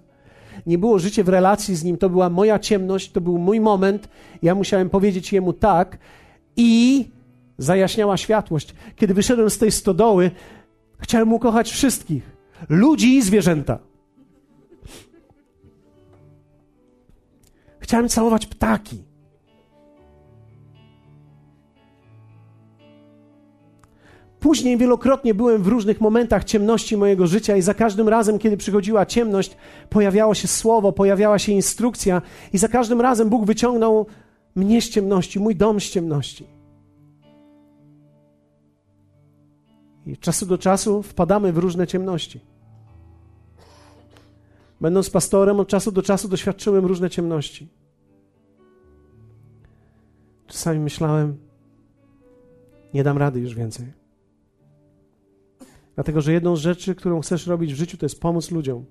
Nie 0.66 0.78
było 0.78 0.98
życie 0.98 1.24
w 1.24 1.28
relacji 1.28 1.74
z 1.74 1.84
Nim, 1.84 1.96
to 1.96 2.10
była 2.10 2.30
moja 2.30 2.58
ciemność, 2.58 3.12
to 3.12 3.20
był 3.20 3.38
mój 3.38 3.60
moment. 3.60 4.08
Ja 4.42 4.54
musiałem 4.54 4.90
powiedzieć 4.90 5.32
Jemu 5.32 5.52
tak 5.52 5.98
i 6.56 7.04
zajaśniała 7.58 8.16
światłość. 8.16 8.74
Kiedy 8.96 9.14
wyszedłem 9.14 9.50
z 9.50 9.58
tej 9.58 9.72
stodoły, 9.72 10.30
chciałem 10.98 11.32
ukochać 11.32 11.70
wszystkich 11.70 12.35
ludzi 12.68 13.16
i 13.16 13.22
zwierzęta. 13.22 13.78
Chciałem 17.78 18.08
całować 18.08 18.46
ptaki. 18.46 19.02
Później 24.40 24.76
wielokrotnie 24.76 25.34
byłem 25.34 25.62
w 25.62 25.66
różnych 25.66 26.00
momentach 26.00 26.44
ciemności 26.44 26.96
mojego 26.96 27.26
życia, 27.26 27.56
i 27.56 27.62
za 27.62 27.74
każdym 27.74 28.08
razem, 28.08 28.38
kiedy 28.38 28.56
przychodziła 28.56 29.06
ciemność, 29.06 29.56
pojawiało 29.90 30.34
się 30.34 30.48
słowo, 30.48 30.92
pojawiała 30.92 31.38
się 31.38 31.52
instrukcja, 31.52 32.22
i 32.52 32.58
za 32.58 32.68
każdym 32.68 33.00
razem 33.00 33.28
Bóg 33.28 33.44
wyciągnął 33.44 34.06
mnie 34.54 34.82
z 34.82 34.88
ciemności, 34.88 35.40
mój 35.40 35.56
dom 35.56 35.80
z 35.80 35.90
ciemności. 35.90 36.55
I 40.06 40.16
czasu 40.16 40.46
do 40.46 40.58
czasu 40.58 41.02
wpadamy 41.02 41.52
w 41.52 41.58
różne 41.58 41.86
ciemności. 41.86 42.40
Będąc 44.80 45.10
pastorem, 45.10 45.60
od 45.60 45.68
czasu 45.68 45.92
do 45.92 46.02
czasu 46.02 46.28
doświadczyłem 46.28 46.86
różne 46.86 47.10
ciemności. 47.10 47.68
Czasami 50.46 50.80
myślałem, 50.80 51.36
nie 52.94 53.04
dam 53.04 53.18
rady 53.18 53.40
już 53.40 53.54
więcej. 53.54 53.92
Dlatego, 55.94 56.20
że 56.20 56.32
jedną 56.32 56.56
z 56.56 56.60
rzeczy, 56.60 56.94
którą 56.94 57.20
chcesz 57.20 57.46
robić 57.46 57.72
w 57.72 57.76
życiu, 57.76 57.96
to 57.96 58.06
jest 58.06 58.20
pomóc 58.20 58.50
ludziom. 58.50 58.84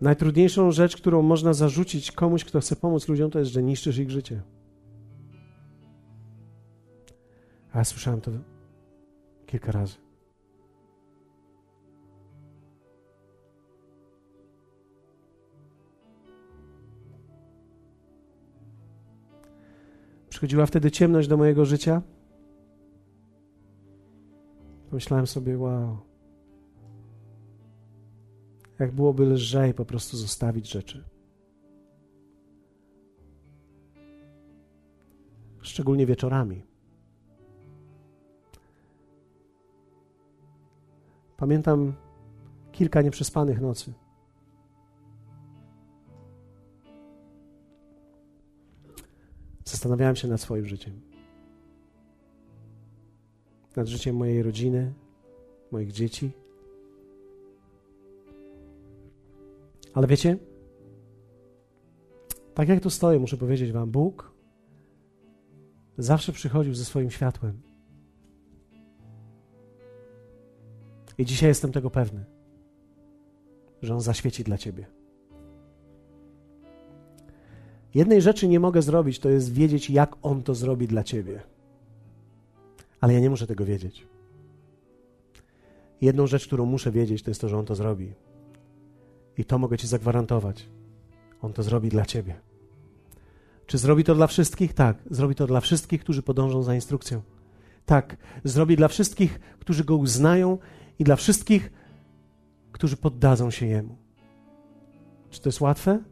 Najtrudniejszą 0.00 0.70
rzecz, 0.72 0.96
którą 0.96 1.22
można 1.22 1.52
zarzucić 1.52 2.12
komuś, 2.12 2.44
kto 2.44 2.60
chce 2.60 2.76
pomóc 2.76 3.08
ludziom, 3.08 3.30
to 3.30 3.38
jest, 3.38 3.50
że 3.50 3.62
niszczysz 3.62 3.98
ich 3.98 4.10
życie. 4.10 4.42
A 7.78 7.80
ja 7.80 7.84
słyszałem 7.84 8.20
to 8.20 8.30
kilka 9.46 9.72
razy. 9.72 9.96
Przychodziła 20.28 20.66
wtedy 20.66 20.90
ciemność 20.90 21.28
do 21.28 21.36
mojego 21.36 21.64
życia. 21.64 22.02
Pomyślałem 24.90 25.26
sobie, 25.26 25.58
wow. 25.58 25.98
Jak 28.78 28.92
byłoby 28.92 29.24
lżej 29.26 29.74
po 29.74 29.84
prostu 29.84 30.16
zostawić 30.16 30.70
rzeczy. 30.70 31.04
Szczególnie 35.62 36.06
wieczorami. 36.06 36.67
Pamiętam 41.38 41.94
kilka 42.72 43.02
nieprzespanych 43.02 43.60
nocy. 43.60 43.92
Zastanawiałem 49.64 50.16
się 50.16 50.28
nad 50.28 50.40
swoim 50.40 50.66
życiem 50.66 51.08
nad 53.78 53.88
życiem 53.88 54.16
mojej 54.16 54.42
rodziny, 54.42 54.92
moich 55.72 55.92
dzieci. 55.92 56.30
Ale 59.94 60.06
wiecie, 60.06 60.36
tak 62.54 62.68
jak 62.68 62.82
tu 62.82 62.90
stoję, 62.90 63.18
muszę 63.18 63.36
powiedzieć 63.36 63.72
Wam, 63.72 63.90
Bóg 63.90 64.32
zawsze 65.98 66.32
przychodził 66.32 66.74
ze 66.74 66.84
swoim 66.84 67.10
światłem. 67.10 67.67
I 71.18 71.24
dzisiaj 71.24 71.48
jestem 71.48 71.72
tego 71.72 71.90
pewny, 71.90 72.24
że 73.82 73.94
On 73.94 74.00
zaświeci 74.00 74.44
dla 74.44 74.58
Ciebie. 74.58 74.86
Jednej 77.94 78.22
rzeczy 78.22 78.48
nie 78.48 78.60
mogę 78.60 78.82
zrobić, 78.82 79.18
to 79.18 79.28
jest 79.28 79.52
wiedzieć, 79.52 79.90
jak 79.90 80.16
On 80.22 80.42
to 80.42 80.54
zrobi 80.54 80.88
dla 80.88 81.04
Ciebie 81.04 81.40
ale 83.00 83.14
ja 83.14 83.20
nie 83.20 83.30
muszę 83.30 83.46
tego 83.46 83.64
wiedzieć. 83.64 84.06
Jedną 86.00 86.26
rzecz, 86.26 86.46
którą 86.46 86.66
muszę 86.66 86.90
wiedzieć, 86.90 87.22
to 87.22 87.30
jest 87.30 87.40
to, 87.40 87.48
że 87.48 87.58
On 87.58 87.66
to 87.66 87.74
zrobi. 87.74 88.12
I 89.38 89.44
to 89.44 89.58
mogę 89.58 89.78
Ci 89.78 89.86
zagwarantować. 89.86 90.66
On 91.42 91.52
to 91.52 91.62
zrobi 91.62 91.88
dla 91.88 92.06
Ciebie. 92.06 92.34
Czy 93.66 93.78
zrobi 93.78 94.04
to 94.04 94.14
dla 94.14 94.26
wszystkich? 94.26 94.74
Tak, 94.74 94.96
zrobi 95.10 95.34
to 95.34 95.46
dla 95.46 95.60
wszystkich, 95.60 96.00
którzy 96.00 96.22
podążą 96.22 96.62
za 96.62 96.74
instrukcją. 96.74 97.22
Tak, 97.86 98.16
zrobi 98.44 98.76
dla 98.76 98.88
wszystkich, 98.88 99.40
którzy 99.58 99.84
go 99.84 99.96
uznają 99.96 100.58
i 100.98 101.04
dla 101.04 101.16
wszystkich, 101.16 101.72
którzy 102.72 102.96
poddadzą 102.96 103.50
się 103.50 103.66
jemu. 103.66 103.96
Czy 105.30 105.40
to 105.40 105.48
jest 105.48 105.60
łatwe? 105.60 106.02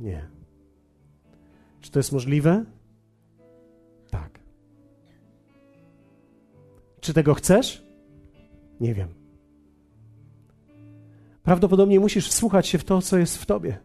Nie. 0.00 0.28
Czy 1.80 1.90
to 1.90 1.98
jest 1.98 2.12
możliwe? 2.12 2.64
Tak. 4.10 4.40
Czy 7.00 7.14
tego 7.14 7.34
chcesz? 7.34 7.82
Nie 8.80 8.94
wiem. 8.94 9.08
Prawdopodobnie 11.42 12.00
musisz 12.00 12.28
wsłuchać 12.28 12.66
się 12.66 12.78
w 12.78 12.84
to, 12.84 13.02
co 13.02 13.18
jest 13.18 13.38
w 13.38 13.46
tobie. 13.46 13.78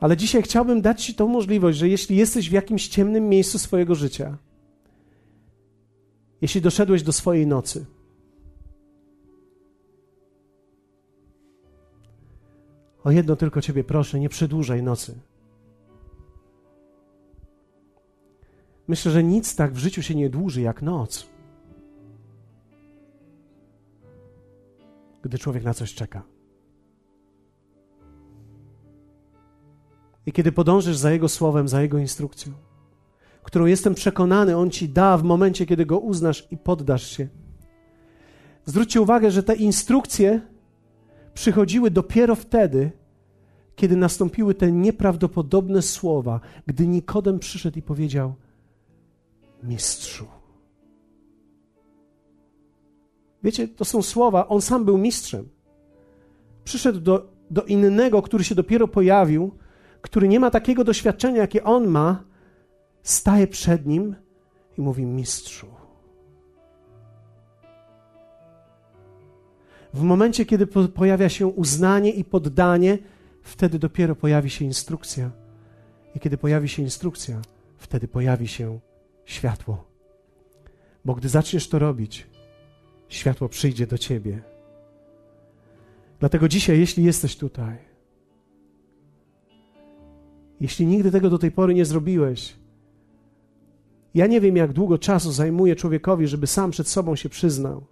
Ale 0.00 0.16
dzisiaj 0.16 0.42
chciałbym 0.42 0.80
dać 0.80 1.04
Ci 1.04 1.14
tą 1.14 1.28
możliwość, 1.28 1.78
że 1.78 1.88
jeśli 1.88 2.16
jesteś 2.16 2.48
w 2.48 2.52
jakimś 2.52 2.88
ciemnym 2.88 3.28
miejscu 3.28 3.58
swojego 3.58 3.94
życia, 3.94 4.38
jeśli 6.40 6.60
doszedłeś 6.60 7.02
do 7.02 7.12
swojej 7.12 7.46
nocy, 7.46 7.86
o 13.04 13.10
jedno 13.10 13.36
tylko 13.36 13.60
Ciebie 13.60 13.84
proszę, 13.84 14.20
nie 14.20 14.28
przedłużaj 14.28 14.82
nocy. 14.82 15.18
Myślę, 18.88 19.12
że 19.12 19.24
nic 19.24 19.56
tak 19.56 19.72
w 19.72 19.78
życiu 19.78 20.02
się 20.02 20.14
nie 20.14 20.30
dłuży 20.30 20.60
jak 20.60 20.82
noc. 20.82 21.28
Gdy 25.22 25.38
człowiek 25.38 25.64
na 25.64 25.74
coś 25.74 25.94
czeka. 25.94 26.22
I 30.26 30.32
kiedy 30.32 30.52
podążysz 30.52 30.96
za 30.96 31.10
Jego 31.12 31.28
słowem, 31.28 31.68
za 31.68 31.82
Jego 31.82 31.98
instrukcją, 31.98 32.52
którą 33.42 33.66
jestem 33.66 33.94
przekonany, 33.94 34.56
On 34.56 34.70
ci 34.70 34.88
da 34.88 35.18
w 35.18 35.22
momencie, 35.22 35.66
kiedy 35.66 35.86
go 35.86 35.98
uznasz 35.98 36.48
i 36.50 36.56
poddasz 36.56 37.06
się. 37.16 37.28
Zwróćcie 38.64 39.00
uwagę, 39.00 39.30
że 39.30 39.42
te 39.42 39.54
instrukcje 39.54 40.40
przychodziły 41.38 41.90
dopiero 41.90 42.34
wtedy, 42.34 42.90
kiedy 43.76 43.96
nastąpiły 43.96 44.54
te 44.54 44.72
nieprawdopodobne 44.72 45.82
słowa, 45.82 46.40
gdy 46.66 46.86
Nikodem 46.86 47.38
przyszedł 47.38 47.78
i 47.78 47.82
powiedział: 47.82 48.34
Mistrzu. 49.62 50.26
Wiecie, 53.42 53.68
to 53.68 53.84
są 53.84 54.02
słowa, 54.02 54.48
on 54.48 54.60
sam 54.62 54.84
był 54.84 54.98
mistrzem. 54.98 55.48
Przyszedł 56.64 57.00
do, 57.00 57.30
do 57.50 57.62
innego, 57.62 58.22
który 58.22 58.44
się 58.44 58.54
dopiero 58.54 58.88
pojawił, 58.88 59.50
który 60.02 60.28
nie 60.28 60.40
ma 60.40 60.50
takiego 60.50 60.84
doświadczenia, 60.84 61.40
jakie 61.40 61.64
on 61.64 61.86
ma, 61.86 62.24
staje 63.02 63.46
przed 63.46 63.86
nim 63.86 64.16
i 64.78 64.80
mówi: 64.80 65.06
Mistrzu. 65.06 65.77
W 69.94 70.02
momencie, 70.02 70.46
kiedy 70.46 70.66
po 70.66 70.88
pojawia 70.88 71.28
się 71.28 71.46
uznanie 71.46 72.10
i 72.10 72.24
poddanie, 72.24 72.98
wtedy 73.42 73.78
dopiero 73.78 74.16
pojawi 74.16 74.50
się 74.50 74.64
instrukcja. 74.64 75.30
I 76.14 76.20
kiedy 76.20 76.38
pojawi 76.38 76.68
się 76.68 76.82
instrukcja, 76.82 77.42
wtedy 77.76 78.08
pojawi 78.08 78.48
się 78.48 78.80
światło. 79.24 79.84
Bo 81.04 81.14
gdy 81.14 81.28
zaczniesz 81.28 81.68
to 81.68 81.78
robić, 81.78 82.26
światło 83.08 83.48
przyjdzie 83.48 83.86
do 83.86 83.98
ciebie. 83.98 84.42
Dlatego 86.20 86.48
dzisiaj, 86.48 86.78
jeśli 86.78 87.04
jesteś 87.04 87.36
tutaj, 87.36 87.78
jeśli 90.60 90.86
nigdy 90.86 91.10
tego 91.10 91.30
do 91.30 91.38
tej 91.38 91.50
pory 91.50 91.74
nie 91.74 91.84
zrobiłeś, 91.84 92.54
ja 94.14 94.26
nie 94.26 94.40
wiem, 94.40 94.56
jak 94.56 94.72
długo 94.72 94.98
czasu 94.98 95.32
zajmuje 95.32 95.76
człowiekowi, 95.76 96.26
żeby 96.26 96.46
sam 96.46 96.70
przed 96.70 96.88
sobą 96.88 97.16
się 97.16 97.28
przyznał. 97.28 97.84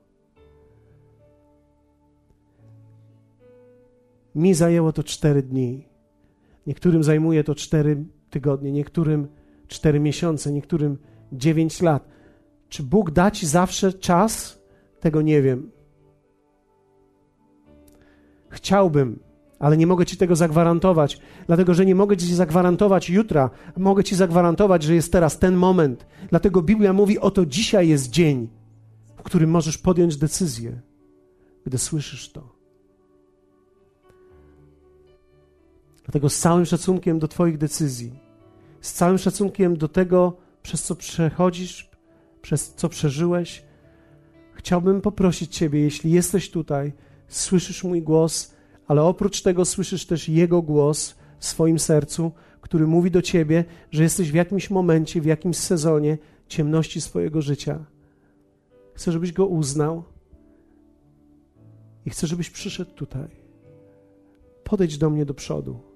Mi 4.37 4.55
zajęło 4.55 4.93
to 4.93 5.03
cztery 5.03 5.43
dni. 5.43 5.89
Niektórym 6.67 7.05
zajmuje 7.05 7.45
to 7.45 7.55
cztery 7.55 8.05
tygodnie, 8.31 8.73
niektórym 8.73 9.29
cztery 9.69 10.01
miesiące, 10.01 10.53
niektórym 10.53 10.99
dziewięć 11.33 11.83
lat. 11.83 12.09
Czy 12.69 12.83
Bóg 12.83 13.11
da 13.11 13.31
ci 13.31 13.47
zawsze 13.47 13.93
czas? 13.93 14.63
Tego 15.01 15.23
nie 15.23 15.43
wiem. 15.43 15.71
Chciałbym, 18.49 19.19
ale 19.59 19.77
nie 19.77 19.87
mogę 19.87 20.07
ci 20.07 20.17
tego 20.17 20.37
zagwarantować, 20.37 21.21
dlatego 21.47 21.75
że 21.75 21.87
nie 21.87 21.95
mogę 21.95 22.17
ci 22.17 22.35
zagwarantować 22.35 23.11
jutra, 23.11 23.51
mogę 23.77 24.05
ci 24.05 24.17
zagwarantować, 24.17 24.83
że 24.83 24.95
jest 24.95 25.13
teraz 25.13 25.39
ten 25.39 25.55
moment. 25.55 26.07
Dlatego 26.31 26.63
Biblia 26.63 26.93
mówi: 26.93 27.19
Oto 27.19 27.47
dzisiaj 27.47 27.89
jest 27.89 28.11
dzień, 28.11 28.49
w 29.17 29.23
którym 29.23 29.51
możesz 29.51 29.79
podjąć 29.79 30.17
decyzję, 30.17 30.81
gdy 31.65 31.79
słyszysz 31.79 32.33
to. 32.33 32.56
Dlatego 36.07 36.29
z 36.29 36.39
całym 36.39 36.67
szacunkiem 36.67 37.19
do 37.19 37.29
Twoich 37.29 37.59
decyzji, 37.59 38.21
z 38.81 38.93
całym 38.93 39.19
szacunkiem 39.19 39.77
do 39.77 39.89
tego, 39.89 40.37
przez 40.63 40.83
co 40.83 40.95
przechodzisz, 40.97 41.91
przez 42.43 42.75
co 42.75 42.89
przeżyłeś, 42.89 43.65
chciałbym 44.55 45.01
poprosić 45.01 45.57
Ciebie, 45.57 45.81
jeśli 45.81 46.11
jesteś 46.11 46.51
tutaj, 46.51 46.93
słyszysz 47.29 47.85
mój 47.85 48.03
głos, 48.03 48.55
ale 48.87 49.03
oprócz 49.03 49.43
tego 49.43 49.65
słyszysz 49.65 50.07
też 50.07 50.29
Jego 50.29 50.63
głos 50.63 51.15
w 51.39 51.47
swoim 51.47 51.79
sercu, 51.79 52.33
który 52.61 52.87
mówi 52.87 53.11
do 53.11 53.23
Ciebie, 53.23 53.65
że 53.91 54.03
jesteś 54.03 54.31
w 54.31 54.35
jakimś 54.35 54.71
momencie, 54.71 55.21
w 55.21 55.25
jakimś 55.27 55.57
sezonie 55.57 56.19
ciemności 56.49 57.01
swojego 57.01 57.43
życia. 57.43 57.85
Chcę, 58.95 59.13
żebyś 59.13 59.33
go 59.33 59.47
uznał 59.47 60.05
i 62.07 62.11
chcę, 62.11 62.27
żebyś 62.27 62.51
przyszedł 62.51 62.91
tutaj. 62.91 63.29
Podejdź 64.65 64.99
do 64.99 65.11
mnie 65.11 65.25
do 65.25 65.35
przodu 65.35 65.96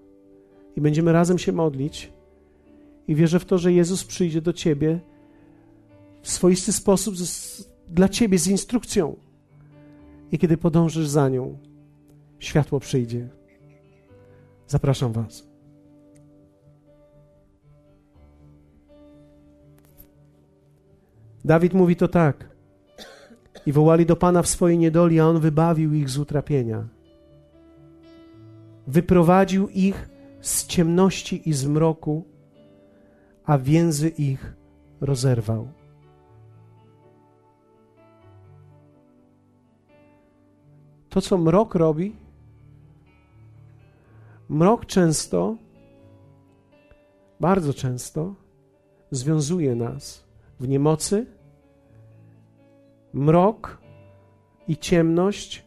i 0.77 0.81
będziemy 0.81 1.13
razem 1.13 1.39
się 1.39 1.53
modlić. 1.53 2.13
I 3.09 3.15
wierzę 3.15 3.41
w 3.41 3.45
to, 3.45 3.59
że 3.59 3.73
Jezus 3.73 4.05
przyjdzie 4.05 4.43
do 4.43 4.53
Ciebie 4.53 5.01
w 6.23 6.31
swoisty 6.31 6.73
sposób 6.73 7.17
z, 7.17 7.65
dla 7.89 8.09
Ciebie 8.09 8.39
z 8.39 8.47
instrukcją. 8.47 9.17
I 10.33 10.39
kiedy 10.39 10.57
podążysz 10.57 11.09
za 11.09 11.29
nią, 11.29 11.59
światło 12.39 12.81
przyjdzie. 12.81 13.29
Zapraszam 14.67 15.13
Was. 15.13 15.51
Dawid 21.45 21.75
mówi 21.75 21.97
to 21.97 22.09
tak. 22.09 22.51
I 23.67 23.73
wołali 23.73 24.07
do 24.07 24.17
Pana 24.17 24.43
w 24.43 24.49
swojej 24.49 24.79
niedoli, 24.79 25.21
a 25.21 25.27
On 25.27 25.41
wybawił 25.41 25.95
ich 25.95 26.11
z 26.11 26.19
utrapienia. 26.19 26.89
Wyprowadził 28.87 29.69
ich 29.69 30.09
z 30.41 30.67
ciemności 30.67 31.49
i 31.49 31.53
zmroku, 31.53 32.25
a 33.45 33.59
więzy 33.59 34.09
ich 34.09 34.57
rozerwał. 35.01 35.69
To, 41.09 41.21
co 41.21 41.39
mrok 41.39 41.75
robi, 41.75 42.17
Mrok 44.51 44.87
często, 44.87 45.57
bardzo 47.41 47.75
często 47.75 48.35
związuje 49.11 49.75
nas 49.75 50.25
w 50.61 50.69
niemocy. 50.69 51.27
Mrok 53.13 53.79
i 54.69 54.77
ciemność 54.77 55.65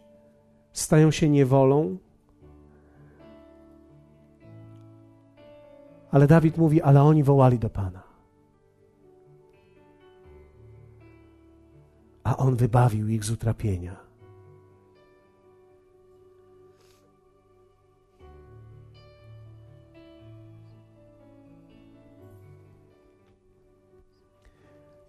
stają 0.74 1.12
się 1.12 1.30
niewolą. 1.30 1.98
Ale 6.14 6.28
Dawid 6.28 6.58
mówi, 6.58 6.82
ale 6.82 7.02
oni 7.04 7.24
wołali 7.24 7.60
do 7.60 7.70
Pana. 7.70 8.04
A 12.24 12.38
On 12.38 12.56
wybawił 12.56 13.08
ich 13.08 13.24
z 13.24 13.32
utrapienia. 13.32 13.96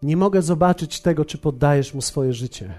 Nie 0.02 0.16
mogę 0.16 0.42
zobaczyć 0.42 1.00
tego, 1.00 1.24
czy 1.24 1.38
poddajesz 1.38 1.94
mu 1.94 2.02
swoje 2.02 2.32
życie. 2.32 2.74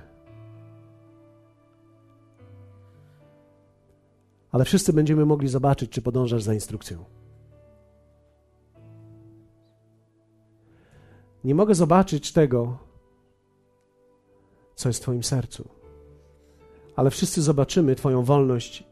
Ale 4.51 4.65
wszyscy 4.65 4.93
będziemy 4.93 5.25
mogli 5.25 5.47
zobaczyć, 5.47 5.91
czy 5.91 6.01
podążasz 6.01 6.43
za 6.43 6.53
instrukcją. 6.53 7.14
Nie 11.45 11.55
mogę 11.55 11.75
zobaczyć 11.75 12.31
tego, 12.31 12.77
co 14.75 14.89
jest 14.89 14.99
w 14.99 15.01
Twoim 15.01 15.23
sercu. 15.23 15.69
Ale 16.95 17.09
wszyscy 17.09 17.41
zobaczymy 17.41 17.95
Twoją 17.95 18.23
wolność 18.23 18.83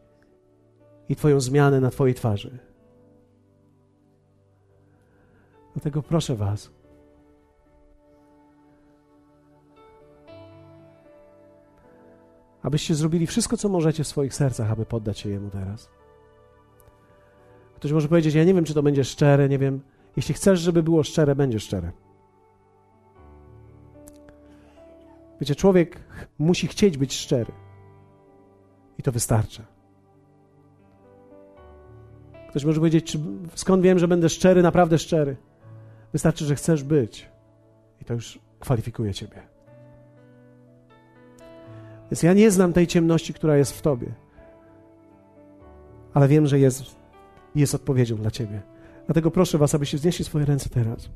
i 1.10 1.16
Twoją 1.16 1.39
zmianę 1.39 1.82
na 1.82 1.89
Twojej 1.89 2.16
twarzy. 2.16 2.60
Dlatego 5.74 6.04
proszę 6.04 6.36
Was, 6.36 6.72
abyście 12.62 12.95
zrobili 12.95 13.28
wszystko, 13.28 13.58
co 13.58 13.70
możecie 13.70 14.04
w 14.04 14.08
swoich 14.08 14.34
sercach, 14.34 14.72
aby 14.72 14.86
poddać 14.86 15.20
się 15.20 15.30
Jemu 15.30 15.49
teraz. 15.49 15.89
Ktoś 17.76 17.91
może 17.91 18.08
powiedzieć: 18.08 18.36
Ja 18.36 18.43
nie 18.43 18.54
wiem, 18.54 18.66
czy 18.66 18.74
to 18.74 18.84
będzie 18.84 19.04
szczere, 19.04 19.49
nie 19.49 19.60
wiem. 19.60 19.82
Jeśli 20.16 20.34
chcesz, 20.34 20.60
żeby 20.60 20.84
było 20.84 21.04
szczere, 21.04 21.36
będzie 21.36 21.60
szczere. 21.60 22.03
Wiecie, 25.43 25.55
człowiek 25.55 25.99
musi 26.39 26.67
chcieć 26.67 26.97
być 26.97 27.13
szczery. 27.13 27.51
I 28.97 29.03
to 29.03 29.11
wystarcza. 29.11 29.63
Ktoś 32.49 32.65
może 32.65 32.79
powiedzieć, 32.79 33.11
czy, 33.11 33.19
skąd 33.55 33.83
wiem, 33.83 33.99
że 33.99 34.07
będę 34.07 34.29
szczery, 34.29 34.61
naprawdę 34.61 34.97
szczery. 34.97 35.35
Wystarczy, 36.11 36.45
że 36.45 36.55
chcesz 36.55 36.83
być. 36.83 37.29
I 38.01 38.05
to 38.05 38.13
już 38.13 38.39
kwalifikuje 38.59 39.13
ciebie. 39.13 39.41
Więc 42.11 42.23
ja 42.23 42.33
nie 42.33 42.51
znam 42.51 42.73
tej 42.73 42.87
ciemności, 42.87 43.33
która 43.33 43.57
jest 43.57 43.71
w 43.71 43.81
tobie. 43.81 44.13
Ale 46.13 46.27
wiem, 46.27 46.47
że 46.47 46.59
jest, 46.59 46.83
jest 47.55 47.75
odpowiedzią 47.75 48.15
dla 48.15 48.31
ciebie. 48.31 48.61
Dlatego 49.05 49.31
proszę 49.31 49.57
was, 49.57 49.75
abyście 49.75 49.97
znieśli 49.97 50.25
swoje 50.25 50.45
ręce 50.45 50.69
teraz. 50.69 51.09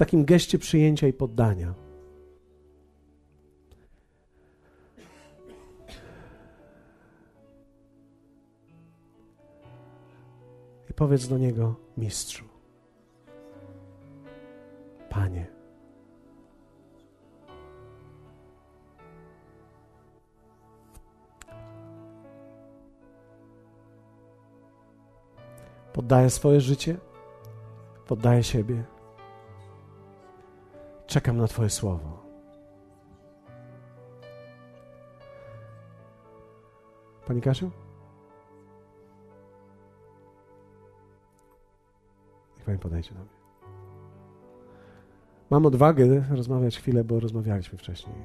Takim 0.00 0.24
geście 0.24 0.58
przyjęcia 0.58 1.06
i 1.06 1.12
poddania. 1.12 1.74
I 10.90 10.94
powiedz 10.94 11.28
do 11.28 11.38
niego, 11.38 11.74
mistrzu, 11.96 12.44
panie. 15.10 15.46
Poddaję 25.92 26.30
swoje 26.30 26.60
życie, 26.60 26.96
poddaję 28.06 28.42
siebie. 28.42 28.99
Czekam 31.10 31.36
na 31.36 31.46
Twoje 31.46 31.70
słowo. 31.70 32.22
Pani 37.26 37.40
Kasiu? 37.40 37.70
Niech 42.56 42.64
Pani 42.64 42.78
podejdzie 42.78 43.14
do 43.14 43.20
mnie. 43.20 43.28
Mam 45.50 45.66
odwagę 45.66 46.24
rozmawiać 46.30 46.78
chwilę, 46.78 47.04
bo 47.04 47.20
rozmawialiśmy 47.20 47.78
wcześniej. 47.78 48.16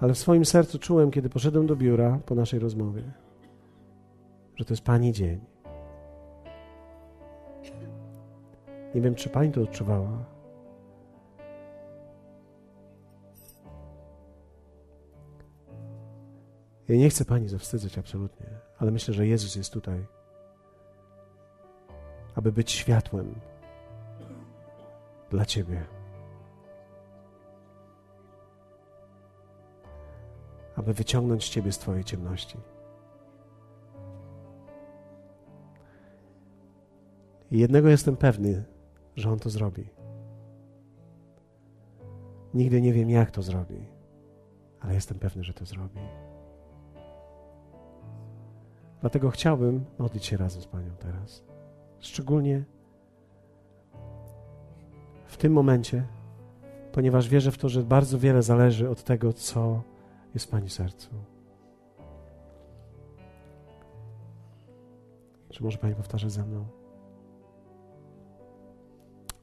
Ale 0.00 0.14
w 0.14 0.18
swoim 0.18 0.44
sercu 0.44 0.78
czułem, 0.78 1.10
kiedy 1.10 1.28
poszedłem 1.28 1.66
do 1.66 1.76
biura 1.76 2.18
po 2.26 2.34
naszej 2.34 2.60
rozmowie, 2.60 3.02
że 4.56 4.64
to 4.64 4.72
jest 4.72 4.84
Pani 4.84 5.12
dzień. 5.12 5.40
Nie 8.94 9.00
wiem, 9.00 9.14
czy 9.14 9.28
Pani 9.28 9.52
to 9.52 9.62
odczuwała. 9.62 10.35
Ja 16.88 16.96
nie 16.96 17.10
chcę 17.10 17.24
Pani 17.24 17.48
zawstydzać 17.48 17.98
absolutnie, 17.98 18.46
ale 18.78 18.90
myślę, 18.90 19.14
że 19.14 19.26
Jezus 19.26 19.56
jest 19.56 19.72
tutaj, 19.72 20.06
aby 22.34 22.52
być 22.52 22.70
światłem 22.70 23.40
dla 25.30 25.44
Ciebie. 25.44 25.86
Aby 30.76 30.94
wyciągnąć 30.94 31.48
Ciebie 31.48 31.72
z 31.72 31.78
Twojej 31.78 32.04
ciemności. 32.04 32.58
I 37.50 37.58
jednego 37.58 37.88
jestem 37.88 38.16
pewny, 38.16 38.64
że 39.16 39.30
On 39.30 39.38
to 39.38 39.50
zrobi. 39.50 39.88
Nigdy 42.54 42.82
nie 42.82 42.92
wiem, 42.92 43.10
jak 43.10 43.30
to 43.30 43.42
zrobi, 43.42 43.86
ale 44.80 44.94
jestem 44.94 45.18
pewny, 45.18 45.44
że 45.44 45.54
to 45.54 45.66
zrobi. 45.66 46.00
Dlatego 49.06 49.30
chciałbym 49.30 49.84
modlić 49.98 50.26
się 50.26 50.36
razem 50.36 50.62
z 50.62 50.66
Panią 50.66 50.90
teraz. 50.98 51.44
Szczególnie 52.00 52.64
w 55.26 55.36
tym 55.36 55.52
momencie, 55.52 56.06
ponieważ 56.92 57.28
wierzę 57.28 57.52
w 57.52 57.58
to, 57.58 57.68
że 57.68 57.82
bardzo 57.82 58.18
wiele 58.18 58.42
zależy 58.42 58.90
od 58.90 59.04
tego, 59.04 59.32
co 59.32 59.82
jest 60.34 60.46
w 60.46 60.48
Pani 60.48 60.70
sercu. 60.70 61.10
Czy 65.50 65.64
może 65.64 65.78
Pani 65.78 65.94
powtarzać 65.94 66.32
ze 66.32 66.44
mną? 66.44 66.66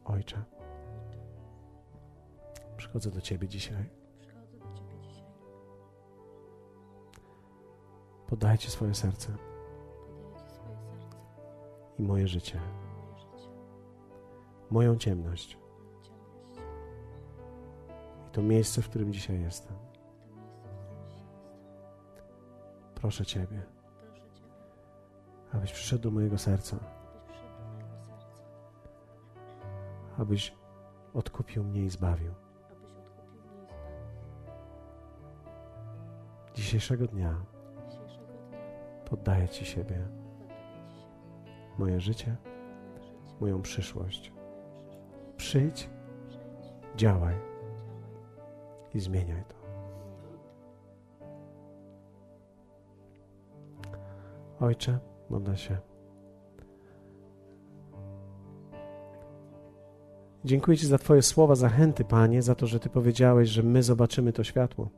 Ojcze, 0.06 0.44
przychodzę 2.78 3.12
do 3.12 3.22
Ciebie 3.22 3.48
dzisiaj. 3.48 3.90
Poddajcie 8.28 8.70
swoje 8.70 8.96
serce 8.96 9.53
i 12.00 12.04
moje 12.04 12.28
życie, 12.28 12.60
moją 14.70 14.98
ciemność 14.98 15.58
i 18.28 18.32
to 18.32 18.42
miejsce, 18.42 18.82
w 18.82 18.90
którym 18.90 19.14
dzisiaj 19.14 19.42
jestem. 19.42 19.76
Proszę 22.96 23.26
Ciebie, 23.26 23.62
abyś 25.54 25.74
przyszedł 25.74 26.04
do 26.04 26.12
mojego 26.12 26.38
serca, 26.38 26.78
abyś 30.18 30.56
odkupił 31.14 31.64
mnie 31.64 31.84
i 31.84 31.90
zbawił. 31.90 32.34
Dzisiejszego 36.54 37.08
dnia 37.08 37.46
poddaję 39.06 39.50
Ci 39.50 39.66
siebie, 39.66 40.08
moje 41.78 42.02
życie, 42.02 42.36
moją 43.42 43.62
przyszłość. 43.62 44.34
Przyjdź, 45.38 45.90
działaj 46.96 47.36
i 48.94 49.00
zmieniaj 49.00 49.44
to. 49.48 49.56
Ojcze, 54.60 55.00
modlę 55.30 55.58
się. 55.58 55.78
Dziękuję 60.46 60.78
Ci 60.78 60.88
za 60.88 60.98
Twoje 60.98 61.22
słowa 61.22 61.56
zachęty, 61.56 62.06
Panie, 62.06 62.42
za 62.42 62.56
to, 62.56 62.68
że 62.68 62.80
Ty 62.80 62.90
powiedziałeś, 62.90 63.50
że 63.50 63.64
my 63.64 63.84
zobaczymy 63.84 64.34
to 64.34 64.44
światło. 64.44 64.90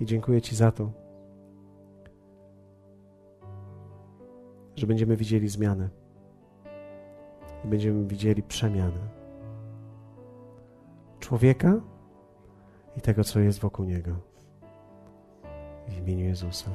I 0.00 0.06
dziękuję 0.06 0.42
Ci 0.42 0.56
za 0.56 0.72
to, 0.72 1.03
że 4.84 4.88
będziemy 4.88 5.16
widzieli 5.16 5.48
zmianę 5.48 5.88
i 7.64 7.68
będziemy 7.68 8.06
widzieli 8.06 8.42
przemianę 8.42 9.08
człowieka 11.20 11.80
i 12.96 13.00
tego, 13.00 13.24
co 13.24 13.40
jest 13.40 13.60
wokół 13.60 13.84
niego. 13.84 14.16
W 15.88 15.98
imieniu 15.98 16.24
Jezusa. 16.24 16.70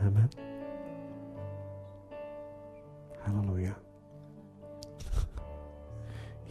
Amen. 0.00 0.28
Halleluja. 3.18 3.74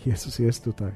Jezus 0.05 0.39
jest 0.39 0.63
tutaj. 0.63 0.91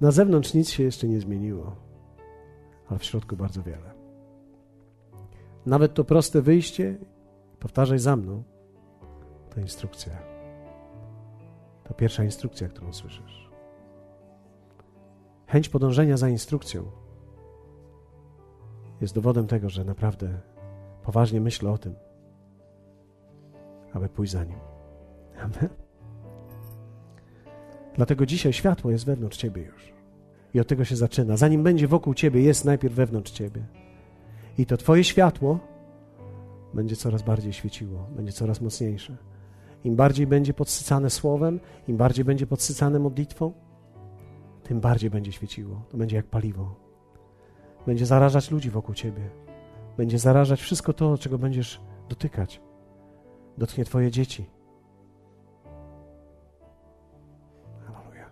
Na 0.00 0.10
zewnątrz 0.10 0.54
nic 0.54 0.70
się 0.70 0.82
jeszcze 0.82 1.08
nie 1.08 1.20
zmieniło, 1.20 1.76
ale 2.88 2.98
w 2.98 3.04
środku 3.04 3.36
bardzo 3.36 3.62
wiele. 3.62 3.97
Nawet 5.66 5.94
to 5.94 6.04
proste 6.04 6.42
wyjście, 6.42 6.98
powtarzaj 7.58 7.98
za 7.98 8.16
mną, 8.16 8.42
to 9.50 9.60
instrukcja. 9.60 10.12
To 11.84 11.94
pierwsza 11.94 12.24
instrukcja, 12.24 12.68
którą 12.68 12.92
słyszysz. 12.92 13.50
Chęć 15.46 15.68
podążenia 15.68 16.16
za 16.16 16.28
instrukcją 16.28 16.84
jest 19.00 19.14
dowodem 19.14 19.46
tego, 19.46 19.70
że 19.70 19.84
naprawdę 19.84 20.40
poważnie 21.02 21.40
myślę 21.40 21.70
o 21.70 21.78
tym, 21.78 21.94
aby 23.92 24.08
pójść 24.08 24.32
za 24.32 24.44
nim. 24.44 24.58
Amen. 25.38 25.68
Dlatego 27.94 28.26
dzisiaj 28.26 28.52
światło 28.52 28.90
jest 28.90 29.06
wewnątrz 29.06 29.38
ciebie 29.38 29.62
już. 29.62 29.92
I 30.54 30.60
od 30.60 30.68
tego 30.68 30.84
się 30.84 30.96
zaczyna. 30.96 31.36
Zanim 31.36 31.62
będzie 31.62 31.88
wokół 31.88 32.14
ciebie, 32.14 32.42
jest 32.42 32.64
najpierw 32.64 32.94
wewnątrz 32.94 33.32
ciebie. 33.32 33.62
I 34.58 34.66
to 34.66 34.76
twoje 34.76 35.04
światło 35.04 35.58
będzie 36.74 36.96
coraz 36.96 37.22
bardziej 37.22 37.52
świeciło, 37.52 38.06
będzie 38.16 38.32
coraz 38.32 38.60
mocniejsze. 38.60 39.16
Im 39.84 39.96
bardziej 39.96 40.26
będzie 40.26 40.54
podsycane 40.54 41.10
słowem, 41.10 41.60
im 41.88 41.96
bardziej 41.96 42.24
będzie 42.24 42.46
podsycane 42.46 42.98
modlitwą, 42.98 43.52
tym 44.62 44.80
bardziej 44.80 45.10
będzie 45.10 45.32
świeciło. 45.32 45.82
To 45.90 45.96
będzie 45.96 46.16
jak 46.16 46.26
paliwo. 46.26 46.74
Będzie 47.86 48.06
zarażać 48.06 48.50
ludzi 48.50 48.70
wokół 48.70 48.94
ciebie. 48.94 49.30
Będzie 49.96 50.18
zarażać 50.18 50.60
wszystko 50.60 50.92
to, 50.92 51.18
czego 51.18 51.38
będziesz 51.38 51.80
dotykać. 52.08 52.60
Dotknie 53.58 53.84
twoje 53.84 54.10
dzieci. 54.10 54.44
Halleluja. 57.86 58.30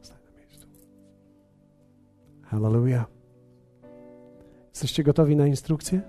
Stań 0.00 0.18
na 0.24 0.30
miejscu. 0.38 0.66
Jesteście 4.80 5.02
gotowi 5.02 5.36
na 5.36 5.46
instrukcję? 5.46 6.00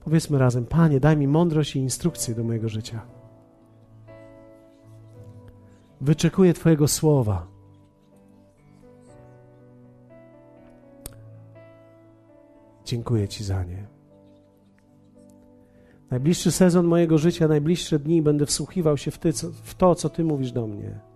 Powiedzmy 0.00 0.38
razem, 0.38 0.66
Panie, 0.66 1.00
daj 1.00 1.16
mi 1.16 1.28
mądrość 1.28 1.76
i 1.76 1.78
instrukcję 1.78 2.34
do 2.34 2.44
mojego 2.44 2.68
życia. 2.68 3.06
Wyczekuję 6.00 6.54
Twojego 6.54 6.88
słowa. 6.88 7.46
Dziękuję 12.84 13.28
Ci 13.28 13.44
za 13.44 13.64
nie. 13.64 13.86
Najbliższy 16.10 16.52
sezon 16.52 16.86
mojego 16.86 17.18
życia, 17.18 17.48
najbliższe 17.48 17.98
dni 17.98 18.22
będę 18.22 18.46
wsłuchiwał 18.46 18.96
się 18.96 19.10
w, 19.10 19.18
ty, 19.18 19.32
w 19.62 19.74
to, 19.74 19.94
co 19.94 20.08
Ty 20.08 20.24
mówisz 20.24 20.52
do 20.52 20.66
mnie. 20.66 21.15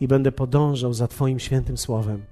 I 0.00 0.08
będę 0.08 0.32
podążał 0.32 0.94
za 0.94 1.08
Twoim 1.08 1.38
świętym 1.38 1.76
słowem. 1.76 2.22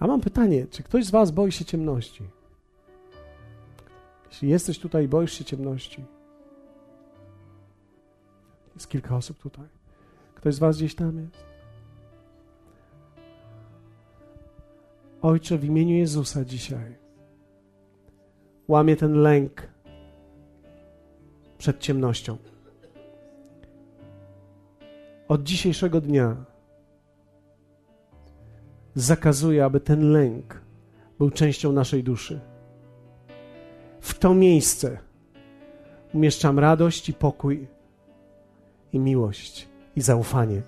A 0.00 0.06
mam 0.06 0.20
pytanie, 0.20 0.66
czy 0.70 0.82
ktoś 0.82 1.04
z 1.04 1.10
Was 1.10 1.30
boi 1.30 1.52
się 1.52 1.64
ciemności? 1.64 2.24
Jeśli 4.30 4.48
jesteś 4.48 4.78
tutaj 4.78 5.04
i 5.04 5.08
boisz 5.08 5.32
się 5.32 5.44
ciemności, 5.44 6.04
jest 8.74 8.88
kilka 8.88 9.16
osób 9.16 9.38
tutaj. 9.38 9.66
Ktoś 10.34 10.54
z 10.54 10.58
Was 10.58 10.76
gdzieś 10.76 10.94
tam 10.94 11.18
jest? 11.18 11.44
Ojcze, 15.22 15.58
w 15.58 15.64
imieniu 15.64 15.94
Jezusa 15.94 16.44
dzisiaj 16.44 16.96
łamię 18.68 18.96
ten 18.96 19.14
lęk 19.14 19.68
przed 21.58 21.80
ciemnością. 21.80 22.36
Od 25.28 25.42
dzisiejszego 25.42 26.00
dnia 26.00 26.36
zakazuję, 28.94 29.64
aby 29.64 29.80
ten 29.80 30.12
lęk 30.12 30.60
był 31.18 31.30
częścią 31.30 31.72
naszej 31.72 32.04
duszy. 32.04 32.40
W 34.00 34.18
to 34.18 34.34
miejsce 34.34 34.98
umieszczam 36.14 36.58
radość 36.58 37.08
i 37.08 37.14
pokój, 37.14 37.66
i 38.92 38.98
miłość, 38.98 39.68
i 39.96 40.00
zaufanie. 40.00 40.62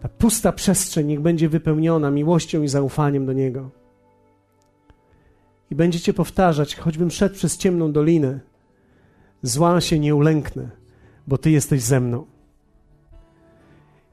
Ta 0.00 0.08
pusta 0.08 0.52
przestrzeń 0.52 1.06
niech 1.06 1.20
będzie 1.20 1.48
wypełniona 1.48 2.10
miłością 2.10 2.62
i 2.62 2.68
zaufaniem 2.68 3.26
do 3.26 3.32
Niego. 3.32 3.70
I 5.70 5.74
będziecie 5.74 6.14
powtarzać, 6.14 6.76
choćbym 6.76 7.10
szedł 7.10 7.34
przez 7.34 7.56
ciemną 7.56 7.92
dolinę, 7.92 8.40
zła 9.42 9.80
się 9.80 9.98
nie 9.98 10.14
ulęknę, 10.14 10.70
bo 11.26 11.38
Ty 11.38 11.50
jesteś 11.50 11.82
ze 11.82 12.00
mną. 12.00 12.31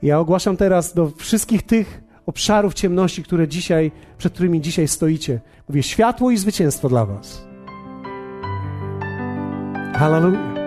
Ja 0.02 0.20
ogłaszam 0.20 0.58
teraz 0.58 0.94
do 0.94 1.12
wszystkich 1.18 1.64
tych 1.64 2.04
obszarów 2.26 2.74
ciemności, 2.74 3.24
które 3.24 3.48
dzisiaj, 3.48 3.92
przed 4.18 4.34
którymi 4.34 4.62
dzisiaj 4.62 4.88
stoicie. 4.88 5.40
Mówię 5.70 5.84
światło 5.84 6.32
i 6.32 6.38
zwycięstwo 6.38 6.90
dla 6.90 7.06
Was. 7.06 7.48
Hallelujah. 9.94 10.59